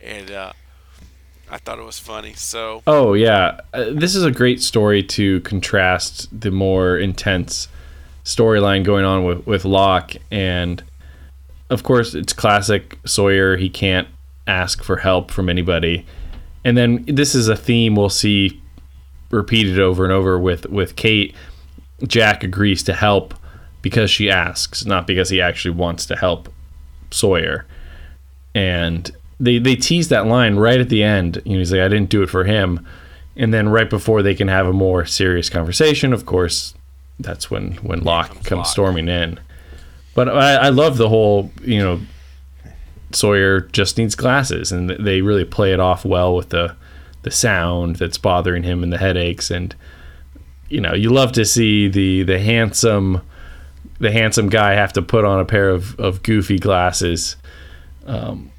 And 0.02 0.32
uh, 0.32 0.54
I 1.52 1.58
thought 1.58 1.80
it 1.80 1.86
was 1.86 2.00
funny. 2.00 2.34
So 2.34 2.84
Oh 2.88 3.14
yeah, 3.14 3.60
uh, 3.74 3.86
this 3.92 4.16
is 4.16 4.24
a 4.24 4.32
great 4.32 4.62
story 4.62 5.04
to 5.04 5.42
contrast 5.42 6.28
the 6.40 6.52
more 6.52 6.98
intense 6.98 7.68
storyline 8.24 8.84
going 8.84 9.06
on 9.06 9.26
with 9.26 9.46
with 9.46 9.66
Locke, 9.66 10.14
and 10.32 10.84
of 11.70 11.84
course 11.84 12.14
it's 12.14 12.34
classic 12.34 12.98
Sawyer. 13.06 13.58
He 13.58 13.70
can't 13.70 14.08
ask 14.48 14.84
for 14.84 14.98
help 14.98 15.32
from 15.32 15.50
anybody, 15.50 16.06
and 16.64 16.78
then 16.78 17.04
this 17.08 17.34
is 17.34 17.48
a 17.48 17.56
theme 17.56 17.96
we'll 17.96 18.10
see 18.10 18.62
repeated 19.32 19.80
over 19.80 20.04
and 20.04 20.14
over 20.14 20.38
with 20.40 20.68
with 20.68 20.96
Kate. 20.96 21.36
Jack 22.08 22.44
agrees 22.44 22.84
to 22.84 22.94
help 22.94 23.34
because 23.82 24.10
she 24.10 24.30
asks, 24.30 24.86
not 24.86 25.06
because 25.08 25.30
he 25.30 25.42
actually 25.42 25.76
wants 25.76 26.06
to 26.06 26.16
help 26.16 26.50
Sawyer. 27.12 27.66
And 28.56 29.12
they 29.40 29.58
they 29.58 29.76
tease 29.76 30.10
that 30.10 30.26
line 30.28 30.56
right 30.56 30.80
at 30.80 30.90
the 30.90 31.04
end. 31.04 31.42
You 31.46 31.54
know, 31.54 31.60
he's 31.60 31.72
like, 31.72 31.82
"I 31.82 31.88
didn't 31.88 32.10
do 32.10 32.22
it 32.24 32.30
for 32.30 32.44
him," 32.44 32.86
and 33.36 33.54
then 33.54 33.70
right 33.70 33.90
before 33.90 34.22
they 34.22 34.36
can 34.36 34.48
have 34.48 34.68
a 34.68 34.74
more 34.74 35.06
serious 35.06 35.50
conversation, 35.50 36.14
of 36.14 36.26
course, 36.26 36.74
that's 37.20 37.50
when 37.50 37.74
when 37.76 38.02
Locke 38.02 38.30
comes 38.30 38.48
comes 38.48 38.70
storming 38.70 39.08
in. 39.08 39.40
But 40.14 40.30
I, 40.30 40.56
I 40.56 40.70
love 40.70 40.98
the 40.98 41.08
whole, 41.08 41.52
you 41.62 41.80
know, 41.80 42.02
Sawyer 43.12 43.62
just 43.62 43.98
needs 43.98 44.16
glasses, 44.16 44.72
and 44.72 44.90
they 44.90 45.22
really 45.22 45.46
play 45.46 45.72
it 45.72 45.80
off 45.80 46.04
well 46.04 46.36
with 46.36 46.50
the 46.50 46.76
the 47.24 47.32
sound 47.32 47.98
that's 47.98 48.18
bothering 48.18 48.64
him 48.64 48.84
and 48.84 48.92
the 48.94 48.98
headaches, 48.98 49.52
and 49.52 49.76
you 50.70 50.80
know, 50.82 50.94
you 50.94 51.10
love 51.10 51.32
to 51.34 51.46
see 51.46 51.88
the 51.88 52.24
the 52.24 52.40
handsome 52.40 53.22
the 54.00 54.12
handsome 54.12 54.48
guy 54.48 54.74
have 54.74 54.94
to 54.94 55.02
put 55.02 55.26
on 55.26 55.40
a 55.42 55.46
pair 55.46 55.70
of, 55.70 56.00
of 56.00 56.24
goofy 56.24 56.58
glasses. 56.58 57.36
Um, 58.06 58.50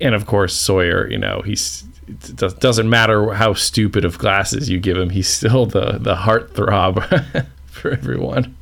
and 0.00 0.14
of 0.14 0.26
course 0.26 0.54
Sawyer, 0.54 1.08
you 1.08 1.18
know, 1.18 1.40
he's 1.42 1.84
it 2.08 2.34
does- 2.36 2.54
doesn't 2.54 2.90
matter 2.90 3.32
how 3.32 3.54
stupid 3.54 4.04
of 4.04 4.18
glasses 4.18 4.68
you 4.68 4.80
give 4.80 4.96
him, 4.96 5.10
he's 5.10 5.28
still 5.28 5.66
the 5.66 5.98
the 6.00 6.16
heartthrob 6.16 7.46
for 7.66 7.90
everyone. 7.92 8.56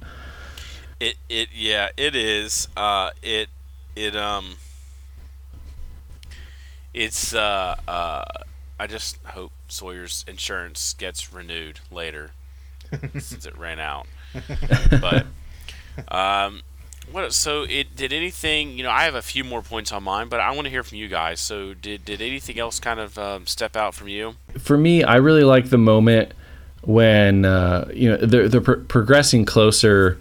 It 1.00 1.14
it 1.30 1.48
yeah 1.54 1.88
it 1.96 2.14
is. 2.14 2.68
Uh, 2.76 3.10
it 3.22 3.48
it 3.96 4.14
um. 4.14 4.56
It's 6.92 7.34
uh 7.34 7.76
uh. 7.88 8.24
I 8.80 8.86
just 8.86 9.18
hope 9.24 9.52
Sawyer's 9.68 10.24
insurance 10.26 10.94
gets 10.94 11.32
renewed 11.34 11.80
later, 11.90 12.30
since 13.18 13.44
it 13.44 13.56
ran 13.58 13.78
out. 13.78 14.06
But 15.00 15.26
um, 16.08 16.62
what? 17.12 17.34
So 17.34 17.64
it 17.68 17.94
did 17.94 18.10
anything? 18.10 18.78
You 18.78 18.84
know, 18.84 18.90
I 18.90 19.04
have 19.04 19.14
a 19.14 19.20
few 19.20 19.44
more 19.44 19.60
points 19.60 19.92
on 19.92 20.02
mine, 20.04 20.28
but 20.28 20.40
I 20.40 20.50
want 20.52 20.64
to 20.64 20.70
hear 20.70 20.82
from 20.82 20.96
you 20.96 21.08
guys. 21.08 21.40
So 21.40 21.74
did 21.74 22.06
did 22.06 22.22
anything 22.22 22.58
else 22.58 22.80
kind 22.80 22.98
of 22.98 23.18
um, 23.18 23.46
step 23.46 23.76
out 23.76 23.94
from 23.94 24.08
you? 24.08 24.36
For 24.58 24.78
me, 24.78 25.02
I 25.04 25.16
really 25.16 25.44
like 25.44 25.68
the 25.68 25.78
moment 25.78 26.32
when 26.80 27.44
uh, 27.44 27.86
you 27.92 28.08
know 28.10 28.16
they're 28.16 28.48
they're 28.48 28.62
pro- 28.62 28.84
progressing 28.84 29.44
closer 29.44 30.18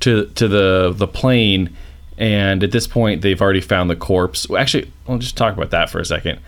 to 0.00 0.26
to 0.26 0.46
the 0.46 0.92
the 0.94 1.08
plane, 1.08 1.74
And 2.18 2.62
at 2.62 2.70
this 2.70 2.86
point, 2.86 3.22
they've 3.22 3.42
already 3.42 3.60
found 3.60 3.90
the 3.90 3.96
corpse. 3.96 4.46
Actually, 4.56 4.92
I'll 5.08 5.18
just 5.18 5.36
talk 5.36 5.56
about 5.56 5.70
that 5.70 5.90
for 5.90 5.98
a 5.98 6.04
second. 6.04 6.38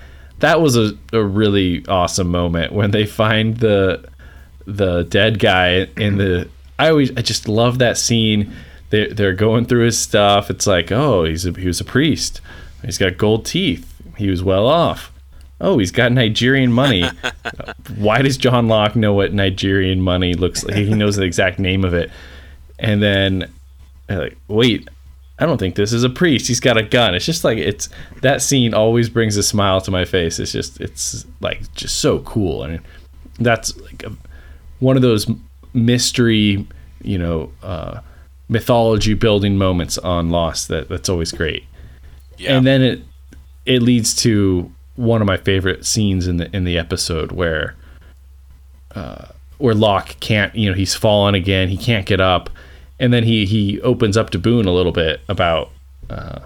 That 0.40 0.60
was 0.60 0.76
a, 0.76 0.92
a 1.12 1.22
really 1.22 1.84
awesome 1.86 2.28
moment 2.28 2.72
when 2.72 2.90
they 2.90 3.06
find 3.06 3.56
the 3.56 4.08
the 4.66 5.04
dead 5.04 5.38
guy 5.38 5.88
in 5.96 6.18
the. 6.18 6.48
I 6.78 6.90
always 6.90 7.10
I 7.16 7.22
just 7.22 7.48
love 7.48 7.78
that 7.78 7.98
scene. 7.98 8.52
They 8.90 9.08
they're 9.08 9.34
going 9.34 9.64
through 9.64 9.84
his 9.86 9.98
stuff. 9.98 10.50
It's 10.50 10.66
like, 10.66 10.92
oh, 10.92 11.24
he's 11.24 11.46
a, 11.46 11.52
he 11.52 11.66
was 11.66 11.80
a 11.80 11.84
priest. 11.84 12.40
He's 12.84 12.98
got 12.98 13.16
gold 13.18 13.44
teeth. 13.44 13.92
He 14.16 14.30
was 14.30 14.42
well 14.42 14.66
off. 14.66 15.12
Oh, 15.60 15.78
he's 15.78 15.90
got 15.90 16.12
Nigerian 16.12 16.72
money. 16.72 17.04
Why 17.96 18.22
does 18.22 18.36
John 18.36 18.68
Locke 18.68 18.94
know 18.94 19.12
what 19.12 19.32
Nigerian 19.32 20.00
money 20.00 20.34
looks 20.34 20.64
like? 20.64 20.76
He 20.76 20.94
knows 20.94 21.16
the 21.16 21.24
exact 21.24 21.58
name 21.58 21.84
of 21.84 21.94
it. 21.94 22.10
And 22.78 23.02
then, 23.02 23.50
like, 24.08 24.36
wait, 24.46 24.88
I 25.40 25.46
don't 25.46 25.58
think 25.58 25.76
this 25.76 25.92
is 25.92 26.02
a 26.02 26.10
priest. 26.10 26.48
He's 26.48 26.60
got 26.60 26.76
a 26.76 26.82
gun. 26.82 27.14
It's 27.14 27.24
just 27.24 27.44
like 27.44 27.58
it's 27.58 27.88
that 28.22 28.42
scene 28.42 28.74
always 28.74 29.08
brings 29.08 29.36
a 29.36 29.42
smile 29.42 29.80
to 29.82 29.90
my 29.90 30.04
face. 30.04 30.38
It's 30.38 30.52
just 30.52 30.80
it's 30.80 31.24
like 31.40 31.72
just 31.74 32.00
so 32.00 32.20
cool, 32.20 32.64
and 32.64 32.80
that's 33.38 33.76
like 33.80 34.02
a, 34.02 34.12
one 34.80 34.96
of 34.96 35.02
those 35.02 35.30
mystery, 35.72 36.66
you 37.02 37.18
know, 37.18 37.52
uh, 37.62 38.00
mythology 38.48 39.14
building 39.14 39.56
moments 39.56 39.96
on 39.98 40.30
Lost 40.30 40.68
that 40.68 40.88
that's 40.88 41.08
always 41.08 41.30
great. 41.30 41.64
Yeah. 42.36 42.56
And 42.56 42.66
then 42.66 42.82
it 42.82 43.02
it 43.64 43.82
leads 43.82 44.14
to 44.16 44.72
one 44.96 45.20
of 45.20 45.26
my 45.26 45.36
favorite 45.36 45.86
scenes 45.86 46.26
in 46.26 46.38
the 46.38 46.54
in 46.54 46.64
the 46.64 46.76
episode 46.76 47.30
where 47.30 47.76
uh, 48.94 49.26
where 49.58 49.74
Locke 49.74 50.18
can't 50.18 50.54
you 50.54 50.68
know 50.68 50.74
he's 50.74 50.94
fallen 50.94 51.34
again 51.34 51.68
he 51.68 51.76
can't 51.76 52.06
get 52.06 52.20
up 52.20 52.50
and 53.00 53.12
then 53.12 53.24
he 53.24 53.46
he 53.46 53.80
opens 53.82 54.16
up 54.16 54.30
to 54.30 54.38
Boone 54.38 54.66
a 54.66 54.72
little 54.72 54.92
bit 54.92 55.20
about 55.28 55.70
uh, 56.10 56.40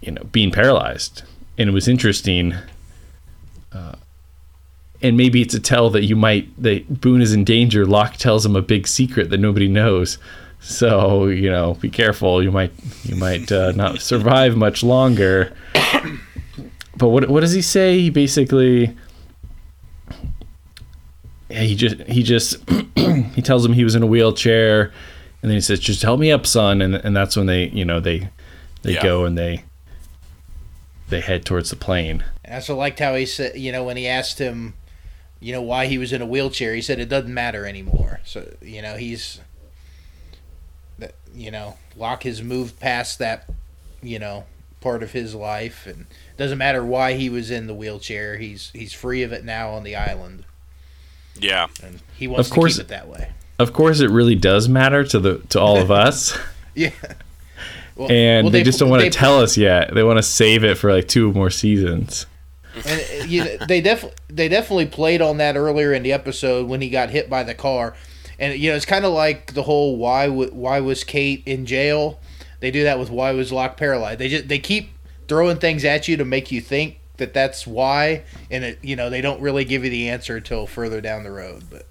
you 0.00 0.12
know 0.12 0.22
being 0.32 0.50
paralyzed. 0.50 1.22
And 1.58 1.68
it 1.68 1.72
was 1.72 1.86
interesting 1.86 2.54
uh, 3.72 3.94
and 5.02 5.16
maybe 5.16 5.42
it's 5.42 5.54
a 5.54 5.60
tell 5.60 5.90
that 5.90 6.04
you 6.04 6.16
might 6.16 6.50
that 6.62 7.00
Boone 7.00 7.20
is 7.20 7.32
in 7.32 7.44
danger. 7.44 7.84
Locke 7.84 8.16
tells 8.16 8.46
him 8.46 8.54
a 8.54 8.62
big 8.62 8.86
secret 8.86 9.30
that 9.30 9.38
nobody 9.38 9.68
knows. 9.68 10.18
So 10.60 11.26
you 11.26 11.50
know 11.50 11.74
be 11.74 11.90
careful. 11.90 12.42
You 12.42 12.52
might 12.52 12.72
you 13.04 13.16
might 13.16 13.50
uh, 13.50 13.72
not 13.72 14.00
survive 14.00 14.56
much 14.56 14.82
longer. 14.82 15.52
But 16.96 17.08
what 17.08 17.28
what 17.28 17.40
does 17.40 17.52
he 17.52 17.62
say? 17.62 17.98
He 17.98 18.10
basically 18.10 18.96
he 21.52 21.74
just 21.74 21.96
he 22.02 22.22
just 22.22 22.56
he 22.96 23.42
tells 23.42 23.64
him 23.64 23.72
he 23.72 23.84
was 23.84 23.94
in 23.94 24.02
a 24.02 24.06
wheelchair 24.06 24.92
and 25.42 25.50
then 25.50 25.52
he 25.52 25.60
says 25.60 25.80
just 25.80 26.02
help 26.02 26.18
me 26.20 26.30
up 26.32 26.46
son 26.46 26.80
and 26.82 26.94
and 26.94 27.14
that's 27.16 27.36
when 27.36 27.46
they 27.46 27.68
you 27.68 27.84
know 27.84 28.00
they 28.00 28.28
they 28.82 28.94
Yeah. 28.94 29.02
go 29.02 29.24
and 29.24 29.36
they 29.38 29.64
they 31.08 31.20
head 31.20 31.44
towards 31.44 31.68
the 31.70 31.76
plane. 31.76 32.24
And 32.44 32.54
I 32.54 32.56
also 32.56 32.74
liked 32.74 32.98
how 32.98 33.14
he 33.14 33.26
said, 33.26 33.56
you 33.58 33.70
know, 33.70 33.84
when 33.84 33.98
he 33.98 34.08
asked 34.08 34.38
him, 34.38 34.72
you 35.40 35.52
know, 35.52 35.60
why 35.60 35.86
he 35.86 35.98
was 35.98 36.10
in 36.10 36.22
a 36.22 36.26
wheelchair, 36.26 36.74
he 36.74 36.80
said 36.80 36.98
it 36.98 37.10
doesn't 37.10 37.34
matter 37.34 37.66
anymore. 37.66 38.20
So, 38.24 38.50
you 38.62 38.80
know, 38.80 38.96
he's, 38.96 39.38
that, 40.98 41.14
you 41.34 41.50
know, 41.50 41.76
Locke 41.96 42.22
has 42.22 42.42
moved 42.42 42.80
past 42.80 43.18
that, 43.18 43.48
you 44.02 44.18
know, 44.18 44.44
part 44.80 45.02
of 45.02 45.12
his 45.12 45.34
life, 45.34 45.86
and 45.86 46.06
doesn't 46.38 46.56
matter 46.58 46.82
why 46.84 47.12
he 47.14 47.28
was 47.28 47.50
in 47.50 47.66
the 47.66 47.74
wheelchair. 47.74 48.38
He's 48.38 48.70
he's 48.72 48.92
free 48.94 49.22
of 49.22 49.32
it 49.32 49.44
now 49.44 49.70
on 49.70 49.82
the 49.82 49.94
island, 49.96 50.44
Yeah. 51.38 51.68
and 51.82 52.00
he 52.16 52.26
wants 52.26 52.48
Of 52.48 52.54
course- 52.54 52.76
to 52.76 52.82
keep 52.82 52.86
it 52.86 52.88
that 52.90 53.08
way. 53.08 53.28
Of 53.58 53.72
course 53.72 54.00
it 54.00 54.10
really 54.10 54.34
does 54.34 54.68
matter 54.68 55.04
to 55.04 55.18
the 55.20 55.38
to 55.50 55.60
all 55.60 55.78
of 55.78 55.90
us. 55.90 56.36
Yeah. 56.74 56.90
Well, 57.96 58.10
and 58.10 58.46
well, 58.46 58.50
they, 58.50 58.62
just 58.62 58.78
don't 58.78 58.88
want 58.88 59.02
to 59.02 59.10
tell 59.10 59.40
us 59.40 59.58
yet. 59.58 59.94
They 59.94 60.02
want 60.02 60.16
to 60.16 60.22
save 60.22 60.64
it 60.64 60.78
for 60.78 60.90
like 60.90 61.06
two 61.06 61.30
more 61.34 61.50
seasons. 61.50 62.24
And 62.74 62.86
uh, 63.20 63.24
you 63.26 63.44
know, 63.44 63.56
they 63.68 63.82
def 63.82 64.06
they 64.28 64.48
definitely 64.48 64.86
played 64.86 65.20
on 65.20 65.36
that 65.36 65.56
earlier 65.56 65.92
in 65.92 66.02
the 66.02 66.12
episode 66.12 66.66
when 66.68 66.80
he 66.80 66.88
got 66.88 67.10
hit 67.10 67.28
by 67.28 67.42
the 67.42 67.54
car, 67.54 67.94
and 68.38 68.58
you 68.58 68.70
know 68.70 68.76
it's 68.76 68.86
kind 68.86 69.04
of 69.04 69.12
like 69.12 69.52
the 69.52 69.64
whole 69.64 69.98
why 69.98 70.26
w- 70.28 70.50
why 70.54 70.80
was 70.80 71.04
Kate 71.04 71.42
in 71.44 71.66
jail? 71.66 72.18
They 72.60 72.70
do 72.70 72.84
that 72.84 72.98
with 72.98 73.10
why 73.10 73.32
was 73.32 73.52
Locke 73.52 73.76
paralyzed. 73.76 74.18
They 74.18 74.28
just 74.30 74.48
they 74.48 74.58
keep 74.58 74.92
throwing 75.28 75.58
things 75.58 75.84
at 75.84 76.08
you 76.08 76.16
to 76.16 76.24
make 76.24 76.50
you 76.50 76.62
think 76.62 76.98
that 77.22 77.32
that's 77.32 77.66
why, 77.66 78.24
and 78.50 78.64
it 78.64 78.78
you 78.82 78.96
know 78.96 79.08
they 79.08 79.20
don't 79.20 79.40
really 79.40 79.64
give 79.64 79.84
you 79.84 79.90
the 79.90 80.08
answer 80.08 80.36
until 80.36 80.66
further 80.66 81.00
down 81.00 81.22
the 81.22 81.30
road. 81.30 81.64
But 81.70 81.86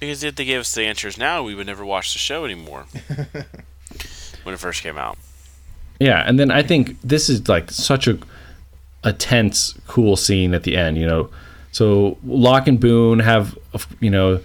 Because 0.00 0.24
if 0.24 0.36
they 0.36 0.46
gave 0.46 0.60
us 0.60 0.74
the 0.74 0.84
answers 0.84 1.18
now, 1.18 1.42
we 1.42 1.54
would 1.54 1.66
never 1.66 1.84
watch 1.84 2.14
the 2.14 2.18
show 2.18 2.44
anymore. 2.44 2.86
when 4.42 4.54
it 4.54 4.58
first 4.58 4.82
came 4.82 4.96
out. 4.96 5.18
Yeah, 6.00 6.22
and 6.26 6.38
then 6.38 6.50
I 6.50 6.62
think 6.62 7.00
this 7.02 7.28
is 7.28 7.48
like 7.48 7.70
such 7.70 8.06
a 8.06 8.18
a 9.02 9.12
tense, 9.12 9.74
cool 9.86 10.16
scene 10.16 10.54
at 10.54 10.62
the 10.62 10.76
end. 10.76 10.96
You 10.96 11.06
know, 11.06 11.30
so 11.72 12.16
Locke 12.24 12.66
and 12.66 12.80
Boone 12.80 13.18
have, 13.18 13.58
you 14.00 14.10
know, 14.10 14.40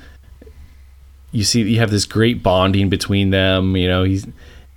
you 1.32 1.44
see 1.44 1.62
you 1.62 1.80
have 1.80 1.92
this 1.92 2.06
great 2.06 2.44
bonding 2.44 2.90
between 2.90 3.30
them. 3.30 3.76
You 3.78 3.88
know, 3.88 4.04
he's 4.04 4.28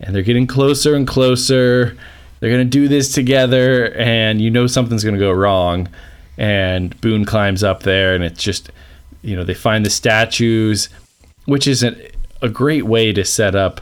and 0.01 0.15
they're 0.15 0.23
getting 0.23 0.47
closer 0.47 0.95
and 0.95 1.07
closer. 1.07 1.97
They're 2.43 2.51
gonna 2.51 2.65
do 2.65 2.89
this 2.89 3.13
together, 3.15 3.95
and 3.95 4.43
you 4.43 4.51
know 4.51 4.67
something's 4.67 5.05
gonna 5.05 5.17
go 5.17 5.31
wrong. 5.31 5.89
And 6.37 7.01
Boone 7.01 7.25
climbs 7.25 7.63
up 7.63 7.85
there, 7.85 8.17
and 8.17 8.25
it's 8.25 8.43
just, 8.43 8.73
you 9.23 9.37
know, 9.37 9.45
they 9.45 9.55
find 9.55 9.87
the 9.87 9.91
statues, 9.91 10.89
which 11.45 11.69
is 11.69 11.85
a, 11.85 12.11
a 12.41 12.49
great 12.49 12.85
way 12.85 13.13
to 13.13 13.25
set 13.25 13.55
up 13.55 13.81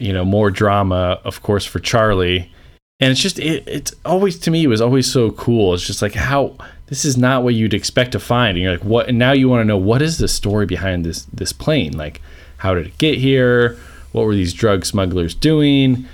you 0.00 0.12
know 0.12 0.24
more 0.24 0.50
drama 0.50 1.20
of 1.24 1.42
course 1.42 1.64
for 1.64 1.78
charlie. 1.78 2.50
And 2.98 3.12
it's 3.12 3.20
just 3.20 3.38
it, 3.38 3.62
it's 3.68 3.94
always 4.04 4.38
to 4.40 4.50
me 4.50 4.64
it 4.64 4.68
was 4.68 4.80
always 4.80 5.10
so 5.10 5.30
cool. 5.30 5.74
It's 5.74 5.86
just 5.86 6.02
like 6.02 6.14
how 6.14 6.56
this 6.86 7.04
is 7.04 7.16
not 7.16 7.44
what 7.44 7.54
you'd 7.54 7.74
expect 7.74 8.12
to 8.12 8.18
find. 8.18 8.56
And 8.56 8.62
you're 8.62 8.72
like 8.72 8.84
what 8.84 9.08
and 9.08 9.18
now 9.18 9.32
you 9.32 9.48
want 9.48 9.60
to 9.60 9.64
know 9.64 9.76
what 9.76 10.02
is 10.02 10.18
the 10.18 10.28
story 10.28 10.66
behind 10.66 11.04
this 11.04 11.24
this 11.26 11.52
plane? 11.52 11.96
Like 11.96 12.20
how 12.56 12.74
did 12.74 12.86
it 12.86 12.98
get 12.98 13.18
here? 13.18 13.78
What 14.12 14.26
were 14.26 14.34
these 14.34 14.52
drug 14.52 14.84
smugglers 14.84 15.34
doing? 15.34 16.06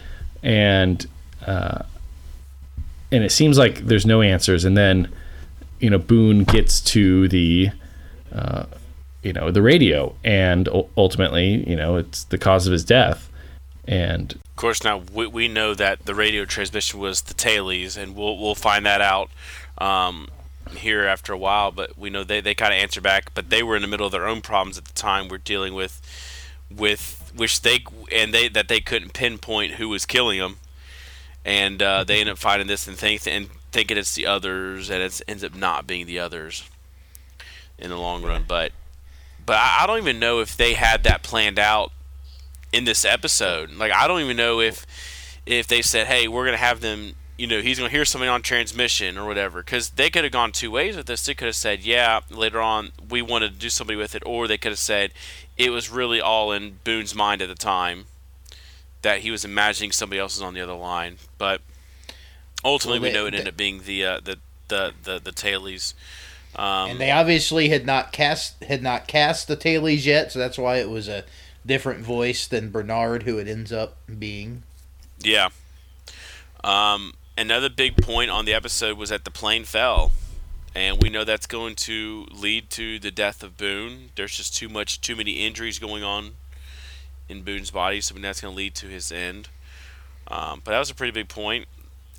And 0.43 1.07
uh 1.47 1.83
and 3.13 3.25
it 3.25 3.31
seems 3.31 3.57
like 3.57 3.87
there's 3.87 4.05
no 4.05 4.21
answers 4.21 4.65
and 4.65 4.77
then 4.77 5.13
you 5.81 5.89
know 5.89 5.99
boone 5.99 6.45
gets 6.45 6.81
to 6.81 7.29
the 7.29 7.71
uh 8.35 8.65
you 9.23 9.33
know 9.33 9.51
the 9.51 9.63
radio 9.63 10.15
and 10.25 10.69
ultimately 10.97 11.69
you 11.69 11.77
know 11.77 11.97
it's 11.97 12.25
the 12.25 12.39
cause 12.39 12.67
of 12.67 12.73
his 12.73 12.85
death 12.85 13.31
and 13.89 14.33
Of 14.33 14.57
course, 14.57 14.83
now 14.83 15.03
we, 15.13 15.27
we 15.27 15.49
know 15.49 15.75
that 15.75 16.07
the 16.07 16.15
radio 16.15 16.45
transmission 16.45 16.99
was 16.99 17.23
the 17.23 17.35
tailies, 17.35 17.97
and 17.97 18.17
we'll 18.17 18.37
we'll 18.37 18.57
find 18.57 18.85
that 18.85 19.01
out 19.01 19.31
um, 19.79 20.29
here 20.77 21.05
after 21.05 21.33
a 21.33 21.39
while. 21.39 21.71
But 21.71 21.97
we 21.97 22.11
know 22.11 22.25
they, 22.25 22.41
they 22.41 22.55
kind 22.55 22.75
of 22.75 22.81
answer 22.81 23.01
back, 23.01 23.33
but 23.33 23.51
they 23.51 23.63
were 23.63 23.77
in 23.77 23.83
the 23.83 23.89
middle 23.89 24.07
of 24.07 24.13
their 24.13 24.27
own 24.27 24.41
problems 24.41 24.77
at 24.77 24.87
the 24.87 24.93
time. 24.93 25.29
We're 25.29 25.39
dealing 25.39 25.75
with 25.75 26.01
with 26.69 27.31
which 27.37 27.63
they 27.63 27.85
and 28.11 28.35
they 28.35 28.49
that 28.49 28.67
they 28.67 28.81
couldn't 28.81 29.13
pinpoint 29.13 29.75
who 29.75 29.89
was 29.89 30.05
killing 30.05 30.41
them, 30.41 30.57
and 31.47 31.81
uh, 31.81 32.03
they 32.03 32.21
end 32.21 32.29
up 32.29 32.39
finding 32.39 32.67
this 32.67 32.89
and 32.89 32.99
think 32.99 33.25
and 33.27 33.49
thinking 33.71 33.97
it's 33.97 34.17
the 34.17 34.27
others, 34.27 34.91
and 34.91 35.01
it 35.01 35.23
ends 35.29 35.45
up 35.45 35.55
not 35.55 35.87
being 35.87 36.05
the 36.05 36.19
others 36.19 36.69
in 37.79 37.89
the 37.89 37.97
long 37.97 38.23
run. 38.23 38.45
But 38.47 38.73
but 39.47 39.57
I, 39.57 39.79
I 39.83 39.87
don't 39.87 39.99
even 39.99 40.19
know 40.19 40.41
if 40.41 40.57
they 40.57 40.75
had 40.75 41.05
that 41.05 41.23
planned 41.23 41.61
out 41.61 41.93
in 42.73 42.85
this 42.85 43.05
episode. 43.05 43.71
Like 43.71 43.93
I 43.93 44.09
don't 44.09 44.21
even 44.21 44.37
know 44.37 44.61
if 44.61 44.85
if 45.47 45.69
they 45.69 45.83
said, 45.83 46.09
"Hey, 46.09 46.27
we're 46.27 46.45
gonna 46.45 46.57
have 46.59 46.81
them." 46.81 47.13
You 47.39 47.47
know, 47.47 47.61
he's 47.61 47.79
gonna 47.79 47.91
hear 47.91 48.07
something 48.07 48.31
on 48.31 48.43
transmission 48.43 49.17
or 49.17 49.27
whatever. 49.27 49.63
Because 49.63 49.91
they 49.91 50.09
could 50.11 50.25
have 50.25 50.33
gone 50.33 50.53
two 50.53 50.71
ways 50.71 50.97
with 50.97 51.07
this. 51.07 51.25
They 51.25 51.35
could 51.35 51.47
have 51.47 51.55
said, 51.55 51.85
"Yeah, 51.85 52.21
later 52.29 52.61
on 52.61 52.91
we 53.09 53.23
wanted 53.23 53.53
to 53.53 53.59
do 53.59 53.71
somebody 53.71 53.97
with 53.97 54.17
it," 54.17 54.23
or 54.27 54.49
they 54.49 54.59
could 54.59 54.73
have 54.73 54.81
said, 54.81 55.13
"It 55.57 55.71
was 55.71 55.91
really 55.91 56.21
all 56.21 56.51
in 56.51 56.81
Boone's 56.83 57.15
mind 57.15 57.41
at 57.41 57.49
the 57.49 57.55
time 57.55 58.07
that 59.07 59.21
he 59.21 59.31
was 59.31 59.45
imagining 59.45 59.93
somebody 59.93 60.19
else 60.19 60.37
was 60.37 60.43
on 60.43 60.53
the 60.53 60.61
other 60.61 60.75
line." 60.75 61.19
But 61.39 61.61
ultimately, 62.65 62.99
Well, 62.99 63.11
we 63.11 63.15
know 63.15 63.27
it 63.27 63.35
ended 63.35 63.49
up 63.49 63.57
being 63.57 63.83
the 63.85 64.05
uh, 64.05 64.21
the 64.21 64.39
the 64.67 64.93
the 65.05 65.21
the 65.21 65.31
tailies. 65.31 65.95
Um, 66.57 66.91
and 66.91 67.01
they 67.01 67.13
obviously 67.13 67.69
had 67.69 67.87
not 67.87 68.11
cast 68.11 68.63
had 68.65 68.83
not 68.83 69.07
cast 69.07 69.47
the 69.47 69.57
tailies 69.57 70.05
yet, 70.07 70.33
so 70.33 70.41
that's 70.41 70.59
why 70.59 70.79
it 70.79 70.91
was 70.91 71.07
a 71.07 71.25
different 71.65 72.01
voice 72.01 72.49
than 72.49 72.71
Bernard, 72.71 73.23
who 73.23 73.39
it 73.39 73.47
ends 73.47 73.73
up 73.73 73.97
being. 74.19 74.65
Yeah. 75.21 75.51
Um, 76.65 77.15
another 77.39 77.69
big 77.69 77.97
point 77.97 78.31
on 78.31 78.45
the 78.45 78.55
episode 78.55 78.99
was 78.99 79.11
that 79.11 79.25
the 79.25 79.31
plane 79.31 79.65
fell, 79.65 80.11
and 80.75 81.01
we 81.01 81.11
know 81.11 81.23
that's 81.23 81.47
going 81.47 81.77
to 81.77 82.27
lead 82.33 82.71
to 82.71 82.99
the 82.99 83.13
death 83.13 83.45
of 83.45 83.57
Boone. 83.57 84.11
There's 84.17 84.37
just 84.37 84.57
too 84.57 84.69
much, 84.69 85.01
too 85.01 85.15
many 85.15 85.33
injuries 85.47 85.79
going 85.79 86.03
on 86.03 86.33
in 87.29 87.43
Boone's 87.43 87.71
body, 87.71 88.01
so 88.01 88.15
that's 88.15 88.41
going 88.41 88.53
to 88.53 88.57
lead 88.57 88.75
to 88.77 88.87
his 88.87 89.11
end. 89.11 89.49
Um, 90.29 90.61
but 90.65 90.73
that 90.73 90.79
was 90.79 90.91
a 90.91 90.95
pretty 90.95 91.13
big 91.13 91.29
point, 91.29 91.67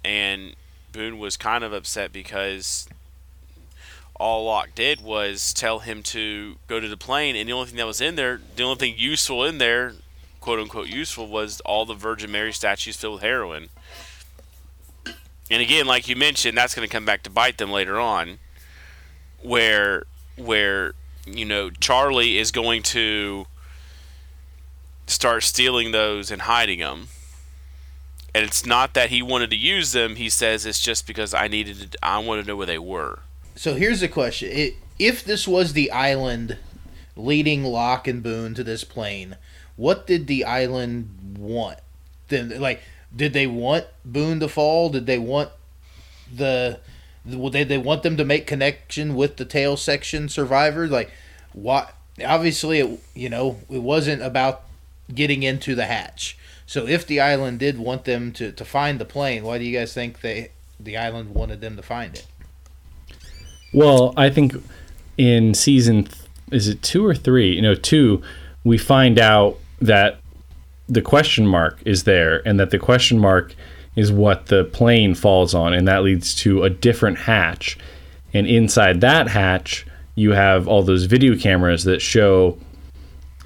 and 0.03 0.55
Boone 0.91 1.20
was 1.20 1.38
kind 1.38 1.64
of 1.64 1.74
upset 1.74 2.12
because 2.14 2.88
all 4.20 4.45
Locke 4.45 4.70
did 4.74 5.01
was 5.01 5.53
tell 5.53 5.80
him 5.80 6.01
to 6.03 6.55
go 6.68 6.80
to 6.80 6.88
the 6.88 6.97
plane, 6.97 7.36
and 7.36 7.47
the 7.47 7.53
only 7.53 7.68
thing 7.68 7.78
that 7.78 7.86
was 7.86 8.01
in 8.01 8.16
there, 8.16 8.39
the 8.55 8.64
only 8.64 8.78
thing 8.78 8.93
useful 8.97 9.43
in 9.43 9.58
there, 9.58 9.93
quote 10.41 10.60
unquote 10.60 10.88
useful 10.88 11.28
was 11.28 11.60
all 11.62 11.86
the 11.86 11.93
Virgin 11.93 12.32
Mary 12.32 12.53
statues 12.53 12.95
filled 12.95 13.16
with 13.16 13.24
heroin. 13.24 13.70
And 15.49 15.62
again, 15.62 15.86
like 15.86 16.08
you 16.08 16.16
mentioned, 16.16 16.58
that's 16.58 16.76
going 16.76 16.88
to 16.88 16.91
come 16.91 17.05
back 17.05 17.24
to 17.24 17.30
bite 17.30 17.58
them 17.58 17.72
later 17.72 17.99
on, 17.99 18.39
where 19.41 20.03
where 20.36 20.93
you 21.26 21.45
know 21.45 21.70
Charlie 21.70 22.38
is 22.38 22.51
going 22.51 22.84
to 22.84 23.45
start 25.08 25.43
stealing 25.43 25.91
those 25.91 26.30
and 26.30 26.43
hiding 26.43 26.80
them. 26.80 27.08
And 28.36 28.45
it's 28.45 28.66
not 28.66 28.93
that 28.93 29.10
he 29.10 29.22
wanted 29.22 29.49
to 29.49 29.55
use 29.55 29.93
them. 29.93 30.16
He 30.16 30.30
says 30.30 30.66
it's 30.66 30.82
just 30.82 31.08
because 31.08 31.34
I 31.34 31.47
needed. 31.47 31.93
To, 31.93 31.97
I 32.03 32.20
want 32.20 32.41
to 32.41 32.47
know 32.47 32.55
where 32.55 32.68
they 32.68 32.78
were. 32.78 33.20
So 33.55 33.74
here's 33.74 34.01
the 34.01 34.08
question: 34.08 34.49
it, 34.51 34.76
If 34.99 35.24
this 35.24 35.47
was 35.47 35.74
the 35.74 35.89
island 35.89 36.58
leading 37.16 37.64
Locke 37.64 38.08
and 38.08 38.22
Boone 38.22 38.53
to 38.53 38.64
this 38.64 38.84
plane, 38.84 39.38
what 39.76 40.05
did 40.05 40.28
the 40.28 40.43
island 40.43 41.38
want? 41.39 41.80
Then, 42.28 42.60
like, 42.60 42.82
did 43.16 43.34
they 43.34 43.47
want 43.47 43.86
Boone 44.05 44.39
to 44.41 44.47
fall? 44.47 44.89
Did 44.89 45.08
they 45.08 45.18
want 45.18 45.49
the 46.32 46.80
did 47.26 47.68
they 47.68 47.78
want 47.78 48.03
them 48.03 48.18
to 48.18 48.24
make 48.24 48.47
connection 48.47 49.16
with 49.16 49.38
the 49.38 49.45
tail 49.45 49.76
section 49.78 50.30
survivors? 50.30 50.91
Like, 50.91 51.12
what? 51.53 51.93
Obviously, 52.24 52.80
it 52.80 52.99
you 53.16 53.30
know 53.30 53.58
it 53.70 53.82
wasn't 53.82 54.22
about 54.22 54.64
getting 55.14 55.43
into 55.43 55.76
the 55.76 55.86
hatch. 55.86 56.38
So 56.66 56.86
if 56.86 57.08
the 57.08 57.20
island 57.20 57.60
did 57.60 57.78
want 57.78 58.05
them 58.05 58.32
to, 58.34 58.51
to 58.51 58.66
find 58.66 58.99
the 58.99 59.05
plane, 59.05 59.43
why 59.43 59.58
do 59.58 59.64
you 59.64 59.78
guys 59.78 59.93
think 59.93 60.22
they 60.22 60.51
the 60.80 60.97
island 60.97 61.34
wanted 61.34 61.62
them 61.62 61.76
to 61.76 61.82
find 61.82 62.14
it? 62.16 62.28
Well, 63.74 64.14
I 64.16 64.30
think 64.30 64.53
in 65.18 65.53
season 65.53 66.08
is 66.51 66.68
it 66.68 66.82
two 66.82 67.05
or 67.05 67.16
three? 67.16 67.55
You 67.55 67.62
know, 67.62 67.76
two, 67.76 68.22
we 68.64 68.78
find 68.78 69.20
out 69.20 69.58
that 69.82 70.20
the 70.88 71.01
question 71.01 71.45
mark 71.45 71.80
is 71.86 72.03
there, 72.03 72.47
and 72.47 72.60
that 72.60 72.70
the 72.70 72.80
question 72.80 73.20
mark 73.20 73.53
is 73.95 74.12
what 74.12 74.45
the 74.45 74.64
plane 74.66 75.16
falls 75.16 75.53
on, 75.53 75.74
and 75.74 75.88
that 75.88 76.03
leads 76.03 76.34
to 76.36 76.64
a 76.64 76.70
different 76.70 77.18
hatch. 77.18 77.78
And 78.34 78.47
inside 78.47 79.01
that 79.01 79.28
hatch, 79.28 79.86
you 80.16 80.32
have 80.32 80.68
all 80.68 80.84
those 80.84 81.05
video 81.05 81.36
cameras 81.36 81.84
that 81.84 82.01
show 82.01 82.58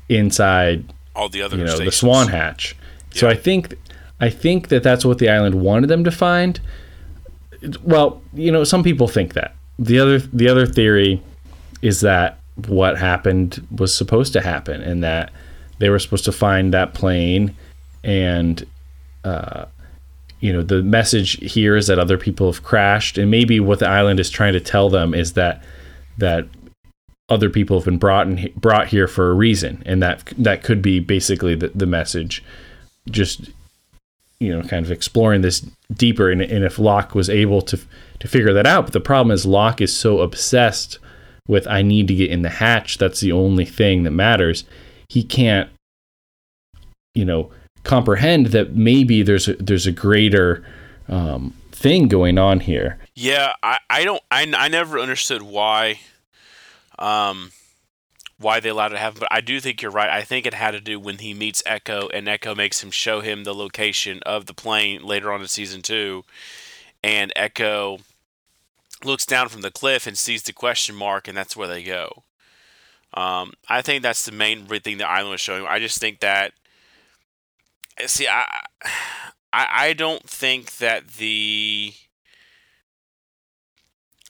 inside 0.09 0.85
all 1.15 1.29
the 1.29 1.41
other 1.41 1.57
you 1.57 1.63
know 1.63 1.75
stations. 1.75 1.87
the 1.87 1.97
swan 1.97 2.27
hatch. 2.27 2.75
So 3.11 3.27
i 3.27 3.35
think 3.35 3.75
i 4.19 4.29
think 4.29 4.69
that 4.69 4.83
that's 4.83 5.03
what 5.03 5.17
the 5.17 5.29
island 5.29 5.55
wanted 5.55 5.87
them 5.87 6.03
to 6.03 6.11
find. 6.11 6.59
Well 7.83 8.21
you 8.33 8.51
know 8.51 8.63
some 8.63 8.83
people 8.83 9.07
think 9.07 9.33
that. 9.33 9.55
The 9.79 9.99
other 9.99 10.19
the 10.19 10.47
other 10.47 10.65
theory 10.65 11.21
is 11.81 12.01
that 12.01 12.37
what 12.67 12.97
happened 12.97 13.65
was 13.75 13.95
supposed 13.95 14.33
to 14.33 14.41
happen 14.41 14.81
and 14.81 15.03
that 15.03 15.31
they 15.79 15.89
were 15.89 15.99
supposed 15.99 16.25
to 16.25 16.31
find 16.31 16.73
that 16.73 16.93
plane 16.93 17.55
and 18.03 18.65
uh, 19.23 19.65
you 20.39 20.51
know 20.51 20.61
the 20.61 20.81
message 20.83 21.53
here 21.53 21.75
is 21.75 21.87
that 21.87 21.99
other 21.99 22.17
people 22.17 22.51
have 22.51 22.63
crashed 22.63 23.17
and 23.17 23.31
maybe 23.31 23.59
what 23.59 23.79
the 23.79 23.87
island 23.87 24.19
is 24.19 24.29
trying 24.29 24.53
to 24.53 24.59
tell 24.59 24.89
them 24.89 25.13
is 25.13 25.33
that 25.33 25.63
that 26.17 26.47
other 27.31 27.49
people 27.49 27.77
have 27.77 27.85
been 27.85 27.97
brought 27.97 28.27
in, 28.27 28.51
brought 28.55 28.87
here 28.87 29.07
for 29.07 29.31
a 29.31 29.33
reason. 29.33 29.81
And 29.85 30.01
that 30.01 30.25
that 30.37 30.63
could 30.63 30.81
be 30.81 30.99
basically 30.99 31.55
the, 31.55 31.69
the 31.73 31.85
message 31.85 32.43
just 33.09 33.49
you 34.39 34.55
know 34.55 34.67
kind 34.67 34.85
of 34.85 34.91
exploring 34.91 35.41
this 35.41 35.65
deeper. 35.93 36.29
And, 36.29 36.41
and 36.41 36.63
if 36.63 36.77
Locke 36.77 37.15
was 37.15 37.29
able 37.29 37.61
to 37.63 37.79
to 38.19 38.27
figure 38.27 38.53
that 38.53 38.67
out 38.67 38.85
but 38.85 38.93
the 38.93 38.99
problem 38.99 39.33
is 39.33 39.45
Locke 39.45 39.81
is 39.81 39.95
so 39.95 40.19
obsessed 40.19 40.99
with 41.47 41.65
I 41.67 41.81
need 41.81 42.07
to 42.09 42.15
get 42.15 42.29
in 42.29 42.43
the 42.43 42.49
hatch 42.49 42.97
that's 42.99 43.19
the 43.19 43.31
only 43.31 43.65
thing 43.65 44.03
that 44.03 44.11
matters 44.11 44.63
he 45.09 45.23
can't 45.23 45.69
you 47.15 47.25
know 47.25 47.51
comprehend 47.83 48.47
that 48.47 48.75
maybe 48.75 49.23
there's 49.23 49.47
a, 49.47 49.55
there's 49.55 49.87
a 49.87 49.91
greater 49.91 50.63
um, 51.07 51.53
thing 51.71 52.07
going 52.07 52.37
on 52.37 52.59
here. 52.61 52.97
Yeah, 53.15 53.53
I, 53.63 53.77
I 53.89 54.03
don't 54.03 54.21
I, 54.31 54.51
I 54.55 54.67
never 54.67 54.99
understood 54.99 55.41
why 55.41 55.99
um 57.01 57.51
why 58.37 58.59
they 58.59 58.69
allowed 58.69 58.91
it 58.91 58.95
to 58.95 59.01
happen, 59.01 59.19
but 59.19 59.31
I 59.31 59.39
do 59.41 59.59
think 59.59 59.81
you're 59.81 59.91
right. 59.91 60.09
I 60.09 60.23
think 60.23 60.45
it 60.45 60.53
had 60.53 60.71
to 60.71 60.81
do 60.81 60.99
when 60.99 61.19
he 61.19 61.33
meets 61.33 61.61
Echo 61.65 62.09
and 62.09 62.27
Echo 62.27 62.55
makes 62.55 62.83
him 62.83 62.89
show 62.91 63.21
him 63.21 63.43
the 63.43 63.53
location 63.53 64.19
of 64.25 64.47
the 64.47 64.53
plane 64.53 65.03
later 65.03 65.31
on 65.31 65.41
in 65.41 65.47
season 65.47 65.81
2 65.83 66.23
and 67.03 67.31
Echo 67.35 67.99
looks 69.03 69.25
down 69.25 69.49
from 69.49 69.61
the 69.61 69.71
cliff 69.71 70.07
and 70.07 70.17
sees 70.17 70.43
the 70.43 70.53
question 70.53 70.95
mark 70.95 71.27
and 71.27 71.37
that's 71.37 71.55
where 71.55 71.67
they 71.67 71.83
go. 71.83 72.23
Um, 73.13 73.53
I 73.67 73.81
think 73.81 74.03
that's 74.03 74.25
the 74.25 74.31
main 74.31 74.65
thing 74.65 74.97
the 74.97 75.07
island 75.07 75.31
was 75.31 75.41
showing. 75.41 75.65
I 75.67 75.79
just 75.79 75.99
think 75.99 76.19
that 76.19 76.53
see 78.07 78.27
I 78.27 78.45
I, 79.53 79.67
I 79.69 79.93
don't 79.93 80.27
think 80.27 80.77
that 80.77 81.07
the 81.09 81.93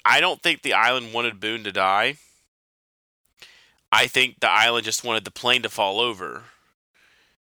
I 0.03 0.19
don't 0.19 0.41
think 0.41 0.63
the 0.63 0.73
island 0.73 1.13
wanted 1.13 1.39
Boone 1.39 1.63
to 1.63 1.71
die. 1.71 2.15
I 3.91 4.07
think 4.07 4.39
the 4.39 4.49
island 4.49 4.85
just 4.85 5.03
wanted 5.03 5.25
the 5.25 5.31
plane 5.31 5.61
to 5.63 5.69
fall 5.69 5.99
over. 5.99 6.43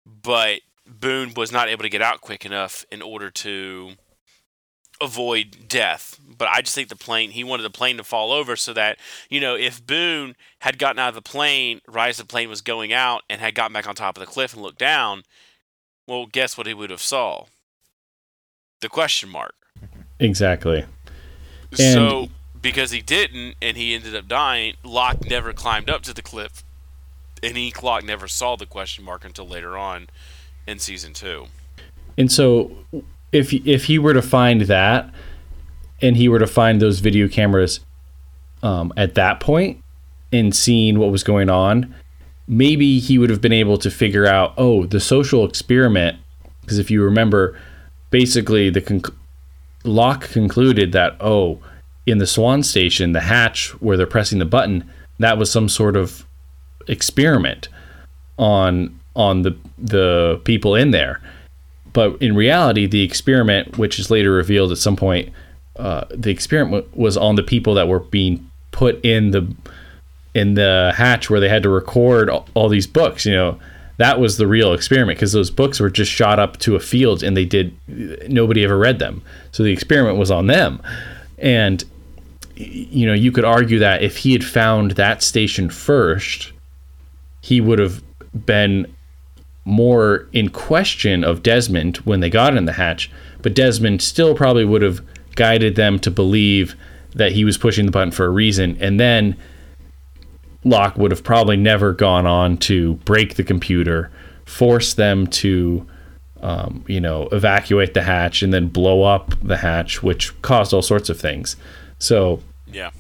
But 0.05 0.61
Boone 0.87 1.33
was 1.35 1.51
not 1.51 1.69
able 1.69 1.83
to 1.83 1.89
get 1.89 2.03
out 2.03 2.21
quick 2.21 2.45
enough 2.45 2.85
in 2.93 3.03
order 3.03 3.31
to 3.31 3.93
avoid 5.01 5.69
death. 5.69 6.19
But 6.27 6.49
I 6.49 6.61
just 6.61 6.75
think 6.75 6.89
the 6.89 6.97
plane 6.97 7.31
he 7.31 7.45
wanted 7.45 7.65
the 7.65 7.71
plane 7.71 7.97
to 7.97 8.05
fall 8.05 8.33
over 8.33 8.57
so 8.57 8.73
that, 8.73 8.99
you 9.29 9.41
know, 9.41 9.55
if 9.57 9.85
Boone 9.85 10.37
had 10.61 10.79
gotten 10.79 10.99
out 10.99 11.09
of 11.09 11.15
the 11.15 11.23
plane 11.23 11.81
right 11.89 12.09
as 12.09 12.19
the 12.19 12.25
plane 12.25 12.49
was 12.49 12.61
going 12.61 12.93
out 12.93 13.23
and 13.29 13.41
had 13.41 13.55
gotten 13.55 13.73
back 13.73 13.89
on 13.89 13.95
top 13.95 14.17
of 14.17 14.21
the 14.21 14.31
cliff 14.31 14.53
and 14.53 14.63
looked 14.63 14.79
down, 14.79 15.25
well 16.07 16.27
guess 16.27 16.57
what 16.57 16.67
he 16.67 16.75
would 16.75 16.91
have 16.91 17.03
saw? 17.03 17.47
The 18.81 18.89
question 18.89 19.29
mark. 19.29 19.55
exactly 20.19 20.85
so 21.73 22.29
because 22.67 22.91
he 22.91 23.01
didn't 23.01 23.55
and 23.63 23.77
he 23.77 23.95
ended 23.95 24.17
up 24.17 24.27
dying, 24.27 24.75
Locke 24.83 25.25
never 25.25 25.53
climbed 25.53 25.89
up 25.89 26.03
to 26.03 26.13
the 26.13 26.21
cliff, 26.21 26.65
and 27.41 27.57
Ink 27.57 27.81
Locke 27.81 28.03
never 28.03 28.27
saw 28.27 28.57
the 28.57 28.67
question 28.67 29.05
mark 29.05 29.25
until 29.25 29.47
later 29.47 29.77
on 29.77 30.09
in 30.67 30.81
season 30.81 31.13
two. 31.13 31.47
And 32.19 32.31
so, 32.33 32.77
if 33.31 33.53
if 33.53 33.85
he 33.85 34.01
were 34.01 34.15
to 34.15 34.23
find 34.23 34.63
that, 34.63 35.15
and 36.03 36.17
he 36.17 36.29
were 36.29 36.41
to 36.41 36.47
find 36.47 36.83
those 36.83 36.99
video 36.99 37.29
cameras 37.29 37.81
um, 38.65 38.93
at 38.97 39.15
that 39.15 39.39
point, 39.39 39.81
and 40.33 40.53
seeing 40.55 40.99
what 40.99 41.13
was 41.13 41.23
going 41.23 41.49
on, 41.49 41.95
maybe 42.49 42.99
he 42.99 43.17
would 43.17 43.31
have 43.31 43.41
been 43.41 43.53
able 43.53 43.79
to 43.79 43.93
figure 43.93 44.27
out, 44.27 44.55
oh, 44.57 44.87
the 44.87 44.99
social 44.99 45.45
experiment. 45.45 46.19
Because 46.63 46.81
if 46.81 46.91
you 46.91 47.05
remember, 47.05 47.57
basically 48.11 48.71
the 48.71 48.81
conc- 48.81 49.15
Locke 49.85 50.29
concluded 50.31 50.91
that, 50.91 51.17
oh, 51.21 51.61
in 52.07 52.19
the 52.19 52.27
Swan 52.27 52.63
Station, 52.63 53.13
the 53.13 53.21
hatch 53.21 53.71
where 53.81 53.97
they're 53.97 54.07
pressing 54.07 54.39
the 54.39 54.45
button, 54.45 54.89
that 55.19 55.39
was 55.39 55.51
some 55.51 55.69
sort 55.69 55.97
of 55.97 56.25
experiment 56.89 57.69
on 58.39 58.99
on 59.15 59.43
the 59.43 59.57
the 59.79 60.41
people 60.45 60.75
in 60.75 60.91
there. 60.91 61.21
But 61.93 62.21
in 62.21 62.37
reality, 62.37 62.87
the 62.87 63.03
experiment, 63.03 63.79
which 63.79 63.99
is 63.99 64.11
later 64.11 64.33
revealed 64.33 64.71
at 64.71 64.79
some 64.79 64.97
point, 64.97 65.33
uh, 65.77 66.05
the 66.11 66.31
experiment 66.31 66.95
was 66.97 67.17
on 67.17 67.37
the 67.37 67.43
people 67.43 67.75
that 67.75 67.89
were 67.89 68.01
being 68.01 68.51
put 68.71 69.03
in 69.05 69.31
the 69.31 69.55
in 70.35 70.55
the 70.55 70.93
hatch 70.95 71.31
where 71.31 71.41
they 71.41 71.49
had 71.49 71.63
to 71.63 71.71
record 71.71 72.29
all, 72.29 72.47
all 72.55 72.69
these 72.69 72.87
books. 72.87 73.25
You 73.25 73.33
know, 73.33 73.59
that 73.97 74.21
was 74.21 74.37
the 74.37 74.47
real 74.47 74.75
experiment 74.75 75.19
because 75.19 75.33
those 75.33 75.51
books 75.51 75.81
were 75.81 75.89
just 75.89 76.13
shot 76.13 76.39
up 76.39 76.59
to 76.59 76.77
a 76.77 76.81
field 76.81 77.23
and 77.23 77.35
they 77.35 77.47
did 77.47 77.75
nobody 78.29 78.63
ever 78.63 78.77
read 78.77 78.99
them. 78.99 79.23
So 79.53 79.63
the 79.63 79.73
experiment 79.73 80.19
was 80.19 80.31
on 80.31 80.47
them, 80.47 80.83
and 81.39 81.83
you 82.57 83.07
know 83.07 83.13
you 83.13 83.33
could 83.33 83.45
argue 83.45 83.79
that 83.79 84.03
if 84.03 84.19
he 84.19 84.33
had 84.33 84.45
found 84.45 84.93
that 84.93 85.23
station 85.23 85.71
first, 85.71 86.53
he 87.41 87.61
would 87.61 87.79
have 87.79 88.03
been 88.45 88.93
more 89.65 90.29
in 90.33 90.49
question 90.49 91.25
of 91.25 91.43
Desmond 91.43 91.99
when 91.99 92.21
they 92.21 92.31
got 92.31 92.57
in 92.57 92.65
the 92.65 92.73
hatch, 92.73 93.11
but 93.43 93.55
Desmond 93.55 94.01
still 94.01 94.35
probably 94.35 94.65
would 94.65 94.83
have 94.83 95.01
guided 95.35 95.77
them 95.77 95.99
to 95.99 96.11
believe 96.11 96.77
that 97.15 97.33
he 97.33 97.45
was 97.45 97.59
pushing 97.59 97.87
the 97.87 97.93
button 97.93 98.11
for 98.11 98.27
a 98.27 98.31
reason, 98.31 98.77
and 98.81 99.01
then 99.01 99.37
Locke 100.65 100.97
would 100.97 101.13
have 101.13 101.23
probably 101.23 101.57
never 101.57 101.93
gone 101.93 102.27
on 102.27 102.57
to 102.59 102.95
break 102.97 103.37
the 103.37 103.45
computer, 103.45 104.11
force 104.47 104.95
them 104.95 105.27
to, 105.29 105.87
um, 106.43 106.85
you 106.89 107.01
know, 107.01 107.29
evacuate 107.31 107.95
the 107.95 108.03
hatch 108.03 108.43
and 108.43 108.53
then 108.53 108.67
blow 108.67 109.05
up 109.05 109.35
the 109.43 109.59
hatch, 109.59 110.03
which 110.03 110.41
caused 110.43 110.75
all 110.75 110.83
sorts 110.83 111.09
of 111.09 111.21
things. 111.21 111.57
So 111.99 112.41
Yeah. 112.73 112.91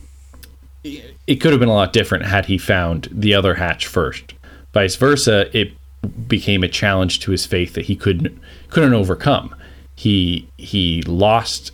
it 0.84 1.36
could 1.36 1.50
have 1.50 1.60
been 1.60 1.68
a 1.68 1.74
lot 1.74 1.92
different 1.92 2.26
had 2.26 2.46
he 2.46 2.58
found 2.58 3.08
the 3.10 3.34
other 3.34 3.54
hatch 3.54 3.86
first. 3.86 4.34
Vice 4.72 4.94
versa, 4.96 5.48
it 5.56 5.72
became 6.28 6.62
a 6.62 6.68
challenge 6.68 7.18
to 7.20 7.32
his 7.32 7.44
faith 7.46 7.74
that 7.74 7.86
he 7.86 7.96
couldn't 7.96 8.38
couldn't 8.70 8.94
overcome. 8.94 9.54
He 9.96 10.46
he 10.56 11.02
lost 11.02 11.72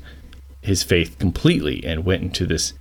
his 0.62 0.82
faith 0.82 1.18
completely 1.18 1.84
and 1.84 2.04
went 2.04 2.22
into 2.22 2.46
this 2.46 2.72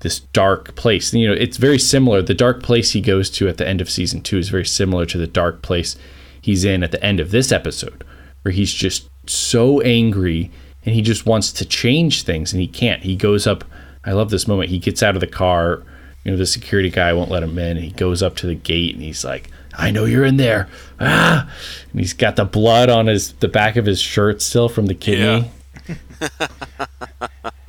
this 0.00 0.20
dark 0.32 0.74
place. 0.76 1.12
You 1.14 1.28
know, 1.28 1.34
it's 1.34 1.56
very 1.56 1.78
similar. 1.78 2.22
The 2.22 2.34
dark 2.34 2.62
place 2.62 2.90
he 2.92 3.00
goes 3.00 3.30
to 3.30 3.48
at 3.48 3.56
the 3.56 3.66
end 3.66 3.80
of 3.80 3.90
season 3.90 4.20
two 4.20 4.38
is 4.38 4.48
very 4.48 4.66
similar 4.66 5.06
to 5.06 5.18
the 5.18 5.26
dark 5.26 5.62
place 5.62 5.96
he's 6.40 6.64
in 6.64 6.82
at 6.82 6.90
the 6.92 7.02
end 7.02 7.18
of 7.20 7.30
this 7.30 7.50
episode, 7.52 8.04
where 8.42 8.52
he's 8.52 8.72
just 8.72 9.08
so 9.26 9.80
angry 9.80 10.50
and 10.84 10.94
he 10.94 11.02
just 11.02 11.26
wants 11.26 11.52
to 11.52 11.64
change 11.64 12.24
things 12.24 12.52
and 12.52 12.60
he 12.60 12.68
can't. 12.68 13.02
He 13.02 13.16
goes 13.16 13.46
up. 13.46 13.64
I 14.04 14.12
love 14.12 14.30
this 14.30 14.48
moment. 14.48 14.70
He 14.70 14.78
gets 14.78 15.02
out 15.02 15.14
of 15.14 15.20
the 15.20 15.26
car. 15.26 15.82
You 16.24 16.32
know, 16.32 16.36
the 16.36 16.46
security 16.46 16.90
guy 16.90 17.12
won't 17.12 17.30
let 17.30 17.42
him 17.42 17.58
in. 17.58 17.76
And 17.76 17.84
he 17.84 17.92
goes 17.92 18.22
up 18.22 18.36
to 18.36 18.46
the 18.46 18.54
gate 18.54 18.94
and 18.94 19.02
he's 19.02 19.24
like, 19.24 19.50
I 19.74 19.90
know 19.90 20.04
you're 20.04 20.24
in 20.24 20.36
there. 20.36 20.68
Ah! 21.00 21.50
And 21.90 22.00
he's 22.00 22.12
got 22.12 22.36
the 22.36 22.44
blood 22.44 22.90
on 22.90 23.06
his 23.06 23.32
the 23.34 23.48
back 23.48 23.76
of 23.76 23.86
his 23.86 24.00
shirt 24.00 24.42
still 24.42 24.68
from 24.68 24.86
the 24.86 24.94
kidney. 24.94 25.50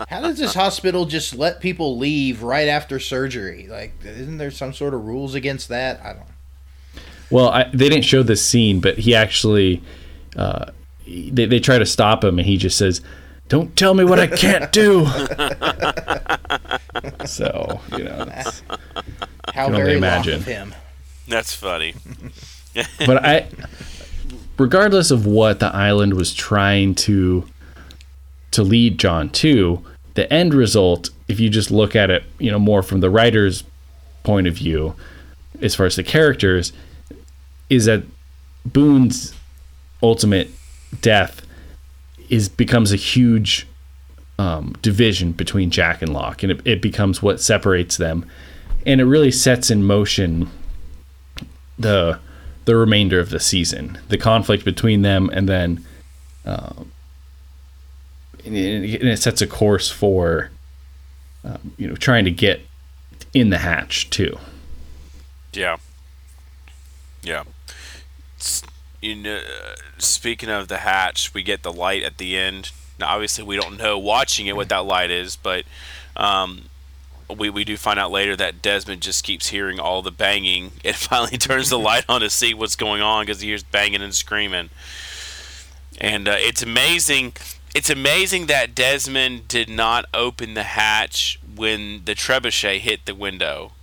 How 0.10 0.22
does 0.22 0.38
this 0.38 0.54
hospital 0.54 1.06
just 1.06 1.36
let 1.36 1.60
people 1.60 1.98
leave 1.98 2.44
right 2.44 2.68
after 2.68 3.00
surgery? 3.00 3.68
Like, 3.68 3.94
isn't 4.04 4.38
there 4.38 4.52
some 4.52 4.74
sort 4.74 4.94
of 4.94 5.06
rules 5.06 5.34
against 5.34 5.70
that? 5.70 6.02
I 6.04 6.14
don't. 6.14 6.28
Well, 7.32 7.50
I, 7.50 7.64
they 7.74 7.90
didn't 7.90 8.06
show 8.06 8.22
this 8.22 8.46
scene, 8.46 8.80
but 8.80 9.00
he 9.00 9.16
actually, 9.16 9.82
uh, 10.36 10.66
they, 11.32 11.46
they 11.46 11.60
try 11.60 11.78
to 11.78 11.86
stop 11.86 12.24
him, 12.24 12.40
and 12.40 12.48
he 12.48 12.58
just 12.58 12.78
says, 12.78 13.02
"Don't 13.50 13.76
tell 13.76 13.94
me 13.94 14.04
what 14.04 14.20
I 14.20 14.28
can't 14.28 14.72
do." 14.72 15.06
so 17.26 17.80
you 17.98 18.04
know, 18.04 18.22
it's- 18.24 18.62
How 19.54 19.66
can 19.66 19.76
only 19.76 19.84
very 19.84 19.98
imagine. 19.98 20.34
long 20.34 20.42
of 20.42 20.48
him. 20.48 20.76
That's 21.28 21.54
funny. 21.54 21.94
but 23.06 23.24
I, 23.26 23.48
regardless 24.58 25.12
of 25.12 25.26
what 25.26 25.60
the 25.60 25.68
island 25.68 26.16
was 26.16 26.34
trying 26.34 26.96
to 26.96 27.48
to 28.52 28.64
lead 28.64 29.00
John 29.00 29.30
to, 29.30 29.84
the 30.14 30.32
end 30.32 30.54
result, 30.54 31.10
if 31.28 31.40
you 31.40 31.50
just 31.50 31.72
look 31.72 31.96
at 31.96 32.12
it, 32.12 32.24
you 32.38 32.52
know, 32.52 32.60
more 32.60 32.84
from 32.84 33.00
the 33.00 33.10
writer's 33.10 33.64
point 34.24 34.46
of 34.48 34.54
view, 34.56 34.94
as 35.62 35.74
far 35.76 35.86
as 35.88 35.96
the 35.96 36.04
characters, 36.04 36.72
is 37.70 37.86
that 37.86 38.04
Boone's 38.66 39.34
ultimate 40.04 40.52
death 41.02 41.46
is 42.30 42.50
becomes 42.50 42.92
a 42.92 42.98
huge 42.98 43.68
um, 44.40 44.76
division 44.82 45.32
between 45.32 45.70
Jack 45.70 46.02
and 46.02 46.14
Locke, 46.14 46.44
and 46.44 46.52
it, 46.52 46.62
it 46.66 46.82
becomes 46.82 47.22
what 47.22 47.42
separates 47.42 47.98
them, 47.98 48.26
and 48.86 49.00
it 49.00 49.06
really 49.06 49.32
sets 49.32 49.70
in 49.70 49.84
motion 49.84 50.50
the 51.78 52.20
the 52.66 52.76
remainder 52.76 53.20
of 53.20 53.30
the 53.30 53.40
season, 53.40 53.98
the 54.08 54.18
conflict 54.18 54.64
between 54.64 55.02
them, 55.02 55.30
and 55.34 55.50
then 55.50 55.86
um, 56.46 56.92
and 58.46 58.56
it, 58.56 59.02
and 59.02 59.10
it 59.10 59.22
sets 59.22 59.42
a 59.42 59.48
course 59.48 59.90
for 59.90 60.50
um, 61.44 61.74
you 61.78 61.88
know 61.88 61.96
trying 61.96 62.26
to 62.26 62.32
get 62.32 62.62
in 63.34 63.50
the 63.50 63.60
hatch 63.60 64.10
too. 64.10 64.38
Yeah. 65.54 65.78
Yeah. 67.22 67.44
You 69.04 69.16
know, 69.16 69.36
uh, 69.36 69.76
speaking 69.98 70.48
of 70.48 70.70
the 70.70 70.78
hatch, 70.78 71.34
we 71.34 71.44
get 71.44 71.62
the 71.62 71.74
light 71.74 72.04
at 72.04 72.20
the 72.20 72.38
end. 72.38 72.72
Now, 72.98 73.10
obviously, 73.10 73.44
we 73.44 73.58
don't 73.58 73.78
know 73.78 74.00
watching 74.00 74.48
it 74.48 74.56
what 74.56 74.70
that 74.70 74.86
light 74.86 75.12
is, 75.12 75.36
but 75.36 75.66
um, 76.16 76.70
we, 77.30 77.50
we 77.50 77.66
do 77.66 77.76
find 77.76 78.00
out 78.00 78.12
later 78.12 78.38
that 78.38 78.62
Desmond 78.62 79.02
just 79.02 79.26
keeps 79.26 79.50
hearing 79.50 79.78
all 79.78 80.02
the 80.02 80.10
banging 80.10 80.72
and 80.86 80.96
finally 80.96 81.38
turns 81.38 81.70
the 81.70 81.78
light 81.78 82.06
on 82.08 82.22
to 82.22 82.30
see 82.30 82.54
what's 82.54 82.78
going 82.78 83.02
on 83.02 83.26
because 83.26 83.42
he 83.42 83.50
hears 83.50 83.62
banging 83.62 84.02
and 84.02 84.16
screaming. 84.16 84.70
And 86.00 86.30
uh, 86.30 86.38
it's 86.38 86.64
amazing. 86.64 87.34
It's 87.76 87.90
amazing 87.90 88.46
that 88.46 88.74
Desmond 88.74 89.50
did 89.50 89.68
not 89.68 90.06
open 90.14 90.54
the 90.54 90.64
hatch 90.64 91.42
when 91.58 92.06
the 92.06 92.16
trebuchet 92.16 92.80
hit 92.80 93.06
the 93.06 93.16
window 93.16 93.74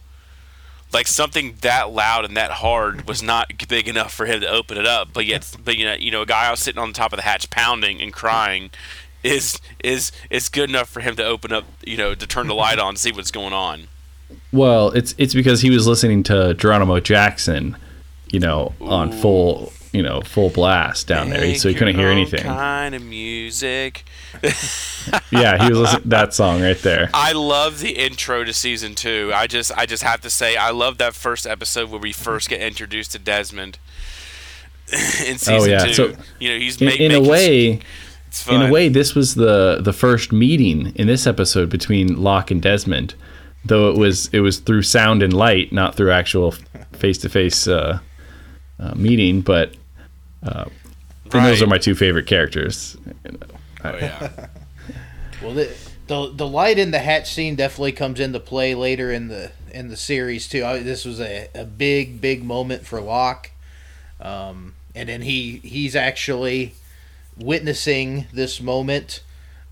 like 0.92 1.06
something 1.06 1.56
that 1.60 1.90
loud 1.90 2.24
and 2.24 2.36
that 2.36 2.50
hard 2.50 3.06
was 3.06 3.22
not 3.22 3.52
big 3.68 3.88
enough 3.88 4.12
for 4.12 4.26
him 4.26 4.40
to 4.40 4.48
open 4.48 4.76
it 4.76 4.86
up. 4.86 5.12
But 5.12 5.26
yet, 5.26 5.56
but 5.64 5.76
you 5.76 5.84
know, 5.84 5.94
you 5.94 6.10
know, 6.10 6.22
a 6.22 6.26
guy 6.26 6.46
out 6.46 6.58
sitting 6.58 6.80
on 6.80 6.88
the 6.88 6.94
top 6.94 7.12
of 7.12 7.16
the 7.16 7.22
hatch 7.22 7.50
pounding 7.50 8.00
and 8.00 8.12
crying 8.12 8.70
is 9.22 9.60
is 9.84 10.12
is 10.30 10.48
good 10.48 10.70
enough 10.70 10.88
for 10.88 11.00
him 11.00 11.16
to 11.16 11.24
open 11.24 11.52
up, 11.52 11.64
you 11.84 11.96
know, 11.96 12.14
to 12.14 12.26
turn 12.26 12.46
the 12.46 12.54
light 12.54 12.78
on, 12.78 12.96
see 12.96 13.12
what's 13.12 13.30
going 13.30 13.52
on. 13.52 13.88
Well, 14.52 14.90
it's 14.90 15.14
it's 15.18 15.34
because 15.34 15.60
he 15.60 15.70
was 15.70 15.86
listening 15.86 16.22
to 16.24 16.54
Geronimo 16.54 17.00
Jackson, 17.00 17.76
you 18.30 18.40
know, 18.40 18.74
on 18.80 19.12
full 19.12 19.72
you 19.92 20.02
know 20.02 20.20
full 20.20 20.50
blast 20.50 21.06
down 21.06 21.30
there, 21.30 21.54
so 21.54 21.68
he 21.68 21.74
couldn't 21.74 21.96
hear 21.96 22.08
anything. 22.08 22.42
Kind 22.42 22.94
of 22.94 23.02
music. 23.04 24.04
Yeah, 25.32 25.62
he 25.64 25.70
was 25.70 25.78
listening 25.78 26.08
that 26.10 26.34
song 26.34 26.60
right 26.60 26.78
there. 26.78 27.08
I 27.14 27.32
love 27.32 27.80
the 27.80 27.92
intro 27.92 28.44
to 28.44 28.52
season 28.52 28.94
two. 28.94 29.32
I 29.34 29.46
just 29.46 29.72
I 29.76 29.86
just 29.86 30.02
have 30.02 30.20
to 30.20 30.30
say 30.30 30.56
I 30.56 30.70
love 30.70 30.98
that 30.98 31.14
first 31.14 31.46
episode 31.46 31.90
where 31.90 32.00
we 32.00 32.12
first 32.12 32.48
get 32.48 32.60
introduced 32.60 33.12
to 33.12 33.18
Desmond. 33.18 33.78
in 34.92 35.38
season 35.38 35.54
Oh, 35.54 35.64
yeah, 35.64 35.84
two, 35.86 35.94
so 35.94 36.16
you 36.38 36.50
know 36.52 36.58
he's 36.58 36.80
In, 36.80 36.88
ma- 36.88 36.94
in 36.94 37.12
a 37.12 37.20
way, 37.20 37.80
it's 38.28 38.46
in 38.48 38.60
a 38.60 38.70
way, 38.70 38.88
this 38.88 39.14
was 39.14 39.34
the 39.36 39.80
the 39.80 39.92
first 39.92 40.32
meeting 40.32 40.92
in 40.96 41.06
this 41.06 41.26
episode 41.26 41.70
between 41.70 42.20
Locke 42.20 42.50
and 42.50 42.60
Desmond, 42.60 43.14
though 43.64 43.90
it 43.90 43.96
was 43.96 44.28
it 44.32 44.40
was 44.40 44.58
through 44.58 44.82
sound 44.82 45.22
and 45.22 45.32
light, 45.32 45.72
not 45.72 45.94
through 45.96 46.10
actual 46.12 46.54
face 46.92 47.18
to 47.18 47.28
face 47.28 47.66
meeting. 48.94 49.40
But 49.40 49.74
uh, 50.42 50.64
and 51.32 51.46
those 51.46 51.62
are 51.62 51.66
my 51.66 51.78
two 51.78 51.94
favorite 51.94 52.26
characters. 52.26 52.96
Oh 53.84 53.96
yeah. 53.96 54.48
Well, 55.42 55.54
the, 55.54 55.74
the 56.06 56.30
the 56.34 56.46
light 56.46 56.78
in 56.78 56.90
the 56.90 56.98
hatch 56.98 57.32
scene 57.32 57.56
definitely 57.56 57.92
comes 57.92 58.20
into 58.20 58.38
play 58.40 58.74
later 58.74 59.10
in 59.10 59.28
the 59.28 59.52
in 59.72 59.88
the 59.88 59.96
series 59.96 60.46
too. 60.48 60.62
I, 60.64 60.80
this 60.80 61.06
was 61.06 61.18
a, 61.18 61.48
a 61.54 61.64
big 61.64 62.20
big 62.20 62.44
moment 62.44 62.86
for 62.86 63.00
Locke, 63.00 63.50
um, 64.20 64.74
and 64.94 65.08
then 65.08 65.22
he 65.22 65.60
he's 65.64 65.96
actually 65.96 66.74
witnessing 67.38 68.26
this 68.34 68.60
moment 68.60 69.22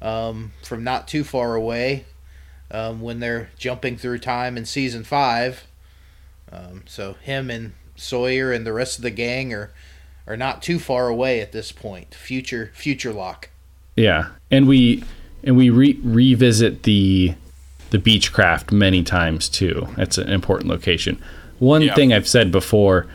um, 0.01 0.53
from 0.63 0.85
not 0.85 1.07
too 1.07 1.23
far 1.23 1.55
away 1.55 2.07
um, 2.71 3.01
when 3.01 3.21
they're 3.21 3.51
jumping 3.59 3.97
through 3.97 4.21
time 4.21 4.57
in 4.57 4.65
season 4.65 5.05
five. 5.05 5.67
Um, 6.51 6.85
so 6.87 7.15
him 7.15 7.51
and 7.51 7.75
Sawyer 7.97 8.53
and 8.53 8.67
the 8.67 8.73
rest 8.73 8.97
of 8.97 9.03
the 9.03 9.11
gang 9.11 9.53
are 9.53 9.71
are 10.29 10.37
not 10.37 10.63
too 10.63 10.79
far 10.79 11.09
away 11.09 11.41
at 11.41 11.53
this 11.53 11.73
point. 11.73 12.15
Future 12.15 12.71
future 12.75 13.13
Locke. 13.13 13.49
Yeah, 13.97 14.29
and 14.51 14.69
we 14.69 15.03
and 15.43 15.57
we 15.57 15.71
re- 15.71 15.99
revisit 16.05 16.85
the 16.85 17.35
the 17.91 17.99
Beechcraft 17.99 18.71
many 18.71 19.03
times 19.03 19.49
too. 19.49 19.89
That's 19.97 20.19
an 20.19 20.29
important 20.31 20.71
location. 20.71 21.21
One 21.59 21.83
Yeah. 21.83 21.95
thing 21.95 22.13
I've 22.13 22.29
said 22.29 22.53
before 22.53 23.07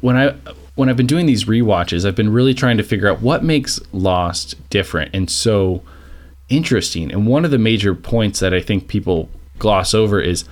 when 0.00 0.16
I 0.16 0.34
when 0.76 0.88
I've 0.88 0.96
been 0.96 1.06
doing 1.06 1.26
these 1.26 1.44
rewatches, 1.44 2.06
I've 2.06 2.14
been 2.14 2.32
really 2.32 2.54
trying 2.54 2.76
to 2.76 2.82
figure 2.82 3.08
out 3.08 3.20
what 3.20 3.42
makes 3.42 3.80
Lost 3.92 4.54
different 4.70 5.10
and 5.14 5.28
so 5.30 5.82
interesting. 6.48 7.10
And 7.12 7.26
one 7.26 7.44
of 7.44 7.50
the 7.50 7.58
major 7.58 7.94
points 7.94 8.40
that 8.40 8.54
I 8.54 8.60
think 8.60 8.88
people 8.88 9.28
gloss 9.58 9.94
over 9.94 10.20
is 10.20 10.44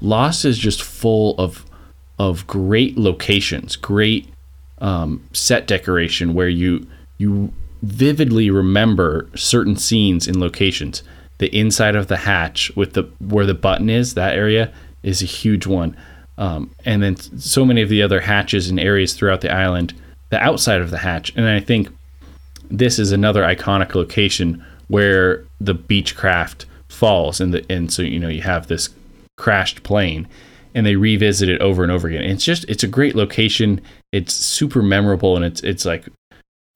Lost 0.00 0.44
is 0.44 0.58
just 0.58 0.82
full 0.82 1.34
of 1.38 1.64
of 2.18 2.46
great 2.46 2.96
locations, 2.96 3.76
great 3.76 4.28
um, 4.78 5.26
set 5.32 5.66
decoration 5.66 6.34
where 6.34 6.48
you 6.48 6.86
you 7.18 7.52
vividly 7.82 8.50
remember 8.50 9.28
certain 9.34 9.76
scenes 9.76 10.26
in 10.26 10.40
locations. 10.40 11.02
The 11.38 11.54
inside 11.56 11.96
of 11.96 12.08
the 12.08 12.16
hatch 12.16 12.74
with 12.76 12.94
the 12.94 13.04
where 13.18 13.46
the 13.46 13.54
button 13.54 13.90
is, 13.90 14.14
that 14.14 14.34
area 14.34 14.72
is 15.02 15.22
a 15.22 15.26
huge 15.26 15.66
one. 15.66 15.96
Um, 16.38 16.70
and 16.84 17.02
then 17.02 17.16
so 17.16 17.64
many 17.64 17.82
of 17.82 17.88
the 17.88 18.02
other 18.02 18.20
hatches 18.20 18.68
and 18.68 18.78
areas 18.78 19.14
throughout 19.14 19.40
the 19.40 19.52
island, 19.52 19.94
the 20.30 20.38
outside 20.38 20.80
of 20.80 20.90
the 20.90 20.98
hatch. 20.98 21.32
And 21.36 21.46
I 21.46 21.60
think 21.60 21.88
this 22.70 22.98
is 22.98 23.12
another 23.12 23.42
iconic 23.42 23.94
location 23.94 24.64
where 24.88 25.44
the 25.60 25.74
Beechcraft 25.74 26.64
falls, 26.88 27.40
and 27.40 27.52
the 27.54 27.64
and 27.70 27.92
so 27.92 28.02
you 28.02 28.18
know 28.18 28.28
you 28.28 28.42
have 28.42 28.66
this 28.66 28.90
crashed 29.36 29.82
plane, 29.82 30.26
and 30.74 30.86
they 30.86 30.96
revisit 30.96 31.48
it 31.48 31.60
over 31.60 31.82
and 31.82 31.92
over 31.92 32.08
again. 32.08 32.22
And 32.22 32.32
it's 32.32 32.44
just 32.44 32.64
it's 32.68 32.82
a 32.82 32.88
great 32.88 33.14
location. 33.14 33.80
It's 34.16 34.34
super 34.34 34.82
memorable, 34.82 35.36
and 35.36 35.44
it's 35.44 35.62
it's 35.62 35.84
like, 35.84 36.06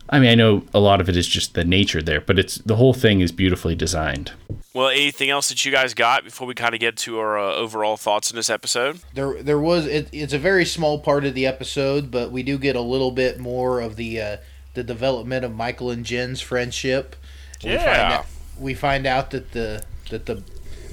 I 0.09 0.19
mean, 0.21 0.31
I 0.31 0.35
know 0.35 0.65
a 0.75 0.81
lot 0.81 1.01
of 1.01 1.09
it 1.09 1.17
is 1.17 1.27
just 1.27 1.55
the 1.55 1.65
nature 1.65 2.03
there, 2.03 2.21
but 2.21 2.39
it's 2.39 2.57
the 2.59 2.77
whole 2.77 2.93
thing 2.95 3.21
is 3.21 3.33
beautifully 3.33 3.75
designed. 3.75 4.33
Well, 4.75 4.89
anything 4.89 5.31
else 5.31 5.49
that 5.49 5.65
you 5.65 5.73
guys 5.73 5.95
got 5.95 6.23
before 6.25 6.47
we 6.47 6.55
kind 6.55 6.75
of 6.75 6.81
get 6.81 6.97
to 6.99 7.19
our 7.19 7.37
uh, 7.39 7.55
overall 7.55 7.97
thoughts 7.97 8.31
in 8.31 8.37
this 8.37 8.49
episode? 8.51 9.01
there 9.15 9.43
there 9.43 9.59
was 9.59 9.87
it, 9.87 10.09
it's 10.13 10.33
a 10.33 10.39
very 10.39 10.65
small 10.65 11.01
part 11.01 11.25
of 11.25 11.35
the 11.35 11.47
episode, 11.47 12.11
but 12.11 12.31
we 12.31 12.43
do 12.43 12.57
get 12.59 12.77
a 12.77 12.81
little 12.81 13.11
bit 13.11 13.39
more 13.41 13.81
of 13.81 13.97
the 13.97 14.21
uh, 14.21 14.37
the 14.75 14.85
development 14.85 15.45
of 15.45 15.53
Michael 15.55 15.91
and 15.91 16.05
Jin's 16.05 16.41
friendship. 16.41 17.17
We 17.65 17.71
find 17.71 17.83
Yeah. 17.83 18.19
out, 18.19 18.27
we 18.59 18.75
find 18.75 19.07
out 19.07 19.31
that 19.33 19.53
the 19.53 19.83
that 20.11 20.27
the 20.27 20.43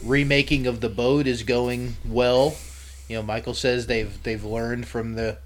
remaking 0.03 0.67
of 0.67 0.81
the 0.81 0.89
boat 0.89 1.27
is 1.27 1.43
going 1.43 1.97
well. 2.07 2.55
You 3.07 3.17
know, 3.17 3.23
Michael 3.23 3.53
says 3.53 3.87
they've 3.87 4.21
they've 4.23 4.43
learned 4.43 4.87
from 4.87 5.13
the 5.15 5.37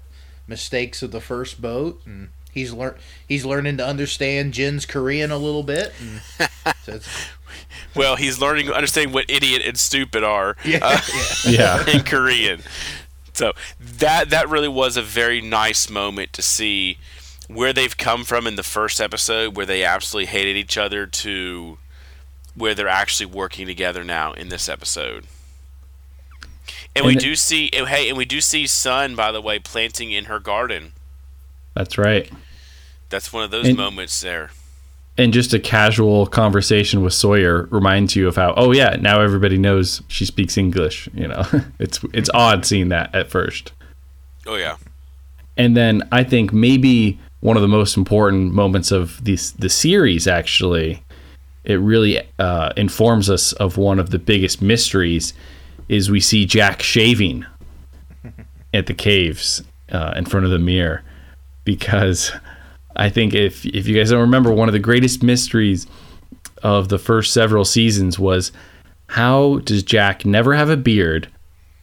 mistakes 0.52 1.02
of 1.02 1.10
the 1.10 1.20
first 1.20 1.62
boat, 1.62 2.02
and 2.04 2.28
he's 2.52 2.72
learned 2.72 2.96
he's 3.26 3.44
learning 3.44 3.78
to 3.78 3.86
understand 3.86 4.52
Jin's 4.52 4.84
Korean 4.84 5.30
a 5.30 5.38
little 5.38 5.62
bit. 5.62 5.92
And 5.98 6.20
so 6.82 6.92
it's, 6.92 7.08
Well, 7.96 8.16
he's 8.16 8.38
learning, 8.38 8.70
understanding 8.70 9.14
what 9.14 9.24
idiot 9.30 9.62
and 9.64 9.78
stupid 9.78 10.22
are 10.22 10.56
yeah, 10.64 10.80
uh, 10.82 11.00
yeah. 11.46 11.84
Yeah, 11.86 11.90
in 11.94 12.02
Korean. 12.04 12.60
So 13.32 13.52
that 13.80 14.28
that 14.30 14.48
really 14.50 14.68
was 14.68 14.96
a 14.98 15.02
very 15.02 15.40
nice 15.40 15.88
moment 15.88 16.32
to 16.34 16.42
see 16.42 16.98
where 17.48 17.72
they've 17.72 17.96
come 17.96 18.24
from 18.24 18.46
in 18.46 18.56
the 18.56 18.62
first 18.62 19.00
episode, 19.00 19.56
where 19.56 19.66
they 19.66 19.84
absolutely 19.84 20.26
hated 20.26 20.56
each 20.56 20.76
other, 20.76 21.06
to 21.06 21.78
where 22.54 22.74
they're 22.74 22.88
actually 22.88 23.26
working 23.26 23.66
together 23.66 24.04
now 24.04 24.32
in 24.32 24.48
this 24.50 24.68
episode. 24.68 25.24
And, 26.94 27.04
And 27.04 27.06
we 27.06 27.16
it- 27.16 27.20
do 27.20 27.34
see, 27.36 27.70
hey, 27.72 28.08
and 28.08 28.18
we 28.18 28.24
do 28.24 28.40
see 28.40 28.66
Sun, 28.66 29.14
by 29.14 29.32
the 29.32 29.40
way, 29.40 29.58
planting 29.58 30.10
in 30.10 30.26
her 30.26 30.38
garden. 30.38 30.92
That's 31.74 31.96
right. 31.96 32.30
That's 33.08 33.32
one 33.32 33.44
of 33.44 33.50
those 33.50 33.68
And- 33.68 33.76
moments 33.76 34.20
there. 34.20 34.50
And 35.18 35.32
just 35.34 35.52
a 35.52 35.58
casual 35.58 36.26
conversation 36.26 37.02
with 37.02 37.12
Sawyer 37.12 37.68
reminds 37.70 38.16
you 38.16 38.26
of 38.28 38.36
how, 38.36 38.54
oh 38.56 38.72
yeah, 38.72 38.96
now 38.98 39.20
everybody 39.20 39.58
knows 39.58 40.00
she 40.08 40.24
speaks 40.24 40.56
English. 40.56 41.06
You 41.14 41.28
know, 41.28 41.44
it's 41.78 42.00
it's 42.14 42.30
odd 42.32 42.64
seeing 42.64 42.88
that 42.88 43.14
at 43.14 43.30
first. 43.30 43.72
Oh 44.46 44.56
yeah, 44.56 44.76
And 45.58 45.76
then 45.76 46.02
I 46.10 46.24
think 46.24 46.52
maybe 46.54 47.18
one 47.40 47.56
of 47.56 47.62
the 47.62 47.68
most 47.68 47.96
important 47.98 48.54
moments 48.54 48.90
of 48.90 49.22
this 49.22 49.50
the 49.50 49.68
series 49.68 50.26
actually, 50.26 51.02
it 51.64 51.78
really 51.78 52.18
uh, 52.38 52.72
informs 52.78 53.28
us 53.28 53.52
of 53.54 53.76
one 53.76 53.98
of 53.98 54.10
the 54.10 54.18
biggest 54.18 54.62
mysteries, 54.62 55.34
is 55.88 56.10
we 56.10 56.20
see 56.20 56.44
Jack 56.46 56.82
shaving 56.82 57.46
at 58.74 58.86
the 58.86 58.94
caves 58.94 59.62
uh, 59.90 60.14
in 60.16 60.24
front 60.24 60.46
of 60.46 60.52
the 60.52 60.58
mirror, 60.58 61.02
because 61.64 62.32
I 62.96 63.08
think 63.08 63.34
if 63.34 63.64
if 63.66 63.86
you 63.86 63.96
guys 63.96 64.10
don't 64.10 64.20
remember, 64.20 64.52
one 64.52 64.68
of 64.68 64.72
the 64.72 64.78
greatest 64.78 65.22
mysteries 65.22 65.86
of 66.62 66.88
the 66.88 66.98
first 66.98 67.32
several 67.32 67.64
seasons 67.64 68.18
was 68.18 68.52
how 69.08 69.58
does 69.58 69.82
Jack 69.82 70.24
never 70.24 70.54
have 70.54 70.70
a 70.70 70.76
beard, 70.76 71.28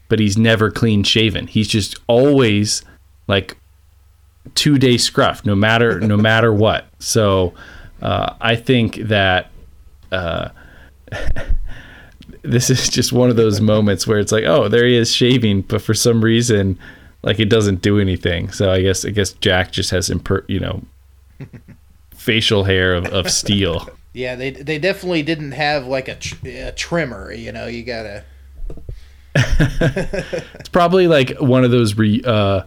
but 0.07 0.19
he's 0.19 0.37
never 0.37 0.71
clean 0.71 1.03
shaven. 1.03 1.47
He's 1.47 1.67
just 1.67 1.95
always 2.07 2.81
like 3.27 3.57
two 4.55 4.77
day 4.77 4.97
scruff, 4.97 5.45
no 5.45 5.55
matter 5.55 5.99
no 5.99 6.17
matter 6.31 6.53
what. 6.53 6.85
So 6.99 7.53
uh, 8.01 8.35
I 8.41 8.55
think 8.55 8.95
that 8.95 9.51
uh, 10.11 10.49
this 12.41 12.69
is 12.69 12.89
just 12.97 13.11
one 13.11 13.29
of 13.29 13.35
those 13.35 13.61
moments 13.61 14.07
where 14.07 14.19
it's 14.19 14.31
like, 14.31 14.45
oh, 14.45 14.67
there 14.67 14.85
he 14.85 14.95
is 14.95 15.13
shaving, 15.13 15.61
but 15.61 15.81
for 15.81 15.93
some 15.93 16.23
reason, 16.23 16.77
like 17.21 17.39
it 17.39 17.49
doesn't 17.49 17.81
do 17.81 17.99
anything. 17.99 18.51
So 18.51 18.71
I 18.71 18.81
guess 18.81 19.05
I 19.05 19.09
guess 19.09 19.33
Jack 19.33 19.71
just 19.71 19.91
has 19.91 20.09
imper- 20.09 20.47
you 20.47 20.59
know 20.59 20.83
facial 22.15 22.63
hair 22.63 22.93
of, 22.93 23.05
of 23.07 23.29
steel. 23.29 23.87
Yeah, 24.13 24.35
they 24.35 24.51
they 24.51 24.79
definitely 24.79 25.23
didn't 25.23 25.51
have 25.51 25.85
like 25.85 26.07
a, 26.07 26.15
tr- 26.15 26.47
a 26.47 26.71
trimmer. 26.71 27.31
You 27.31 27.51
know, 27.51 27.67
you 27.67 27.83
gotta. 27.83 28.23
It's 30.55 30.69
probably 30.69 31.07
like 31.07 31.37
one 31.39 31.63
of 31.63 31.71
those 31.71 31.95
re, 31.95 32.21
uh, 32.25 32.63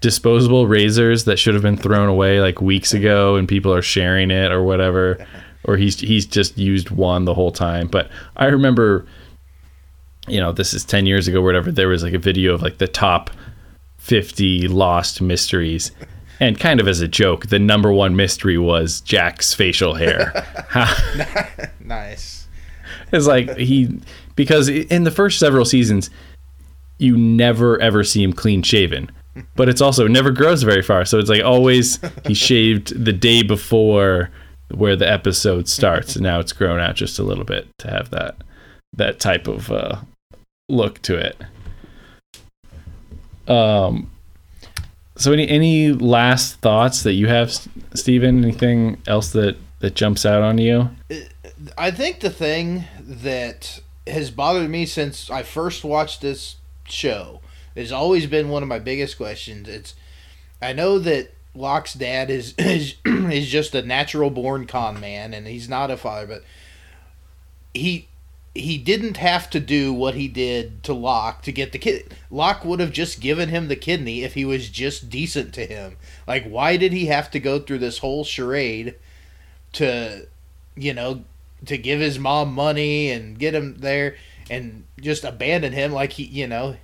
disposable 0.00 0.66
razors 0.66 1.24
that 1.24 1.38
should 1.38 1.54
have 1.54 1.62
been 1.62 1.76
thrown 1.76 2.08
away 2.08 2.40
like 2.40 2.60
weeks 2.60 2.94
ago, 2.94 3.36
and 3.36 3.48
people 3.48 3.74
are 3.74 3.82
sharing 3.82 4.30
it 4.30 4.52
or 4.52 4.62
whatever. 4.62 5.26
Or 5.64 5.76
he's 5.76 6.00
he's 6.00 6.26
just 6.26 6.58
used 6.58 6.90
one 6.90 7.24
the 7.24 7.34
whole 7.34 7.52
time. 7.52 7.88
But 7.88 8.10
I 8.36 8.46
remember, 8.46 9.06
you 10.28 10.40
know, 10.40 10.52
this 10.52 10.74
is 10.74 10.84
ten 10.84 11.06
years 11.06 11.28
ago, 11.28 11.40
whatever. 11.40 11.72
There 11.72 11.88
was 11.88 12.02
like 12.02 12.14
a 12.14 12.18
video 12.18 12.54
of 12.54 12.62
like 12.62 12.78
the 12.78 12.88
top 12.88 13.30
fifty 13.98 14.68
lost 14.68 15.20
mysteries. 15.22 15.90
And 16.40 16.58
kind 16.58 16.80
of 16.80 16.88
as 16.88 17.00
a 17.00 17.08
joke, 17.08 17.46
the 17.46 17.60
number 17.60 17.92
one 17.92 18.16
mystery 18.16 18.58
was 18.58 19.00
Jack's 19.00 19.54
facial 19.54 19.94
hair. 19.94 20.44
Nice. 21.84 22.46
It's 23.12 23.26
like 23.26 23.56
he 23.56 24.00
because 24.36 24.68
in 24.68 25.04
the 25.04 25.10
first 25.10 25.38
several 25.38 25.64
seasons, 25.64 26.10
you 26.98 27.16
never 27.16 27.80
ever 27.80 28.02
see 28.02 28.22
him 28.22 28.32
clean 28.32 28.62
shaven, 28.62 29.10
but 29.54 29.68
it's 29.68 29.80
also 29.80 30.08
never 30.08 30.30
grows 30.30 30.62
very 30.62 30.82
far. 30.82 31.04
So 31.04 31.18
it's 31.18 31.28
like 31.28 31.44
always 31.44 31.98
he 32.26 32.34
shaved 32.34 33.04
the 33.04 33.12
day 33.12 33.42
before 33.42 34.30
where 34.74 34.96
the 34.96 35.10
episode 35.10 35.68
starts, 35.68 36.16
and 36.16 36.22
now 36.22 36.40
it's 36.40 36.52
grown 36.52 36.80
out 36.80 36.96
just 36.96 37.18
a 37.18 37.22
little 37.22 37.44
bit 37.44 37.68
to 37.78 37.90
have 37.90 38.10
that 38.10 38.36
that 38.96 39.18
type 39.20 39.48
of 39.48 39.70
uh, 39.70 39.96
look 40.68 41.00
to 41.02 41.16
it. 41.16 41.36
Um. 43.50 44.10
So 45.16 45.32
any 45.32 45.48
any 45.48 45.92
last 45.92 46.56
thoughts 46.60 47.02
that 47.04 47.12
you 47.12 47.28
have, 47.28 47.52
Steven? 47.94 48.42
Anything 48.42 49.00
else 49.06 49.30
that 49.32 49.56
that 49.80 49.94
jumps 49.94 50.24
out 50.24 50.42
on 50.42 50.58
you? 50.58 50.90
I 51.76 51.90
think 51.90 52.20
the 52.20 52.30
thing 52.30 52.84
that 53.00 53.80
has 54.06 54.30
bothered 54.30 54.68
me 54.68 54.86
since 54.86 55.30
I 55.30 55.42
first 55.42 55.84
watched 55.84 56.20
this 56.20 56.56
show 56.86 57.40
has 57.76 57.92
always 57.92 58.26
been 58.26 58.48
one 58.48 58.62
of 58.62 58.68
my 58.68 58.78
biggest 58.78 59.16
questions. 59.16 59.68
It's 59.68 59.94
I 60.60 60.72
know 60.72 60.98
that 60.98 61.33
Locke's 61.54 61.94
dad 61.94 62.30
is 62.30 62.54
is, 62.58 62.94
is 63.04 63.48
just 63.48 63.74
a 63.74 63.82
natural 63.82 64.30
born 64.30 64.66
con 64.66 65.00
man 65.00 65.34
and 65.34 65.46
he's 65.46 65.68
not 65.68 65.90
a 65.90 65.96
father, 65.96 66.26
but 66.26 66.44
he 67.72 68.08
he 68.54 68.78
didn't 68.78 69.16
have 69.16 69.50
to 69.50 69.58
do 69.58 69.92
what 69.92 70.14
he 70.14 70.28
did 70.28 70.82
to 70.84 70.94
Locke 70.94 71.42
to 71.42 71.50
get 71.50 71.72
the 71.72 71.78
kid. 71.78 72.14
Locke 72.30 72.64
would 72.64 72.78
have 72.78 72.92
just 72.92 73.20
given 73.20 73.48
him 73.48 73.66
the 73.66 73.76
kidney 73.76 74.22
if 74.22 74.34
he 74.34 74.44
was 74.44 74.68
just 74.68 75.10
decent 75.10 75.52
to 75.54 75.66
him. 75.66 75.96
Like, 76.26 76.48
why 76.48 76.76
did 76.76 76.92
he 76.92 77.06
have 77.06 77.30
to 77.32 77.40
go 77.40 77.58
through 77.58 77.78
this 77.78 77.98
whole 77.98 78.22
charade 78.22 78.94
to, 79.72 80.28
you 80.76 80.94
know, 80.94 81.24
to 81.66 81.76
give 81.76 81.98
his 81.98 82.18
mom 82.18 82.54
money 82.54 83.10
and 83.10 83.36
get 83.36 83.56
him 83.56 83.78
there 83.78 84.14
and 84.48 84.84
just 85.00 85.24
abandon 85.24 85.72
him? 85.72 85.92
Like, 85.92 86.12
he, 86.12 86.22
you 86.22 86.46
know, 86.46 86.76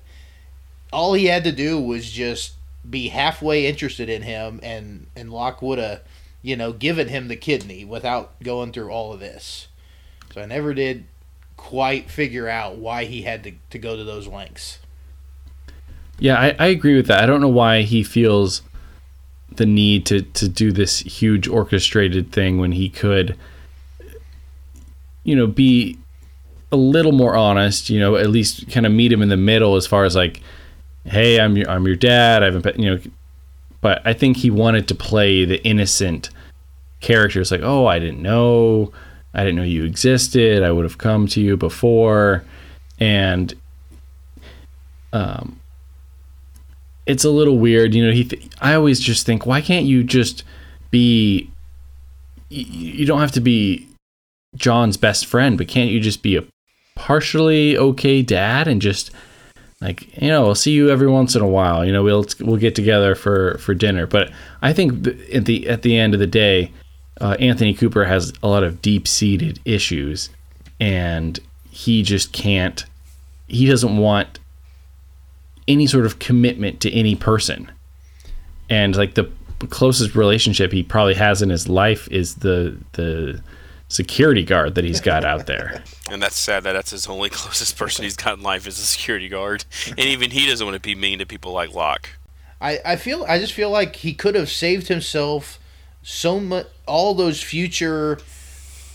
all 0.92 1.14
he 1.14 1.26
had 1.26 1.44
to 1.44 1.52
do 1.52 1.80
was 1.80 2.10
just 2.10 2.54
be 2.88 3.08
halfway 3.08 3.66
interested 3.66 4.08
in 4.08 4.22
him, 4.22 4.60
and 4.62 5.06
and 5.14 5.32
Locke 5.32 5.60
would 5.62 5.78
have, 5.78 6.02
you 6.42 6.56
know, 6.56 6.72
given 6.72 7.08
him 7.08 7.28
the 7.28 7.36
kidney 7.36 7.84
without 7.84 8.42
going 8.42 8.72
through 8.72 8.90
all 8.90 9.12
of 9.12 9.20
this. 9.20 9.68
So 10.32 10.40
I 10.40 10.46
never 10.46 10.72
did 10.74 11.04
quite 11.56 12.10
figure 12.10 12.48
out 12.48 12.76
why 12.76 13.04
he 13.04 13.22
had 13.22 13.44
to, 13.44 13.52
to 13.70 13.78
go 13.78 13.96
to 13.96 14.04
those 14.04 14.26
lengths. 14.26 14.78
Yeah, 16.18 16.36
I, 16.36 16.56
I 16.58 16.66
agree 16.68 16.96
with 16.96 17.06
that. 17.08 17.22
I 17.22 17.26
don't 17.26 17.40
know 17.40 17.48
why 17.48 17.82
he 17.82 18.02
feels 18.02 18.62
the 19.50 19.66
need 19.66 20.06
to, 20.06 20.22
to 20.22 20.48
do 20.48 20.72
this 20.72 21.00
huge 21.00 21.48
orchestrated 21.48 22.32
thing 22.32 22.58
when 22.58 22.72
he 22.72 22.88
could, 22.88 23.36
you 25.24 25.34
know, 25.36 25.46
be 25.46 25.98
a 26.72 26.76
little 26.76 27.12
more 27.12 27.34
honest. 27.34 27.90
You 27.90 28.00
know, 28.00 28.16
at 28.16 28.30
least 28.30 28.70
kind 28.70 28.86
of 28.86 28.92
meet 28.92 29.12
him 29.12 29.20
in 29.20 29.28
the 29.28 29.36
middle 29.36 29.76
as 29.76 29.86
far 29.86 30.04
as 30.04 30.14
like, 30.14 30.40
hey, 31.05 31.40
I'm 31.40 31.57
your 31.57 31.70
I'm 31.70 31.86
your 31.86 31.96
dad. 31.96 32.42
I 32.42 32.46
haven't, 32.46 32.62
been, 32.62 32.82
you 32.82 32.94
know, 32.94 33.01
but 33.80 34.03
I 34.05 34.12
think 34.12 34.38
he 34.38 34.51
wanted 34.51 34.88
to 34.88 34.94
play 34.94 35.44
the 35.44 35.62
innocent 35.64 36.30
character. 37.01 37.40
It's 37.40 37.51
Like, 37.51 37.62
oh, 37.62 37.86
I 37.86 37.98
didn't 37.98 38.22
know, 38.22 38.92
I 39.34 39.40
didn't 39.40 39.57
know 39.57 39.62
you 39.62 39.84
existed. 39.84 40.62
I 40.62 40.70
would 40.70 40.84
have 40.84 40.98
come 40.98 41.26
to 41.28 41.40
you 41.40 41.57
before, 41.57 42.44
and 42.98 43.55
um 45.12 45.61
it's 47.07 47.24
a 47.24 47.30
little 47.30 47.59
weird. 47.59 47.94
You 47.94 48.07
know, 48.07 48.12
he. 48.12 48.24
Th- 48.24 48.48
I 48.61 48.74
always 48.74 49.01
just 49.01 49.26
think, 49.26 49.44
why 49.44 49.61
can't 49.61 49.86
you 49.86 50.05
just 50.05 50.44
be? 50.90 51.51
You 52.48 53.07
don't 53.07 53.20
have 53.20 53.32
to 53.32 53.40
be 53.40 53.88
John's 54.57 54.96
best 54.96 55.26
friend, 55.26 55.59
but 55.59 55.68
can't 55.68 55.90
you 55.90 56.01
just 56.01 56.22
be 56.22 56.36
a 56.36 56.44
partially 56.94 57.76
okay 57.76 58.22
dad 58.22 58.68
and 58.68 58.82
just 58.82 59.11
like 59.80 60.20
you 60.20 60.28
know, 60.28 60.42
we'll 60.42 60.54
see 60.54 60.72
you 60.72 60.90
every 60.90 61.08
once 61.08 61.34
in 61.34 61.42
a 61.42 61.48
while. 61.48 61.84
You 61.84 61.92
know, 61.92 62.02
we'll 62.02 62.26
we'll 62.40 62.58
get 62.58 62.74
together 62.74 63.14
for 63.14 63.58
for 63.58 63.74
dinner. 63.74 64.06
But 64.06 64.30
I 64.60 64.72
think 64.72 65.06
at 65.32 65.46
the 65.46 65.68
at 65.68 65.82
the 65.82 65.96
end 65.96 66.14
of 66.14 66.20
the 66.20 66.26
day, 66.26 66.70
uh, 67.20 67.36
Anthony 67.40 67.74
Cooper 67.74 68.04
has 68.04 68.32
a 68.42 68.48
lot 68.48 68.62
of 68.62 68.82
deep 68.82 69.08
seated 69.08 69.58
issues, 69.64 70.28
and 70.78 71.38
he 71.70 72.02
just 72.02 72.32
can't. 72.32 72.84
He 73.48 73.66
doesn't 73.66 73.96
want 73.96 74.38
any 75.66 75.86
sort 75.86 76.04
of 76.04 76.18
commitment 76.18 76.80
to 76.80 76.92
any 76.92 77.14
person. 77.14 77.70
And 78.68 78.94
like 78.96 79.14
the 79.14 79.30
closest 79.68 80.14
relationship 80.14 80.72
he 80.72 80.82
probably 80.82 81.14
has 81.14 81.42
in 81.42 81.50
his 81.50 81.68
life 81.68 82.08
is 82.10 82.36
the 82.36 82.76
the 82.92 83.42
security 83.91 84.45
guard 84.45 84.76
that 84.76 84.84
he's 84.84 85.01
got 85.01 85.24
out 85.24 85.47
there. 85.47 85.82
And 86.11 86.20
that's 86.20 86.36
sad 86.36 86.64
that 86.64 86.72
that's 86.72 86.91
his 86.91 87.07
only 87.07 87.28
closest 87.30 87.76
person 87.76 88.03
he's 88.03 88.16
got 88.16 88.36
in 88.36 88.43
life 88.43 88.66
is 88.66 88.80
a 88.80 88.82
security 88.82 89.28
guard. 89.28 89.64
And 89.91 90.01
even 90.01 90.32
he 90.32 90.49
doesn't 90.49 90.66
want 90.66 90.74
to 90.74 90.80
be 90.80 90.97
mean 90.97 91.20
to 91.20 91.24
people 91.24 91.53
like 91.53 91.72
Locke. 91.72 92.09
I, 92.61 92.80
I 92.84 92.97
feel 92.97 93.24
I 93.28 93.38
just 93.38 93.53
feel 93.53 93.70
like 93.70 93.95
he 93.95 94.12
could 94.12 94.34
have 94.34 94.51
saved 94.51 94.88
himself 94.88 95.61
so 96.03 96.41
much 96.41 96.66
all 96.84 97.14
those 97.14 97.41
future 97.41 98.18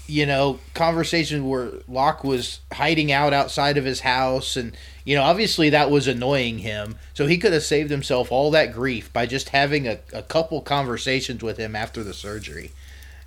you 0.07 0.25
know 0.25 0.59
conversations 0.73 1.41
where 1.41 1.71
Locke 1.87 2.25
was 2.25 2.59
hiding 2.73 3.13
out 3.13 3.31
outside 3.31 3.77
of 3.77 3.85
his 3.85 4.01
house 4.01 4.57
and 4.57 4.75
you 5.05 5.15
know 5.15 5.23
obviously 5.23 5.69
that 5.69 5.89
was 5.89 6.07
annoying 6.07 6.59
him 6.59 6.97
so 7.13 7.27
he 7.27 7.37
could 7.37 7.53
have 7.53 7.63
saved 7.63 7.89
himself 7.89 8.29
all 8.29 8.51
that 8.51 8.73
grief 8.73 9.11
by 9.13 9.25
just 9.25 9.49
having 9.49 9.87
a, 9.87 9.99
a 10.11 10.21
couple 10.21 10.61
conversations 10.61 11.41
with 11.41 11.57
him 11.57 11.75
after 11.75 12.03
the 12.03 12.13
surgery 12.13 12.71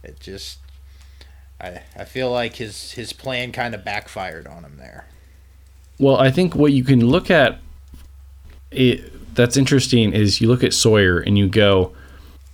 it 0.05 0.21
just 0.21 0.59
I, 1.61 1.83
I 1.97 2.05
feel 2.05 2.31
like 2.31 2.57
his 2.57 2.93
his 2.93 3.13
plan 3.13 3.53
kind 3.53 3.75
of 3.75 3.85
backfired 3.85 4.47
on 4.47 4.65
him 4.65 4.77
there 4.79 5.07
Well, 5.99 6.17
I 6.17 6.31
think 6.31 6.55
what 6.55 6.73
you 6.73 6.85
can 6.85 7.07
look 7.07 7.31
at 7.31 7.59
it, 8.71 9.35
that's 9.35 9.57
interesting 9.57 10.13
is 10.13 10.41
you 10.41 10.49
look 10.49 10.65
at 10.65 10.75
Sawyer 10.75 11.21
and 11.21 11.39
you 11.39 11.49
go, 11.49 11.93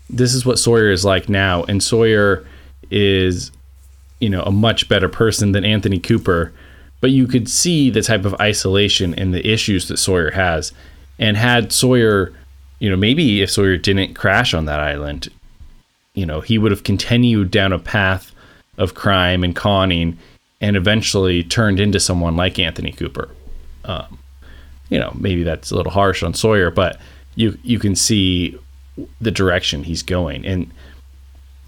this 0.09 0.35
is 0.35 0.45
what 0.45 0.59
Sawyer 0.59 0.91
is 0.91 1.05
like 1.05 1.29
now, 1.29 1.65
and 1.65 1.83
Sawyer 1.83 2.47
is, 2.91 3.51
you 4.21 4.29
know, 4.29 4.43
a 4.43 4.51
much 4.51 4.89
better 4.89 5.09
person 5.09 5.53
than 5.53 5.65
Anthony 5.65 5.99
Cooper. 5.99 6.53
But 7.01 7.11
you 7.11 7.27
could 7.27 7.49
see 7.49 7.91
the 7.91 8.03
type 8.03 8.25
of 8.25 8.35
isolation 8.35 9.15
and 9.15 9.35
the 9.35 9.47
issues 9.47 9.89
that 9.89 9.99
Sawyer 9.99 10.31
has. 10.31 10.73
And 11.19 11.37
had 11.37 11.73
Sawyer, 11.73 12.33
you 12.79 12.89
know, 12.89 12.97
maybe 12.97 13.43
if 13.43 13.51
Sawyer 13.51 13.77
didn't 13.77 14.15
crash 14.15 14.55
on 14.55 14.65
that 14.67 14.81
island, 14.81 15.29
you 16.15 16.25
know, 16.25 16.41
he 16.41 16.59
would 16.59 16.71
have 16.71 16.83
continued 16.83 17.51
down 17.51 17.73
a 17.73 17.79
path 17.79 18.33
of 18.79 18.95
crime 18.95 19.45
and 19.45 19.55
conning 19.55 20.19
and 20.61 20.77
eventually 20.77 21.43
turned 21.43 21.81
into 21.81 22.01
someone 22.01 22.37
like 22.37 22.59
Anthony 22.59 22.93
Cooper. 22.93 23.29
Um, 23.85 24.19
you 24.89 24.99
know, 24.99 25.13
maybe 25.19 25.43
that's 25.43 25.71
a 25.71 25.77
little 25.77 25.93
harsh 25.93 26.23
on 26.23 26.35
Sawyer, 26.35 26.71
but 26.71 26.99
you 27.35 27.59
you 27.63 27.79
can 27.79 27.97
see 27.97 28.59
the 29.21 29.31
direction 29.31 29.85
he's 29.85 30.03
going. 30.03 30.47
And 30.47 30.71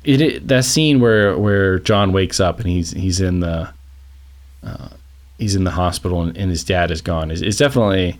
it, 0.05 0.21
it 0.21 0.49
that 0.49 0.65
scene 0.65 1.01
where 1.01 1.37
where 1.37 1.79
John 1.79 2.13
wakes 2.13 2.41
up 2.41 2.61
and 2.61 2.69
he's 2.69 2.93
he's 2.93 3.21
in 3.21 3.41
the 3.41 3.69
uh, 4.63 4.89
he's 5.39 5.55
in 5.55 5.65
the 5.65 5.71
hospital 5.73 6.23
and, 6.23 6.37
and 6.37 6.51
his 6.51 6.65
dad 6.65 6.91
is 6.91 7.01
gone 7.01 7.31
is, 7.31 7.43
is 7.43 7.57
definitely 7.57 8.19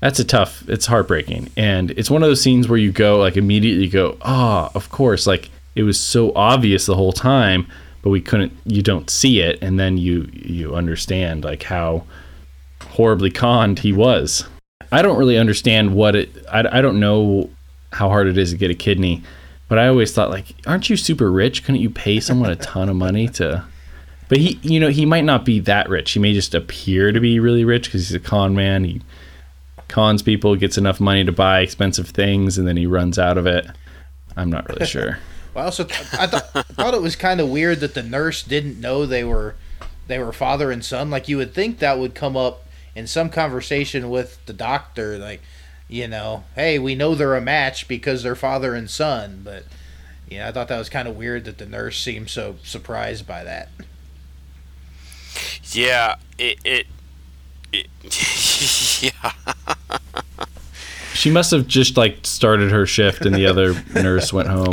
that's 0.00 0.18
a 0.18 0.24
tough 0.24 0.68
it's 0.68 0.86
heartbreaking 0.86 1.50
and 1.56 1.90
it's 1.92 2.10
one 2.10 2.22
of 2.22 2.28
those 2.28 2.40
scenes 2.40 2.68
where 2.68 2.78
you 2.78 2.92
go 2.92 3.18
like 3.18 3.36
immediately 3.36 3.88
go 3.88 4.16
ah 4.22 4.68
oh, 4.68 4.72
of 4.74 4.90
course 4.90 5.26
like 5.26 5.50
it 5.74 5.82
was 5.82 5.98
so 5.98 6.32
obvious 6.34 6.86
the 6.86 6.94
whole 6.94 7.12
time 7.12 7.66
but 8.02 8.10
we 8.10 8.20
couldn't 8.20 8.52
you 8.64 8.82
don't 8.82 9.10
see 9.10 9.40
it 9.40 9.58
and 9.62 9.78
then 9.78 9.98
you 9.98 10.28
you 10.32 10.74
understand 10.74 11.44
like 11.44 11.64
how 11.64 12.04
horribly 12.82 13.30
conned 13.30 13.80
he 13.80 13.92
was. 13.92 14.46
I 14.92 15.02
don't 15.02 15.18
really 15.18 15.38
understand 15.38 15.94
what 15.94 16.16
it 16.16 16.30
i, 16.50 16.78
I 16.78 16.80
don't 16.80 16.98
know 16.98 17.50
how 17.92 18.08
hard 18.08 18.26
it 18.26 18.38
is 18.38 18.50
to 18.50 18.56
get 18.56 18.70
a 18.70 18.74
kidney 18.74 19.22
but 19.68 19.78
i 19.78 19.86
always 19.88 20.12
thought 20.12 20.30
like 20.30 20.54
aren't 20.66 20.90
you 20.90 20.96
super 20.96 21.30
rich? 21.30 21.64
Couldn't 21.64 21.80
you 21.80 21.90
pay 21.90 22.20
someone 22.20 22.50
a 22.50 22.56
ton 22.56 22.88
of 22.88 22.96
money 22.96 23.28
to 23.28 23.64
but 24.28 24.38
he 24.38 24.58
you 24.62 24.80
know 24.80 24.88
he 24.88 25.04
might 25.04 25.24
not 25.24 25.44
be 25.44 25.60
that 25.60 25.88
rich. 25.88 26.12
He 26.12 26.20
may 26.20 26.32
just 26.32 26.54
appear 26.54 27.12
to 27.12 27.20
be 27.20 27.38
really 27.38 27.64
rich 27.64 27.84
because 27.86 28.08
he's 28.08 28.14
a 28.14 28.20
con 28.20 28.54
man. 28.54 28.84
He 28.84 29.02
cons 29.88 30.22
people 30.22 30.54
gets 30.54 30.78
enough 30.78 31.00
money 31.00 31.24
to 31.24 31.32
buy 31.32 31.60
expensive 31.60 32.08
things 32.08 32.56
and 32.56 32.66
then 32.66 32.76
he 32.76 32.86
runs 32.86 33.18
out 33.18 33.36
of 33.36 33.46
it. 33.46 33.66
I'm 34.36 34.50
not 34.50 34.68
really 34.68 34.86
sure 34.96 35.18
I 35.54 35.64
also 35.64 35.84
I 35.84 36.26
thought 36.26 36.66
thought 36.66 36.94
it 36.94 37.02
was 37.02 37.16
kind 37.16 37.40
of 37.40 37.48
weird 37.48 37.80
that 37.80 37.94
the 37.94 38.02
nurse 38.02 38.42
didn't 38.42 38.80
know 38.80 39.06
they 39.06 39.24
were 39.24 39.56
they 40.06 40.18
were 40.18 40.32
father 40.32 40.70
and 40.70 40.84
son. 40.84 41.10
Like 41.10 41.28
you 41.28 41.36
would 41.36 41.54
think 41.54 41.78
that 41.78 41.98
would 41.98 42.14
come 42.14 42.36
up 42.36 42.66
in 42.94 43.06
some 43.06 43.30
conversation 43.30 44.10
with 44.10 44.44
the 44.46 44.52
doctor, 44.52 45.18
like 45.18 45.40
you 45.88 46.06
know, 46.06 46.44
hey, 46.54 46.78
we 46.78 46.94
know 46.94 47.14
they're 47.14 47.34
a 47.34 47.40
match 47.40 47.88
because 47.88 48.22
they're 48.22 48.36
father 48.36 48.74
and 48.74 48.88
son. 48.88 49.40
But 49.44 49.64
yeah, 50.28 50.48
I 50.48 50.52
thought 50.52 50.68
that 50.68 50.78
was 50.78 50.88
kind 50.88 51.08
of 51.08 51.16
weird 51.16 51.44
that 51.44 51.58
the 51.58 51.66
nurse 51.66 52.00
seemed 52.00 52.30
so 52.30 52.56
surprised 52.62 53.26
by 53.26 53.44
that. 53.44 53.70
Yeah, 55.64 56.16
it 56.38 56.58
it, 56.64 56.86
it 57.72 59.02
yeah. 59.02 59.32
She 61.20 61.30
must 61.30 61.50
have 61.50 61.66
just 61.66 61.98
like 61.98 62.20
started 62.22 62.70
her 62.70 62.86
shift 62.86 63.26
and 63.26 63.34
the 63.34 63.44
other 63.44 63.74
nurse 63.94 64.32
went 64.32 64.48
home. 64.48 64.72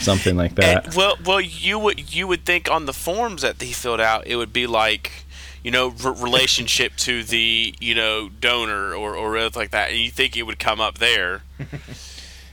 Something 0.00 0.38
like 0.38 0.54
that. 0.54 0.86
And, 0.86 0.94
well, 0.94 1.18
well, 1.22 1.38
you 1.38 1.78
would 1.78 2.14
you 2.14 2.26
would 2.26 2.46
think 2.46 2.70
on 2.70 2.86
the 2.86 2.94
forms 2.94 3.42
that 3.42 3.60
he 3.60 3.74
filled 3.74 4.00
out, 4.00 4.26
it 4.26 4.36
would 4.36 4.54
be 4.54 4.66
like, 4.66 5.26
you 5.62 5.70
know, 5.70 5.88
relationship 5.88 6.96
to 6.96 7.22
the 7.22 7.74
you 7.78 7.94
know 7.94 8.30
donor 8.40 8.94
or 8.94 9.14
or 9.16 9.36
anything 9.36 9.60
like 9.60 9.70
that, 9.72 9.90
and 9.90 9.98
you 9.98 10.10
think 10.10 10.34
it 10.34 10.44
would 10.44 10.58
come 10.58 10.80
up 10.80 10.96
there. 10.96 11.42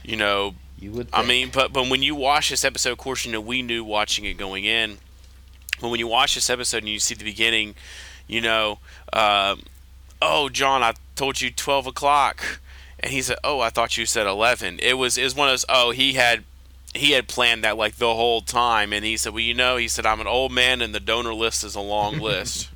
You 0.04 0.16
know, 0.16 0.56
you 0.80 0.90
would. 0.90 1.12
Think. 1.12 1.24
I 1.24 1.24
mean, 1.24 1.50
but 1.54 1.72
but 1.72 1.88
when 1.88 2.02
you 2.02 2.16
watch 2.16 2.50
this 2.50 2.64
episode, 2.64 2.90
of 2.90 2.98
course, 2.98 3.24
you 3.24 3.30
know 3.30 3.40
we 3.40 3.62
knew 3.62 3.84
watching 3.84 4.24
it 4.24 4.34
going 4.34 4.64
in. 4.64 4.98
But 5.80 5.90
when 5.90 6.00
you 6.00 6.08
watch 6.08 6.34
this 6.34 6.50
episode 6.50 6.78
and 6.78 6.88
you 6.88 6.98
see 6.98 7.14
the 7.14 7.22
beginning, 7.22 7.76
you 8.26 8.40
know, 8.40 8.80
uh, 9.12 9.54
oh 10.20 10.48
John, 10.48 10.82
I 10.82 10.94
told 11.14 11.40
you 11.40 11.52
twelve 11.52 11.86
o'clock 11.86 12.58
and 13.02 13.12
he 13.12 13.22
said, 13.22 13.38
"Oh, 13.42 13.60
I 13.60 13.70
thought 13.70 13.98
you 13.98 14.06
said 14.06 14.26
11." 14.26 14.78
It 14.80 14.94
was 14.94 15.18
is 15.18 15.34
one 15.34 15.48
of 15.48 15.52
those. 15.52 15.64
Oh, 15.68 15.90
he 15.90 16.14
had 16.14 16.44
he 16.94 17.12
had 17.12 17.26
planned 17.28 17.64
that 17.64 17.76
like 17.76 17.96
the 17.96 18.14
whole 18.14 18.42
time, 18.42 18.92
and 18.92 19.04
he 19.04 19.16
said, 19.16 19.32
"Well, 19.32 19.40
you 19.40 19.54
know," 19.54 19.76
he 19.76 19.88
said, 19.88 20.06
"I'm 20.06 20.20
an 20.20 20.26
old 20.26 20.52
man, 20.52 20.80
and 20.80 20.94
the 20.94 21.00
donor 21.00 21.34
list 21.34 21.64
is 21.64 21.74
a 21.74 21.80
long 21.80 22.18
list." 22.20 22.70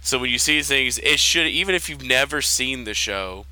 so 0.00 0.18
when 0.18 0.30
you 0.30 0.38
see 0.38 0.56
these 0.56 0.68
things, 0.68 0.98
it 0.98 1.18
should 1.18 1.46
even 1.46 1.74
if 1.74 1.88
you've 1.88 2.04
never 2.04 2.42
seen 2.42 2.84
the 2.84 2.94
show, 2.94 3.46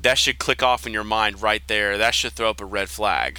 that 0.00 0.18
should 0.18 0.38
click 0.38 0.62
off 0.62 0.86
in 0.86 0.92
your 0.92 1.04
mind 1.04 1.42
right 1.42 1.62
there. 1.66 1.98
That 1.98 2.14
should 2.14 2.32
throw 2.32 2.50
up 2.50 2.60
a 2.60 2.66
red 2.66 2.88
flag. 2.88 3.38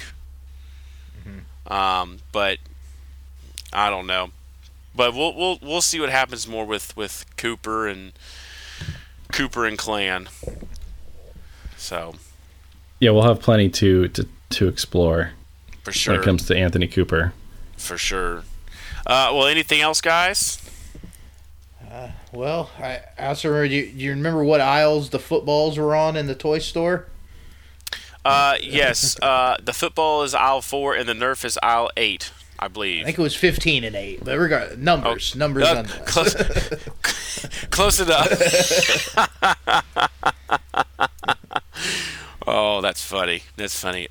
Mm-hmm. 1.26 1.72
Um, 1.72 2.18
but 2.32 2.58
I 3.72 3.88
don't 3.90 4.06
know. 4.06 4.30
But 4.94 5.14
we'll 5.14 5.34
we'll 5.34 5.58
we'll 5.62 5.80
see 5.80 6.00
what 6.00 6.10
happens 6.10 6.48
more 6.48 6.66
with 6.66 6.96
with 6.96 7.24
Cooper 7.36 7.86
and 7.86 8.12
Cooper 9.32 9.64
and 9.64 9.78
Clan. 9.78 10.28
So, 11.88 12.12
yeah, 13.00 13.12
we'll 13.12 13.22
have 13.22 13.40
plenty 13.40 13.70
to 13.70 14.08
to, 14.08 14.28
to 14.50 14.68
explore 14.68 15.30
for 15.84 15.90
sure 15.90 16.12
when 16.12 16.20
it 16.20 16.24
comes 16.26 16.44
to 16.48 16.54
Anthony 16.54 16.86
Cooper. 16.86 17.32
For 17.78 17.96
sure. 17.96 18.42
Uh, 19.06 19.32
well, 19.32 19.46
anything 19.46 19.80
else, 19.80 20.02
guys? 20.02 20.60
Uh, 21.90 22.10
well, 22.30 22.70
I, 22.78 23.00
I 23.18 23.28
also 23.28 23.48
remember. 23.48 23.68
Do 23.68 23.74
you, 23.76 23.86
do 23.90 24.04
you 24.04 24.10
remember 24.10 24.44
what 24.44 24.60
aisles 24.60 25.08
the 25.08 25.18
footballs 25.18 25.78
were 25.78 25.96
on 25.96 26.14
in 26.14 26.26
the 26.26 26.34
toy 26.34 26.58
store? 26.58 27.06
Uh, 28.22 28.56
yes. 28.60 29.18
Uh, 29.22 29.56
the 29.58 29.72
football 29.72 30.24
is 30.24 30.34
aisle 30.34 30.60
four, 30.60 30.94
and 30.94 31.08
the 31.08 31.14
Nerf 31.14 31.42
is 31.42 31.58
aisle 31.62 31.90
eight. 31.96 32.32
I 32.58 32.68
believe. 32.68 33.04
I 33.04 33.04
think 33.06 33.18
it 33.18 33.22
was 33.22 33.34
fifteen 33.34 33.82
and 33.82 33.96
eight, 33.96 34.22
but 34.22 34.36
regard 34.36 34.78
numbers, 34.78 35.32
oh, 35.34 35.38
numbers. 35.38 35.64
Uh, 35.64 35.84
close, 36.04 36.34
close 37.70 37.98
enough. 37.98 39.16
oh, 42.48 42.80
that's 42.80 43.04
funny. 43.04 43.42
That's 43.56 43.78
funny. 43.78 44.08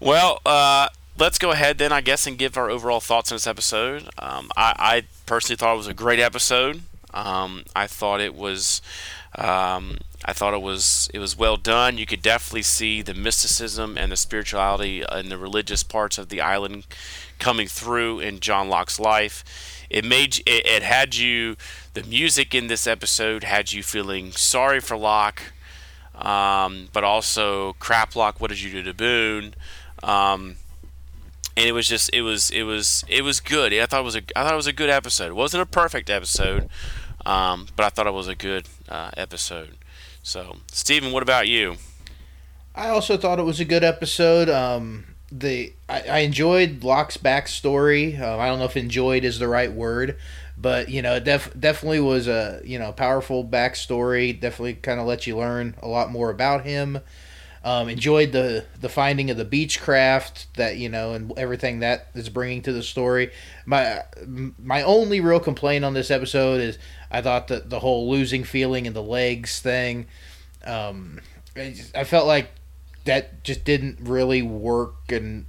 Well, 0.00 0.40
uh, 0.46 0.88
let's 1.18 1.38
go 1.38 1.50
ahead 1.50 1.78
then, 1.78 1.92
I 1.92 2.00
guess, 2.00 2.26
and 2.26 2.38
give 2.38 2.56
our 2.56 2.70
overall 2.70 3.00
thoughts 3.00 3.30
on 3.30 3.36
this 3.36 3.46
episode. 3.46 4.08
Um, 4.18 4.50
I, 4.56 4.74
I, 4.78 5.02
personally 5.26 5.56
thought 5.56 5.74
it 5.74 5.78
was 5.78 5.86
a 5.86 5.94
great 5.94 6.20
episode. 6.20 6.82
Um, 7.12 7.64
I 7.74 7.86
thought 7.86 8.20
it 8.20 8.34
was. 8.34 8.82
Um, 9.36 9.98
I 10.24 10.32
thought 10.32 10.54
it 10.54 10.62
was 10.62 11.10
it 11.12 11.18
was 11.18 11.36
well 11.36 11.56
done. 11.56 11.98
You 11.98 12.06
could 12.06 12.22
definitely 12.22 12.62
see 12.62 13.02
the 13.02 13.14
mysticism 13.14 13.98
and 13.98 14.10
the 14.10 14.16
spirituality 14.16 15.02
and 15.08 15.30
the 15.30 15.36
religious 15.36 15.82
parts 15.82 16.18
of 16.18 16.28
the 16.28 16.40
island 16.40 16.86
coming 17.38 17.66
through 17.66 18.20
in 18.20 18.40
John 18.40 18.68
Locke's 18.68 18.98
life. 18.98 19.44
It 19.90 20.04
made 20.04 20.38
it, 20.46 20.66
it 20.66 20.82
had 20.82 21.14
you. 21.14 21.56
The 21.92 22.04
music 22.04 22.54
in 22.54 22.66
this 22.66 22.86
episode 22.86 23.44
had 23.44 23.72
you 23.72 23.82
feeling 23.82 24.32
sorry 24.32 24.80
for 24.80 24.96
Locke, 24.96 25.52
um, 26.16 26.88
but 26.92 27.04
also 27.04 27.74
crap 27.74 28.16
Locke. 28.16 28.40
What 28.40 28.50
did 28.50 28.60
you 28.60 28.70
do 28.70 28.82
to 28.82 28.94
Boone? 28.94 29.54
Um, 30.02 30.56
and 31.56 31.66
it 31.66 31.72
was 31.72 31.86
just 31.86 32.10
it 32.12 32.22
was 32.22 32.50
it 32.50 32.64
was 32.64 33.04
it 33.08 33.22
was 33.22 33.40
good. 33.40 33.72
I 33.72 33.86
thought 33.86 34.00
it 34.00 34.04
was 34.04 34.16
a 34.16 34.22
I 34.36 34.42
thought 34.42 34.52
it 34.52 34.56
was 34.56 34.66
a 34.66 34.72
good 34.72 34.90
episode. 34.90 35.28
It 35.28 35.36
wasn't 35.36 35.62
a 35.62 35.66
perfect 35.66 36.10
episode, 36.10 36.68
um, 37.24 37.68
but 37.76 37.84
I 37.84 37.88
thought 37.90 38.06
it 38.06 38.14
was 38.14 38.28
a 38.28 38.34
good 38.34 38.68
uh, 38.88 39.10
episode. 39.16 39.76
So, 40.22 40.56
Steven, 40.72 41.12
what 41.12 41.22
about 41.22 41.48
you? 41.48 41.76
I 42.74 42.88
also 42.88 43.16
thought 43.16 43.38
it 43.38 43.44
was 43.44 43.60
a 43.60 43.64
good 43.64 43.84
episode. 43.84 44.48
Um, 44.48 45.04
the 45.30 45.72
I, 45.88 46.00
I 46.02 46.18
enjoyed 46.20 46.82
Locke's 46.82 47.16
backstory. 47.16 48.18
Uh, 48.18 48.38
I 48.38 48.48
don't 48.48 48.58
know 48.58 48.64
if 48.64 48.76
enjoyed 48.76 49.24
is 49.24 49.38
the 49.38 49.48
right 49.48 49.72
word, 49.72 50.16
but 50.56 50.88
you 50.88 51.02
know, 51.02 51.18
def, 51.18 51.58
definitely 51.58 52.00
was 52.00 52.28
a 52.28 52.60
you 52.64 52.78
know 52.78 52.92
powerful 52.92 53.44
backstory. 53.44 54.38
Definitely 54.38 54.74
kind 54.74 55.00
of 55.00 55.06
let 55.06 55.26
you 55.26 55.36
learn 55.36 55.74
a 55.82 55.88
lot 55.88 56.10
more 56.10 56.30
about 56.30 56.64
him. 56.64 57.00
Um, 57.64 57.88
enjoyed 57.88 58.32
the 58.32 58.66
the 58.78 58.90
finding 58.90 59.30
of 59.30 59.38
the 59.38 59.44
beechcraft 59.44 60.46
that 60.56 60.76
you 60.76 60.88
know 60.88 61.14
and 61.14 61.32
everything 61.38 61.80
that 61.80 62.08
is 62.14 62.28
bringing 62.28 62.60
to 62.62 62.72
the 62.72 62.82
story. 62.82 63.30
My 63.64 64.02
my 64.26 64.82
only 64.82 65.20
real 65.20 65.40
complaint 65.40 65.84
on 65.84 65.94
this 65.94 66.10
episode 66.10 66.60
is 66.60 66.78
I 67.10 67.22
thought 67.22 67.48
that 67.48 67.70
the 67.70 67.80
whole 67.80 68.10
losing 68.10 68.44
feeling 68.44 68.86
in 68.86 68.92
the 68.92 69.02
legs 69.02 69.60
thing. 69.60 70.06
Um, 70.64 71.20
I 71.56 72.04
felt 72.04 72.26
like 72.26 72.50
that 73.04 73.44
just 73.44 73.64
didn't 73.64 73.98
really 74.02 74.42
work 74.42 75.10
and 75.10 75.46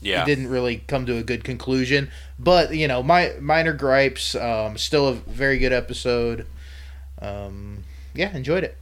yeah. 0.00 0.22
it 0.22 0.26
didn't 0.26 0.48
really 0.48 0.78
come 0.86 1.06
to 1.06 1.16
a 1.16 1.22
good 1.22 1.44
conclusion. 1.44 2.10
But 2.38 2.74
you 2.74 2.88
know, 2.88 3.02
my 3.02 3.32
minor 3.40 3.72
gripes. 3.72 4.34
Um, 4.34 4.76
still 4.76 5.08
a 5.08 5.14
very 5.14 5.58
good 5.58 5.72
episode. 5.72 6.46
Um, 7.20 7.84
yeah, 8.14 8.34
enjoyed 8.36 8.64
it. 8.64 8.76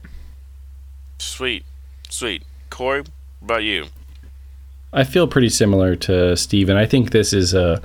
Sweet, 1.19 1.65
sweet. 2.09 2.43
Corey, 2.69 3.03
about 3.41 3.63
you? 3.63 3.87
I 4.93 5.03
feel 5.03 5.27
pretty 5.27 5.49
similar 5.49 5.95
to 5.97 6.35
Steven. 6.37 6.77
I 6.77 6.85
think 6.85 7.11
this 7.11 7.33
is 7.33 7.53
a 7.53 7.81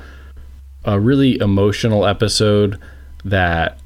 a 0.84 0.98
really 0.98 1.38
emotional 1.38 2.06
episode 2.06 2.78
that 3.24 3.78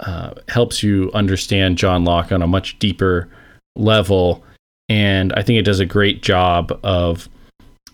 uh, 0.00 0.32
helps 0.48 0.82
you 0.82 1.10
understand 1.12 1.76
John 1.76 2.04
Locke 2.04 2.32
on 2.32 2.42
a 2.42 2.46
much 2.46 2.78
deeper 2.78 3.28
level, 3.76 4.42
and 4.88 5.32
I 5.34 5.42
think 5.42 5.58
it 5.58 5.64
does 5.64 5.80
a 5.80 5.86
great 5.86 6.22
job 6.22 6.78
of 6.82 7.28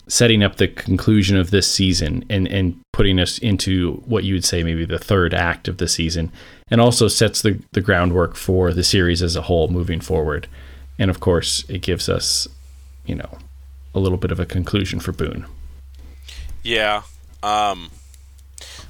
setting 0.08 0.42
up 0.42 0.56
the 0.56 0.68
conclusion 0.68 1.36
of 1.36 1.50
this 1.50 1.70
season 1.70 2.24
and 2.30 2.46
and 2.48 2.80
putting 2.92 3.18
us 3.18 3.38
into 3.38 4.02
what 4.06 4.24
you 4.24 4.34
would 4.34 4.44
say 4.44 4.62
maybe 4.62 4.84
the 4.84 4.98
third 4.98 5.34
act 5.34 5.68
of 5.68 5.78
the 5.78 5.88
season, 5.88 6.32
and 6.70 6.80
also 6.80 7.08
sets 7.08 7.42
the 7.42 7.60
the 7.72 7.80
groundwork 7.80 8.36
for 8.36 8.72
the 8.72 8.84
series 8.84 9.22
as 9.22 9.36
a 9.36 9.42
whole 9.42 9.68
moving 9.68 10.00
forward. 10.00 10.48
And 10.98 11.10
of 11.10 11.20
course, 11.20 11.64
it 11.68 11.82
gives 11.82 12.08
us, 12.08 12.48
you 13.04 13.14
know, 13.14 13.38
a 13.94 14.00
little 14.00 14.18
bit 14.18 14.30
of 14.30 14.40
a 14.40 14.46
conclusion 14.46 15.00
for 15.00 15.12
Boone. 15.12 15.46
Yeah. 16.62 17.02
Um, 17.42 17.90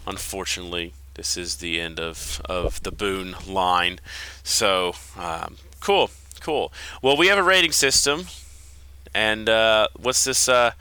unfortunately, 0.07 0.93
this 1.15 1.37
is 1.37 1.57
the 1.57 1.81
end 1.81 1.99
of, 1.99 2.41
of 2.45 2.83
the 2.83 2.93
Boone 2.93 3.35
line. 3.47 3.99
So, 4.43 4.95
um, 5.19 5.57
cool, 5.81 6.11
cool. 6.41 6.73
Well, 7.03 7.17
we 7.17 7.27
have 7.27 7.39
a 7.39 7.43
rating 7.43 7.73
system, 7.73 8.27
and 9.17 9.49
uh, 9.49 9.89
what's 9.97 10.25
this? 10.25 10.49
Uh, 10.49 10.73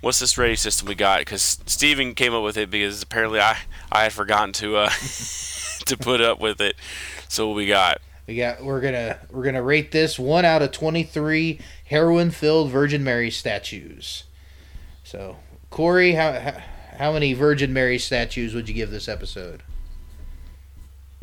what's 0.00 0.18
this 0.18 0.36
rating 0.36 0.56
system 0.56 0.88
we 0.88 0.96
got? 0.96 1.20
Because 1.20 1.60
Steven 1.66 2.14
came 2.14 2.34
up 2.34 2.42
with 2.42 2.56
it 2.56 2.70
because 2.70 3.02
apparently 3.02 3.40
I 3.40 3.56
I 3.90 4.02
had 4.02 4.12
forgotten 4.12 4.52
to 4.54 4.76
uh, 4.76 4.90
to 5.86 5.96
put 5.96 6.20
up 6.20 6.40
with 6.40 6.60
it. 6.60 6.74
So 7.28 7.46
what 7.48 7.56
we 7.56 7.66
got? 7.66 8.00
We 8.26 8.36
got 8.36 8.62
we're 8.64 8.80
gonna 8.80 9.18
we're 9.30 9.44
gonna 9.44 9.62
rate 9.62 9.92
this 9.92 10.18
one 10.18 10.44
out 10.44 10.60
of 10.60 10.72
twenty 10.72 11.04
three 11.04 11.60
heroin 11.84 12.32
filled 12.32 12.70
Virgin 12.70 13.04
Mary 13.04 13.30
statues. 13.30 14.24
So 15.04 15.36
Corey, 15.70 16.12
how, 16.14 16.32
how 16.32 16.60
how 16.98 17.12
many 17.12 17.32
Virgin 17.32 17.72
Mary 17.72 17.98
statues 17.98 18.54
would 18.54 18.68
you 18.68 18.74
give 18.74 18.90
this 18.90 19.08
episode? 19.08 19.62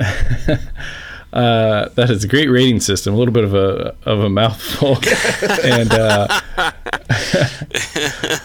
Uh, 1.32 1.88
that 1.96 2.08
is 2.08 2.24
a 2.24 2.28
great 2.28 2.48
rating 2.48 2.80
system. 2.80 3.12
A 3.14 3.16
little 3.16 3.34
bit 3.34 3.44
of 3.44 3.54
a 3.54 3.94
of 4.04 4.20
a 4.20 4.28
mouthful, 4.30 4.96
and 5.64 5.92
uh, 5.92 6.26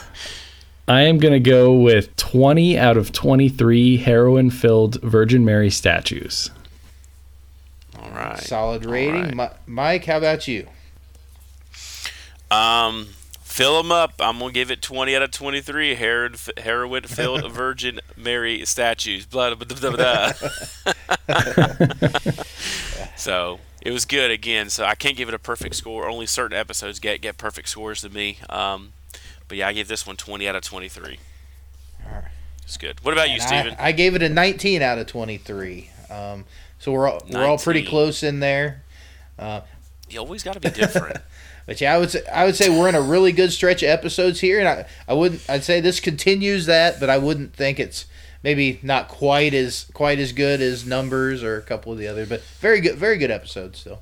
I 0.88 1.01
am 1.01 1.19
gonna 1.19 1.39
go 1.39 1.73
with 1.73 2.13
twenty 2.17 2.77
out 2.77 2.97
of 2.97 3.11
twenty 3.13 3.47
three 3.49 3.97
heroin 3.97 4.49
filled 4.49 4.99
Virgin 5.01 5.45
Mary 5.45 5.69
statues. 5.69 6.49
All 7.97 8.09
right. 8.11 8.38
Solid 8.39 8.86
rating. 8.86 9.23
right. 9.23 9.36
Mi- 9.36 9.73
Mike, 9.73 10.05
how 10.05 10.17
about 10.17 10.47
you? 10.47 10.67
Um, 12.49 13.07
fill 13.52 13.82
them 13.82 13.91
up. 13.91 14.14
I'm 14.20 14.39
gonna 14.39 14.52
give 14.54 14.72
it 14.72 14.82
20 14.82 15.16
out 15.16 15.22
of 15.22 15.32
23 15.32 15.95
heroin 15.95 16.36
heroin 16.58 17.04
filled 17.04 17.52
Virgin 17.52 17.99
Mary 18.16 18.66
statues. 18.66 19.26
Blah 19.26 19.56
blah 19.56 19.68
blah 19.68 19.91
blah. 19.91 20.34
blah. 21.28 21.43
so 23.16 23.60
it 23.82 23.91
was 23.91 24.06
good 24.06 24.32
again. 24.32 24.70
So 24.70 24.86
I 24.86 24.95
can't 24.95 25.18
give 25.18 25.28
it 25.28 25.36
a 25.36 25.39
perfect 25.39 25.76
score. 25.76 26.08
Only 26.08 26.26
certain 26.26 26.58
episodes 26.58 26.99
get 26.99 27.22
get 27.22 27.38
perfect 27.38 27.68
scores 27.70 28.02
to 28.02 28.10
me. 28.10 28.39
Um, 28.49 28.93
but 29.47 29.58
yeah, 29.58 29.68
I 29.68 29.74
give 29.74 29.89
this 29.89 30.08
one 30.08 30.16
20 30.16 30.47
out 30.47 30.56
of 30.56 30.64
23. 30.64 31.20
Alright. 32.06 32.24
It's 32.64 32.78
good. 32.78 33.04
What 33.04 33.14
about 33.14 33.28
you, 33.28 33.36
And 33.36 33.43
Steven? 33.43 33.76
I, 33.78 33.88
I 33.88 33.91
gave 33.91 34.16
it 34.16 34.24
a 34.24 34.30
19 34.30 34.82
out 34.82 34.97
of 34.97 35.08
23. 35.08 35.89
Um, 36.10 36.45
so 36.80 36.93
we're 36.93 37.10
all, 37.10 37.22
we're 37.30 37.45
all 37.45 37.58
pretty 37.58 37.86
close 37.86 38.24
in 38.24 38.39
there. 38.39 38.84
you 40.10 40.20
always 40.20 40.41
got 40.41 40.54
to 40.54 40.62
be 40.62 40.70
different. 40.70 41.18
But 41.66 41.80
yeah, 41.82 41.93
I 41.93 41.97
would 41.97 42.12
say 42.12 42.26
I 42.28 42.45
would 42.45 42.55
say 42.55 42.70
we're 42.70 42.89
in 42.89 42.95
a 42.95 43.01
really 43.01 43.32
good 43.32 43.51
stretch 43.51 43.84
of 43.84 43.89
episodes 43.89 44.39
here, 44.39 44.59
and 44.59 44.68
I, 44.68 44.86
I 45.07 45.14
wouldn't 45.14 45.47
I'd 45.49 45.64
say 45.64 45.80
this 45.80 45.99
continues 45.99 46.66
that, 46.66 46.99
but 46.99 47.09
I 47.09 47.18
wouldn't 47.18 47.53
think 47.53 47.80
it's 47.80 48.05
maybe 48.43 48.80
not 48.82 49.07
quite 49.07 49.53
as 49.53 49.86
quite 49.93 50.20
as 50.20 50.34
good 50.34 50.62
as 50.62 50.86
numbers 50.86 51.43
or 51.43 51.57
a 51.57 51.62
couple 51.62 51.91
of 51.91 51.97
the 51.97 52.07
other, 52.07 52.26
but 52.26 52.41
very 52.59 52.82
good 52.82 52.95
very 52.95 53.18
good 53.18 53.32
episodes 53.32 53.80
still. 53.80 54.01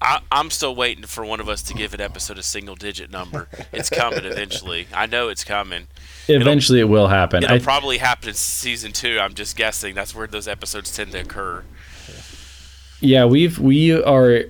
I, 0.00 0.20
I'm 0.30 0.50
still 0.50 0.76
waiting 0.76 1.06
for 1.06 1.24
one 1.24 1.40
of 1.40 1.48
us 1.48 1.62
to 1.64 1.74
give 1.74 1.92
an 1.92 2.00
episode 2.00 2.38
a 2.38 2.42
single 2.42 2.76
digit 2.76 3.10
number. 3.10 3.48
It's 3.72 3.90
coming 3.90 4.24
eventually. 4.24 4.86
I 4.94 5.06
know 5.06 5.28
it's 5.28 5.42
coming. 5.42 5.88
Eventually, 6.28 6.78
it 6.78 6.88
will 6.88 7.08
happen. 7.08 7.42
It'll 7.42 7.56
I, 7.56 7.58
probably 7.58 7.98
happen 7.98 8.28
in 8.28 8.34
season 8.36 8.92
two. 8.92 9.18
I'm 9.20 9.34
just 9.34 9.56
guessing. 9.56 9.94
That's 9.94 10.14
where 10.14 10.26
those 10.28 10.46
episodes 10.46 10.94
tend 10.94 11.12
to 11.12 11.20
occur. 11.20 11.64
yeah, 13.00 13.24
we've 13.24 13.58
we 13.58 14.00
are 14.00 14.44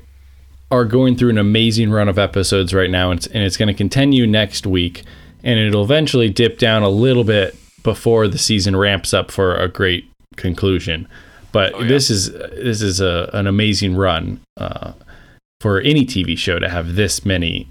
are 0.70 0.84
going 0.84 1.16
through 1.16 1.30
an 1.30 1.38
amazing 1.38 1.90
run 1.90 2.08
of 2.08 2.18
episodes 2.18 2.74
right 2.74 2.90
now, 2.90 3.10
and 3.10 3.18
it's, 3.20 3.26
and 3.28 3.42
it's 3.42 3.56
going 3.56 3.68
to 3.68 3.74
continue 3.74 4.26
next 4.26 4.66
week, 4.66 5.02
and 5.42 5.58
it'll 5.58 5.82
eventually 5.84 6.28
dip 6.28 6.58
down 6.58 6.82
a 6.82 6.88
little 6.90 7.24
bit 7.24 7.56
before 7.82 8.28
the 8.28 8.38
season 8.38 8.76
ramps 8.76 9.14
up 9.14 9.30
for 9.30 9.54
a 9.54 9.68
great 9.68 10.10
conclusion. 10.36 11.08
But 11.52 11.74
Oh, 11.74 11.80
yeah. 11.80 11.88
this 11.88 12.10
is 12.10 12.32
this 12.32 12.82
is 12.82 13.00
a, 13.00 13.30
an 13.32 13.46
amazing 13.46 13.96
run 13.96 14.40
uh, 14.58 14.92
for 15.60 15.80
any 15.80 16.04
TV 16.04 16.36
show 16.36 16.58
to 16.58 16.68
have 16.68 16.96
this 16.96 17.24
many 17.24 17.68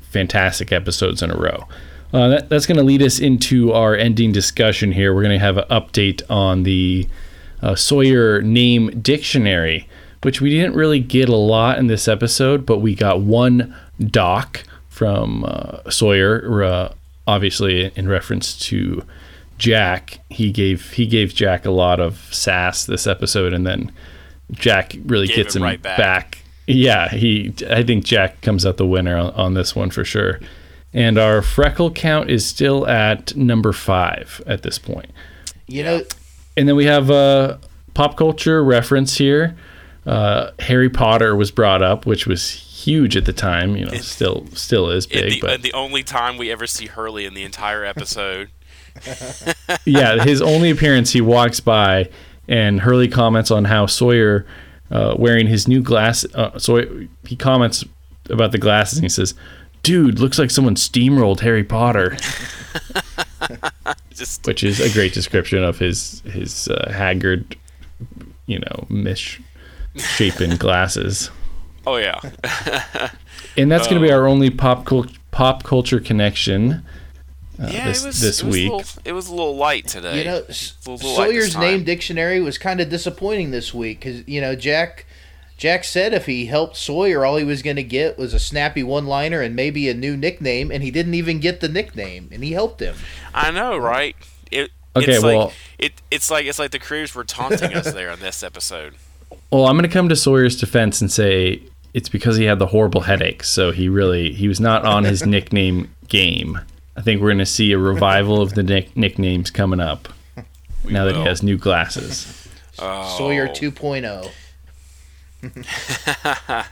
fantastic 0.00 0.72
episodes 0.72 1.22
in 1.22 1.30
a 1.30 1.36
row. 1.36 1.66
Uh, 2.12 2.28
that, 2.28 2.48
that's 2.50 2.66
going 2.66 2.76
to 2.76 2.82
lead 2.82 3.00
us 3.02 3.18
into 3.20 3.72
our 3.72 3.94
ending 3.94 4.32
discussion 4.32 4.92
here. 4.92 5.14
We're 5.14 5.22
going 5.22 5.38
to 5.38 5.44
have 5.44 5.56
an 5.58 5.64
update 5.70 6.20
on 6.28 6.64
the 6.64 7.08
uh, 7.62 7.74
Sawyer 7.76 8.42
name 8.42 9.00
dictionary, 9.00 9.88
which 10.22 10.40
we 10.40 10.50
didn't 10.50 10.74
really 10.74 11.00
get 11.00 11.28
a 11.28 11.36
lot 11.36 11.78
in 11.78 11.86
this 11.86 12.08
episode, 12.08 12.64
but 12.66 12.78
we 12.78 12.94
got 12.94 13.20
one 13.20 13.74
doc 13.98 14.64
from 14.88 15.44
uh, 15.44 15.88
Sawyer, 15.90 16.62
uh, 16.62 16.92
obviously 17.26 17.92
in 17.96 18.08
reference 18.08 18.58
to 18.66 19.04
Jack. 19.58 20.18
He 20.28 20.50
gave 20.50 20.92
he 20.92 21.06
gave 21.06 21.34
Jack 21.34 21.64
a 21.66 21.70
lot 21.70 22.00
of 22.00 22.16
sass 22.32 22.84
this 22.84 23.06
episode, 23.06 23.52
and 23.52 23.66
then 23.66 23.92
Jack 24.52 24.94
really 25.06 25.26
Gave 25.26 25.36
gets 25.36 25.56
him 25.56 25.62
him 25.62 25.66
right 25.66 25.82
back. 25.82 25.98
back. 25.98 26.38
Yeah, 26.66 27.08
he. 27.08 27.52
I 27.68 27.82
think 27.82 28.04
Jack 28.04 28.40
comes 28.40 28.64
out 28.64 28.76
the 28.76 28.86
winner 28.86 29.16
on, 29.16 29.30
on 29.34 29.54
this 29.54 29.74
one 29.74 29.90
for 29.90 30.04
sure. 30.04 30.40
And 30.94 31.18
our 31.18 31.40
freckle 31.42 31.90
count 31.90 32.30
is 32.30 32.44
still 32.44 32.86
at 32.86 33.34
number 33.34 33.72
five 33.72 34.42
at 34.46 34.62
this 34.62 34.78
point. 34.78 35.10
You 35.66 35.84
know, 35.84 36.02
And 36.56 36.68
then 36.68 36.76
we 36.76 36.84
have 36.84 37.08
a 37.08 37.58
pop 37.94 38.16
culture 38.16 38.62
reference 38.62 39.16
here. 39.16 39.56
Uh, 40.06 40.50
Harry 40.58 40.90
Potter 40.90 41.36
was 41.36 41.50
brought 41.50 41.82
up, 41.82 42.06
which 42.06 42.26
was 42.26 42.50
huge 42.50 43.16
at 43.16 43.24
the 43.24 43.32
time. 43.32 43.76
You 43.76 43.86
know, 43.86 43.94
still 43.98 44.46
still 44.54 44.90
is 44.90 45.06
And 45.06 45.12
big, 45.12 45.32
the, 45.34 45.40
but 45.40 45.50
and 45.50 45.62
the 45.62 45.72
only 45.72 46.02
time 46.02 46.36
we 46.36 46.50
ever 46.50 46.66
see 46.66 46.86
Hurley 46.86 47.24
in 47.24 47.34
the 47.34 47.44
entire 47.44 47.84
episode. 47.84 48.50
yeah, 49.84 50.22
his 50.22 50.42
only 50.42 50.70
appearance, 50.70 51.12
he 51.12 51.20
walks 51.20 51.60
by, 51.60 52.10
and 52.48 52.80
Hurley 52.80 53.08
comments 53.08 53.50
on 53.50 53.64
how 53.64 53.86
Sawyer 53.86 54.46
uh, 54.90 55.14
wearing 55.18 55.46
his 55.46 55.66
new 55.66 55.82
glass. 55.82 56.26
Uh, 56.34 56.58
Sawyer, 56.58 57.06
he 57.24 57.36
comments 57.36 57.84
about 58.28 58.52
the 58.52 58.58
glasses, 58.58 58.98
and 58.98 59.04
he 59.04 59.08
says, 59.08 59.34
"Dude, 59.82 60.18
looks 60.18 60.38
like 60.38 60.50
someone 60.50 60.74
steamrolled 60.74 61.40
Harry 61.40 61.64
Potter," 61.64 62.16
Just 64.10 64.46
which 64.46 64.62
is 64.62 64.80
a 64.80 64.92
great 64.92 65.14
description 65.14 65.62
of 65.64 65.78
his 65.78 66.20
his 66.20 66.68
uh, 66.68 66.90
haggard, 66.92 67.56
you 68.46 68.58
know, 68.58 68.86
misshapen 69.94 70.56
glasses. 70.56 71.30
oh 71.86 71.96
yeah, 71.96 72.18
And 73.56 73.70
that's 73.70 73.86
going 73.86 74.00
to 74.00 74.06
be 74.06 74.12
oh. 74.12 74.16
our 74.18 74.26
only 74.26 74.50
pop 74.50 74.84
cul- 74.86 75.06
pop 75.30 75.62
culture 75.64 76.00
connection 76.00 76.82
uh, 77.62 77.68
yeah. 77.70 77.86
this- 77.88 78.02
it 78.02 78.06
was 78.06 78.20
this 78.20 78.40
it 78.40 78.46
was 78.46 78.54
week. 78.54 78.70
A 78.70 78.76
little, 78.76 79.02
it 79.04 79.12
was 79.12 79.28
a 79.28 79.34
little 79.34 79.56
light 79.56 79.86
today. 79.86 80.18
you 80.18 80.24
know, 80.24 80.36
It's 80.48 80.86
little 80.86 81.14
Sawyer's 81.14 81.56
name 81.56 81.84
dictionary 81.84 82.40
was 82.40 82.58
kind 82.58 82.80
of 82.80 82.88
disappointing 82.88 83.50
this 83.50 83.72
week 83.74 84.00
because 84.00 84.26
you 84.26 84.40
know 84.40 84.54
Jack. 84.56 85.06
Jack 85.58 85.84
said 85.84 86.12
if 86.12 86.26
he 86.26 86.46
helped 86.46 86.76
Sawyer, 86.76 87.24
all 87.24 87.36
he 87.36 87.44
was 87.44 87.62
going 87.62 87.76
to 87.76 87.84
get 87.84 88.18
was 88.18 88.34
a 88.34 88.40
snappy 88.40 88.82
one-liner 88.82 89.42
and 89.42 89.54
maybe 89.54 89.88
a 89.88 89.94
new 89.94 90.16
nickname, 90.16 90.72
and 90.72 90.82
he 90.82 90.90
didn't 90.90 91.14
even 91.14 91.38
get 91.38 91.60
the 91.60 91.68
nickname, 91.68 92.28
and 92.32 92.42
he 92.42 92.50
helped 92.50 92.80
him. 92.80 92.96
I 93.32 93.52
know, 93.52 93.76
right? 93.76 94.16
It. 94.50 94.72
Okay, 94.96 95.12
it's 95.12 95.22
well- 95.22 95.44
like, 95.44 95.54
it 95.78 95.92
it's 96.10 96.32
like 96.32 96.46
it's 96.46 96.58
like 96.58 96.72
the 96.72 96.80
creators 96.80 97.14
were 97.14 97.22
taunting 97.22 97.74
us 97.74 97.92
there 97.92 98.10
in 98.10 98.18
this 98.18 98.42
episode. 98.42 98.94
Well, 99.50 99.66
I'm 99.66 99.76
going 99.76 99.88
to 99.88 99.92
come 99.92 100.08
to 100.08 100.16
Sawyer's 100.16 100.58
defense 100.58 101.00
and 101.00 101.10
say 101.10 101.62
it's 101.94 102.08
because 102.08 102.36
he 102.36 102.44
had 102.44 102.58
the 102.58 102.66
horrible 102.66 103.02
headache. 103.02 103.44
So 103.44 103.70
he 103.72 103.88
really 103.88 104.32
he 104.32 104.48
was 104.48 104.60
not 104.60 104.84
on 104.84 105.04
his 105.04 105.26
nickname 105.34 105.94
game. 106.08 106.60
I 106.96 107.02
think 107.02 107.20
we're 107.20 107.28
going 107.28 107.38
to 107.38 107.46
see 107.46 107.72
a 107.72 107.78
revival 107.78 108.40
of 108.42 108.54
the 108.54 108.62
nick- 108.62 108.96
nicknames 108.96 109.50
coming 109.50 109.80
up 109.80 110.08
now 110.84 111.04
that 111.04 111.16
he 111.16 111.22
has 111.22 111.42
new 111.42 111.56
glasses. 111.56 112.48
Oh. 112.78 113.16
Sawyer 113.16 113.48
oh. 113.48 113.52
2.0. 113.52 114.30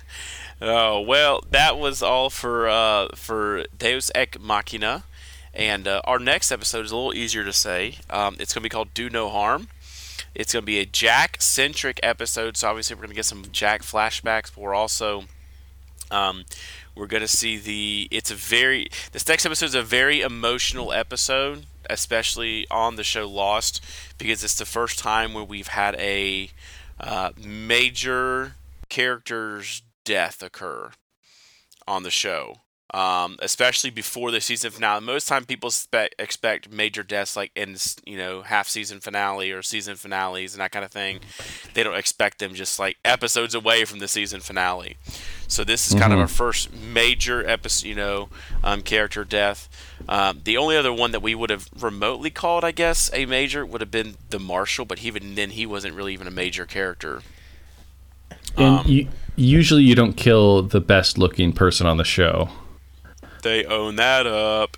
Oh 0.63 1.01
well, 1.01 1.43
that 1.51 1.79
was 1.79 2.03
all 2.03 2.29
for 2.29 2.69
uh, 2.69 3.09
for 3.15 3.65
Deus 3.77 4.11
Ex 4.15 4.39
Machina, 4.39 5.05
and 5.55 5.89
uh, 5.89 6.03
our 6.05 6.19
next 6.19 6.53
episode 6.53 6.85
is 6.85 6.93
a 6.93 6.97
little 6.97 7.15
easier 7.15 7.45
to 7.45 7.53
say. 7.53 7.97
Um, 8.11 8.37
it's 8.39 8.53
going 8.53 8.61
to 8.61 8.67
be 8.67 8.69
called 8.69 8.93
Do 8.93 9.09
No 9.09 9.31
Harm. 9.31 9.69
It's 10.35 10.53
going 10.53 10.63
to 10.63 10.67
be 10.67 10.79
a 10.79 10.87
Jack 10.87 11.37
centric 11.41 12.01
episode, 12.03 12.57
so 12.57 12.69
obviously 12.69 12.95
we're 12.95 13.03
going 13.03 13.11
to 13.11 13.17
get 13.17 13.25
some 13.25 13.45
Jack 13.51 13.83
flashbacks, 13.83 14.55
but 14.55 14.59
we're 14.59 14.75
also 14.75 15.25
um, 16.11 16.45
we're 16.95 17.07
going 17.07 17.23
to 17.23 17.29
see 17.29 17.57
the. 17.57 18.09
It's 18.11 18.31
a 18.31 18.35
very 18.35 18.89
this 19.13 19.27
next 19.29 19.47
episode 19.47 19.67
is 19.67 19.75
a 19.75 19.83
very 19.83 20.21
emotional 20.21 20.93
episode, 20.93 21.67
especially 21.89 22.67
on 22.71 22.97
the 22.97 23.05
show 23.05 23.29
Lost, 23.29 23.85
because 24.19 24.43
it's 24.45 24.59
the 24.59 24.65
first 24.65 24.99
time 24.99 25.35
where 25.35 25.45
we've 25.45 25.69
had 25.69 25.95
a 25.97 26.51
uh, 26.99 27.31
major 27.37 28.55
character's 28.89 29.83
death 30.05 30.43
occur. 30.43 30.91
on 31.87 32.03
the 32.03 32.11
show 32.11 32.57
um, 32.93 33.37
especially 33.41 33.91
before 33.91 34.31
the 34.31 34.41
season 34.41 34.71
finale. 34.71 35.01
Most 35.01 35.29
time 35.29 35.45
people 35.45 35.71
spe- 35.71 36.15
expect 36.19 36.71
major 36.71 37.03
deaths 37.03 37.37
like 37.37 37.53
in 37.55 37.77
you 38.05 38.17
know 38.17 38.43
half 38.43 38.69
season 38.69 39.01
finale 39.01 39.53
or 39.53 39.63
season 39.63 39.97
finales 39.97 40.55
and 40.55 40.61
that 40.61 40.73
kind 40.73 40.85
of 40.85 40.91
thing. 40.91 41.21
They 41.75 41.83
don't 41.83 41.97
expect 41.97 42.39
them 42.39 42.55
just 42.55 42.79
like 42.79 42.97
episodes 43.05 43.55
away 43.55 43.85
from 43.85 43.99
the 43.99 44.09
season 44.09 44.41
finale. 44.41 44.97
So 45.47 45.65
this 45.65 45.87
is 45.87 45.93
mm-hmm. 45.93 46.01
kind 46.01 46.13
of 46.13 46.17
mm-hmm. 46.17 46.23
our 46.23 46.29
first 46.29 46.73
major 46.73 47.47
episode, 47.49 47.89
you 47.89 47.95
know, 47.95 48.29
um, 48.63 48.83
character 48.83 49.25
death. 49.25 49.69
Um, 50.09 50.41
the 50.45 50.57
only 50.57 50.77
other 50.77 50.93
one 50.93 51.13
that 51.13 51.23
we 51.23 51.35
would 51.35 51.51
have 51.51 51.69
remotely 51.79 52.31
called, 52.31 52.65
I 52.65 52.71
guess, 52.73 53.11
a 53.13 53.27
major 53.27 53.67
would 53.67 53.81
have 53.81 53.91
been 53.91 54.17
the 54.31 54.39
Marshal, 54.39 54.85
but 54.85 55.03
even 55.03 55.35
then 55.35 55.51
he 55.51 55.67
wasn't 55.67 55.95
really 55.95 56.13
even 56.13 56.27
a 56.27 56.31
major 56.33 56.67
character. 56.67 57.23
And 58.57 58.79
um, 58.81 58.87
you, 58.87 59.09
usually 59.37 59.83
you 59.83 59.95
don't 59.95 60.15
kill 60.15 60.63
the 60.63 60.81
best 60.81 61.19
looking 61.19 61.53
person 61.53 61.87
on 61.87 61.97
the 61.97 62.05
show. 62.05 62.49
They 63.41 63.65
own 63.65 63.97
that 63.97 64.27
up. 64.27 64.77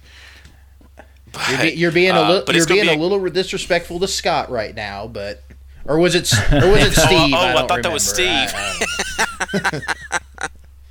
But, 1.33 1.49
you're, 1.49 1.61
be, 1.61 1.71
you're, 1.71 1.93
being 1.93 2.11
a 2.11 2.21
uh, 2.21 2.29
little 2.29 2.55
you're 2.55 2.67
being 2.67 2.83
be 2.83 2.89
a, 2.89 2.97
a, 2.97 3.01
little 3.01 3.27
disrespectful 3.31 3.99
to 4.01 4.09
Scott 4.09 4.51
right 4.51 4.75
now, 4.75 5.07
but 5.07 5.43
or 5.87 5.99
was 5.99 6.15
it 6.15 6.31
or 6.53 6.71
was 6.71 6.87
it 6.87 6.93
Steve? 7.01 7.33
oh, 7.33 7.37
oh 7.37 7.39
I, 7.39 7.53
I, 7.53 7.67
thought 7.67 7.79
remember. 7.79 7.83
that 7.83 7.93
was 7.93 8.05
Steve. 8.05 8.53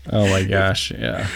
oh 0.11 0.27
my 0.29 0.43
gosh, 0.43 0.91
yeah. 0.91 1.27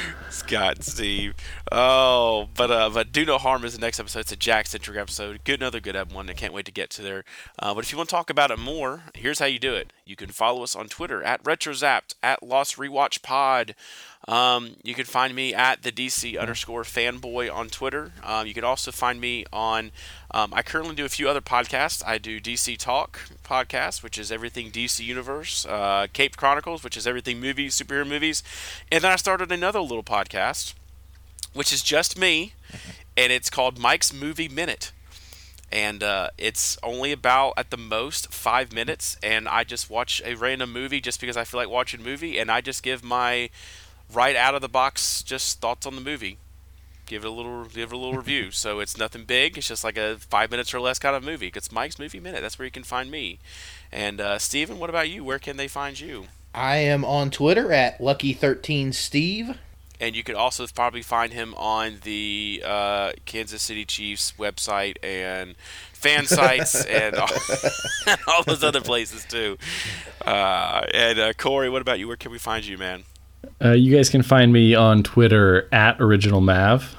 Scott 0.45 0.83
Steve. 0.83 1.33
Oh, 1.71 2.49
but 2.55 2.69
uh, 2.69 2.89
but 2.89 3.11
do 3.11 3.25
no 3.25 3.37
harm 3.37 3.63
is 3.63 3.73
the 3.73 3.79
next 3.79 3.99
episode. 3.99 4.19
It's 4.19 4.31
a 4.31 4.35
Jack 4.35 4.67
centric 4.67 4.97
episode. 4.97 5.43
Good, 5.43 5.59
another 5.59 5.79
good 5.79 5.95
one. 6.11 6.29
I 6.29 6.33
can't 6.33 6.53
wait 6.53 6.65
to 6.65 6.71
get 6.71 6.89
to 6.91 7.01
there. 7.01 7.23
Uh, 7.57 7.73
but 7.73 7.83
if 7.83 7.91
you 7.91 7.97
want 7.97 8.09
to 8.09 8.15
talk 8.15 8.29
about 8.29 8.51
it 8.51 8.59
more, 8.59 9.03
here's 9.13 9.39
how 9.39 9.45
you 9.45 9.59
do 9.59 9.73
it. 9.73 9.91
You 10.05 10.15
can 10.15 10.29
follow 10.29 10.61
us 10.63 10.75
on 10.75 10.87
Twitter 10.87 11.23
at 11.23 11.43
RetroZapped 11.43 12.15
at 12.21 12.43
Lost 12.43 12.77
Rewatch 12.77 13.21
Pod. 13.21 13.75
Um, 14.27 14.75
you 14.83 14.95
can 14.95 15.05
find 15.05 15.35
me 15.35 15.53
at 15.53 15.83
the 15.83 15.91
DC 15.91 16.39
underscore 16.39 16.83
fanboy 16.83 17.53
on 17.53 17.69
Twitter. 17.69 18.11
Um, 18.23 18.47
you 18.47 18.53
can 18.53 18.63
also 18.63 18.91
find 18.91 19.21
me 19.21 19.45
on. 19.53 19.91
Um, 20.31 20.51
I 20.53 20.63
currently 20.63 20.95
do 20.95 21.05
a 21.05 21.09
few 21.09 21.29
other 21.29 21.41
podcasts. 21.41 22.01
I 22.05 22.17
do 22.17 22.39
DC 22.39 22.77
Talk 22.77 23.19
podcast, 23.43 24.01
which 24.01 24.17
is 24.17 24.31
everything 24.31 24.71
DC 24.71 25.03
Universe, 25.05 25.65
uh, 25.67 26.07
Cape 26.11 26.37
Chronicles, 26.37 26.83
which 26.83 26.97
is 26.97 27.05
everything 27.05 27.39
movies, 27.39 27.79
superhero 27.79 28.07
movies, 28.07 28.41
and 28.91 29.03
then 29.03 29.11
I 29.11 29.15
started 29.15 29.51
another 29.51 29.79
little 29.79 30.03
podcast, 30.03 30.73
which 31.53 31.71
is 31.71 31.83
just 31.83 32.17
me, 32.17 32.53
and 33.15 33.31
it's 33.31 33.51
called 33.51 33.77
Mike's 33.77 34.11
Movie 34.11 34.49
Minute 34.49 34.91
and 35.71 36.03
uh, 36.03 36.29
it's 36.37 36.77
only 36.83 37.11
about 37.11 37.53
at 37.57 37.71
the 37.71 37.77
most 37.77 38.31
five 38.31 38.71
minutes 38.71 39.17
and 39.23 39.47
i 39.47 39.63
just 39.63 39.89
watch 39.89 40.21
a 40.23 40.35
random 40.35 40.71
movie 40.71 41.01
just 41.01 41.19
because 41.19 41.35
i 41.35 41.43
feel 41.43 41.59
like 41.59 41.69
watching 41.69 42.01
a 42.01 42.03
movie 42.03 42.37
and 42.37 42.51
i 42.51 42.61
just 42.61 42.83
give 42.83 43.03
my 43.03 43.49
right 44.13 44.35
out 44.35 44.55
of 44.55 44.61
the 44.61 44.69
box, 44.69 45.23
just 45.23 45.59
thoughts 45.59 45.85
on 45.85 45.95
the 45.95 46.01
movie. 46.01 46.37
Give 47.05 47.23
it 47.23 47.27
a 47.27 47.31
little, 47.31 47.65
give 47.65 47.91
it 47.91 47.95
a 47.95 47.97
little 47.97 48.15
review. 48.15 48.49
So 48.51 48.79
it's 48.79 48.97
nothing 48.97 49.25
big. 49.25 49.57
It's 49.57 49.67
just 49.67 49.83
like 49.83 49.97
a 49.97 50.17
five 50.17 50.49
minutes 50.49 50.73
or 50.73 50.79
less 50.79 50.97
kind 50.97 51.15
of 51.15 51.23
movie. 51.23 51.51
It's 51.53 51.71
Mike's 51.71 51.99
Movie 51.99 52.19
Minute. 52.19 52.41
That's 52.41 52.57
where 52.57 52.65
you 52.65 52.71
can 52.71 52.83
find 52.83 53.11
me. 53.11 53.39
And 53.91 54.19
uh, 54.19 54.39
Steven, 54.39 54.79
what 54.79 54.89
about 54.89 55.09
you? 55.09 55.23
Where 55.23 55.37
can 55.37 55.57
they 55.57 55.67
find 55.67 55.99
you? 55.99 56.27
I 56.53 56.77
am 56.77 57.05
on 57.05 57.31
Twitter 57.31 57.71
at 57.71 57.99
Lucky13Steve. 57.99 59.57
And 59.99 60.15
you 60.15 60.23
could 60.23 60.35
also 60.35 60.65
probably 60.67 61.01
find 61.01 61.31
him 61.31 61.53
on 61.55 61.99
the 62.03 62.61
uh, 62.65 63.11
Kansas 63.25 63.61
City 63.61 63.85
Chiefs 63.85 64.33
website 64.37 64.97
and 65.01 65.55
fan 65.93 66.25
sites 66.25 66.83
and 66.85 67.15
all, 67.15 67.29
all, 68.27 68.43
those 68.43 68.63
other 68.63 68.81
places 68.81 69.25
too. 69.25 69.57
Uh, 70.25 70.81
and 70.93 71.19
uh, 71.19 71.33
Corey, 71.33 71.69
what 71.69 71.81
about 71.81 71.99
you? 71.99 72.07
Where 72.07 72.17
can 72.17 72.31
we 72.31 72.39
find 72.39 72.65
you, 72.65 72.77
man? 72.77 73.03
Uh, 73.63 73.71
you 73.71 73.95
guys 73.95 74.09
can 74.09 74.21
find 74.21 74.51
me 74.51 74.75
on 74.75 75.03
Twitter 75.03 75.67
at 75.71 75.99
Original 76.01 76.41
Mav. 76.41 76.95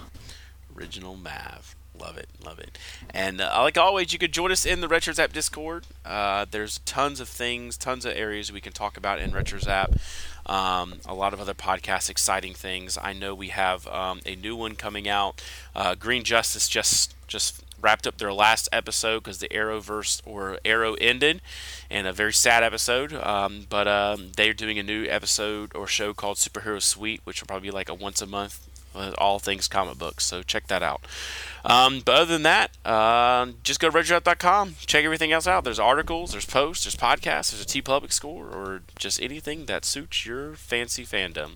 Original 0.76 1.16
Mav. 1.16 1.74
Love 1.98 2.16
it. 2.16 2.28
Love 2.44 2.58
it. 2.58 2.78
And 3.10 3.40
uh, 3.40 3.62
like 3.62 3.78
always, 3.78 4.12
you 4.12 4.18
could 4.18 4.32
join 4.32 4.52
us 4.52 4.66
in 4.66 4.80
the 4.80 4.88
RetroZap 4.88 5.32
Discord. 5.32 5.86
Uh, 6.04 6.46
there's 6.50 6.78
tons 6.80 7.20
of 7.20 7.28
things, 7.28 7.76
tons 7.76 8.04
of 8.04 8.12
areas 8.14 8.52
we 8.52 8.60
can 8.60 8.72
talk 8.72 8.96
about 8.96 9.18
in 9.18 9.30
RetroZap. 9.30 9.98
Um, 10.46 11.00
a 11.06 11.14
lot 11.14 11.32
of 11.32 11.40
other 11.40 11.54
podcasts, 11.54 12.08
exciting 12.08 12.54
things. 12.54 12.96
I 13.00 13.12
know 13.12 13.34
we 13.34 13.48
have 13.48 13.86
um, 13.88 14.20
a 14.24 14.36
new 14.36 14.54
one 14.54 14.76
coming 14.76 15.08
out. 15.08 15.42
Uh, 15.74 15.94
Green 15.94 16.22
Justice 16.22 16.68
just 16.68 17.14
just 17.26 17.64
wrapped 17.80 18.06
up 18.06 18.18
their 18.18 18.32
last 18.32 18.68
episode 18.72 19.22
because 19.22 19.38
the 19.38 19.48
Arrowverse 19.48 20.22
or 20.24 20.58
Arrow 20.64 20.94
ended, 20.94 21.40
and 21.90 22.06
a 22.06 22.12
very 22.12 22.32
sad 22.32 22.62
episode. 22.62 23.12
Um, 23.12 23.66
but 23.68 23.86
um, 23.88 24.32
they're 24.36 24.54
doing 24.54 24.78
a 24.78 24.82
new 24.82 25.06
episode 25.06 25.74
or 25.74 25.86
show 25.86 26.14
called 26.14 26.36
Superhero 26.36 26.82
Suite, 26.82 27.20
which 27.24 27.40
will 27.40 27.46
probably 27.46 27.68
be 27.68 27.74
like 27.74 27.88
a 27.88 27.94
once 27.94 28.20
a 28.22 28.26
month, 28.26 28.66
all 29.18 29.38
things 29.38 29.68
comic 29.68 29.98
books. 29.98 30.24
So 30.24 30.42
check 30.42 30.66
that 30.68 30.82
out. 30.82 31.02
Um, 31.64 32.00
but 32.04 32.14
other 32.14 32.32
than 32.32 32.42
that, 32.42 32.70
uh, 32.84 33.46
just 33.62 33.80
go 33.80 33.90
to 33.90 33.96
RetroZap.com. 33.98 34.76
Check 34.86 35.04
everything 35.04 35.32
else 35.32 35.46
out. 35.46 35.64
There's 35.64 35.78
articles, 35.78 36.32
there's 36.32 36.46
posts, 36.46 36.84
there's 36.84 36.96
podcasts, 36.96 37.50
there's 37.50 37.62
a 37.62 37.66
TeePublic 37.66 38.12
score, 38.12 38.46
or 38.46 38.82
just 38.98 39.20
anything 39.20 39.66
that 39.66 39.84
suits 39.84 40.24
your 40.24 40.54
fancy 40.54 41.04
fandom. 41.04 41.52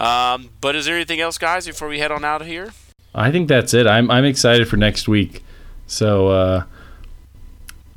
Um, 0.00 0.50
but 0.60 0.76
is 0.76 0.86
there 0.86 0.94
anything 0.94 1.20
else, 1.20 1.38
guys, 1.38 1.66
before 1.66 1.88
we 1.88 1.98
head 1.98 2.12
on 2.12 2.24
out 2.24 2.40
of 2.40 2.46
here? 2.46 2.72
I 3.14 3.30
think 3.30 3.48
that's 3.48 3.74
it. 3.74 3.86
I'm 3.86 4.10
I'm 4.10 4.24
excited 4.24 4.68
for 4.68 4.76
next 4.76 5.08
week. 5.08 5.44
So 5.86 6.28
uh, 6.28 6.64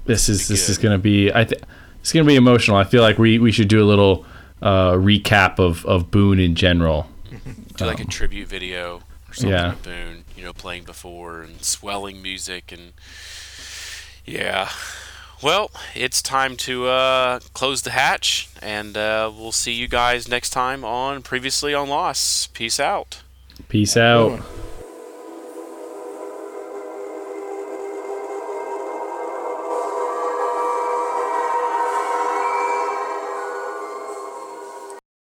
this 0.05 0.29
is 0.29 0.47
this 0.47 0.69
is 0.69 0.77
gonna 0.77 0.97
be 0.97 1.31
I 1.31 1.45
think 1.45 1.61
it's 2.01 2.11
gonna 2.11 2.25
be 2.25 2.35
emotional. 2.35 2.77
I 2.77 2.83
feel 2.83 3.01
like 3.01 3.17
we 3.17 3.39
we 3.39 3.51
should 3.51 3.67
do 3.67 3.81
a 3.81 3.87
little 3.87 4.25
uh, 4.61 4.93
recap 4.93 5.59
of 5.59 5.85
of 5.85 6.11
Boone 6.11 6.39
in 6.39 6.55
general. 6.55 7.07
do 7.75 7.85
like 7.85 7.99
um, 7.99 8.07
a 8.07 8.09
tribute 8.09 8.47
video 8.47 9.01
or 9.29 9.33
something 9.33 9.51
yeah. 9.51 9.71
of 9.73 9.83
Boone. 9.83 10.23
You 10.35 10.43
know, 10.43 10.53
playing 10.53 10.83
before 10.83 11.41
and 11.41 11.63
swelling 11.63 12.21
music 12.21 12.71
and 12.71 12.93
yeah. 14.25 14.69
Well, 15.41 15.69
it's 15.93 16.21
time 16.21 16.55
to 16.57 16.87
uh, 16.87 17.39
close 17.53 17.81
the 17.81 17.91
hatch, 17.91 18.49
and 18.61 18.95
uh, 18.95 19.31
we'll 19.35 19.51
see 19.51 19.73
you 19.73 19.87
guys 19.87 20.27
next 20.27 20.51
time 20.51 20.83
on 20.83 21.21
Previously 21.21 21.73
on 21.73 21.89
Lost. 21.89 22.53
Peace 22.53 22.79
out. 22.79 23.21
Peace 23.67 23.97
out. 23.97 24.41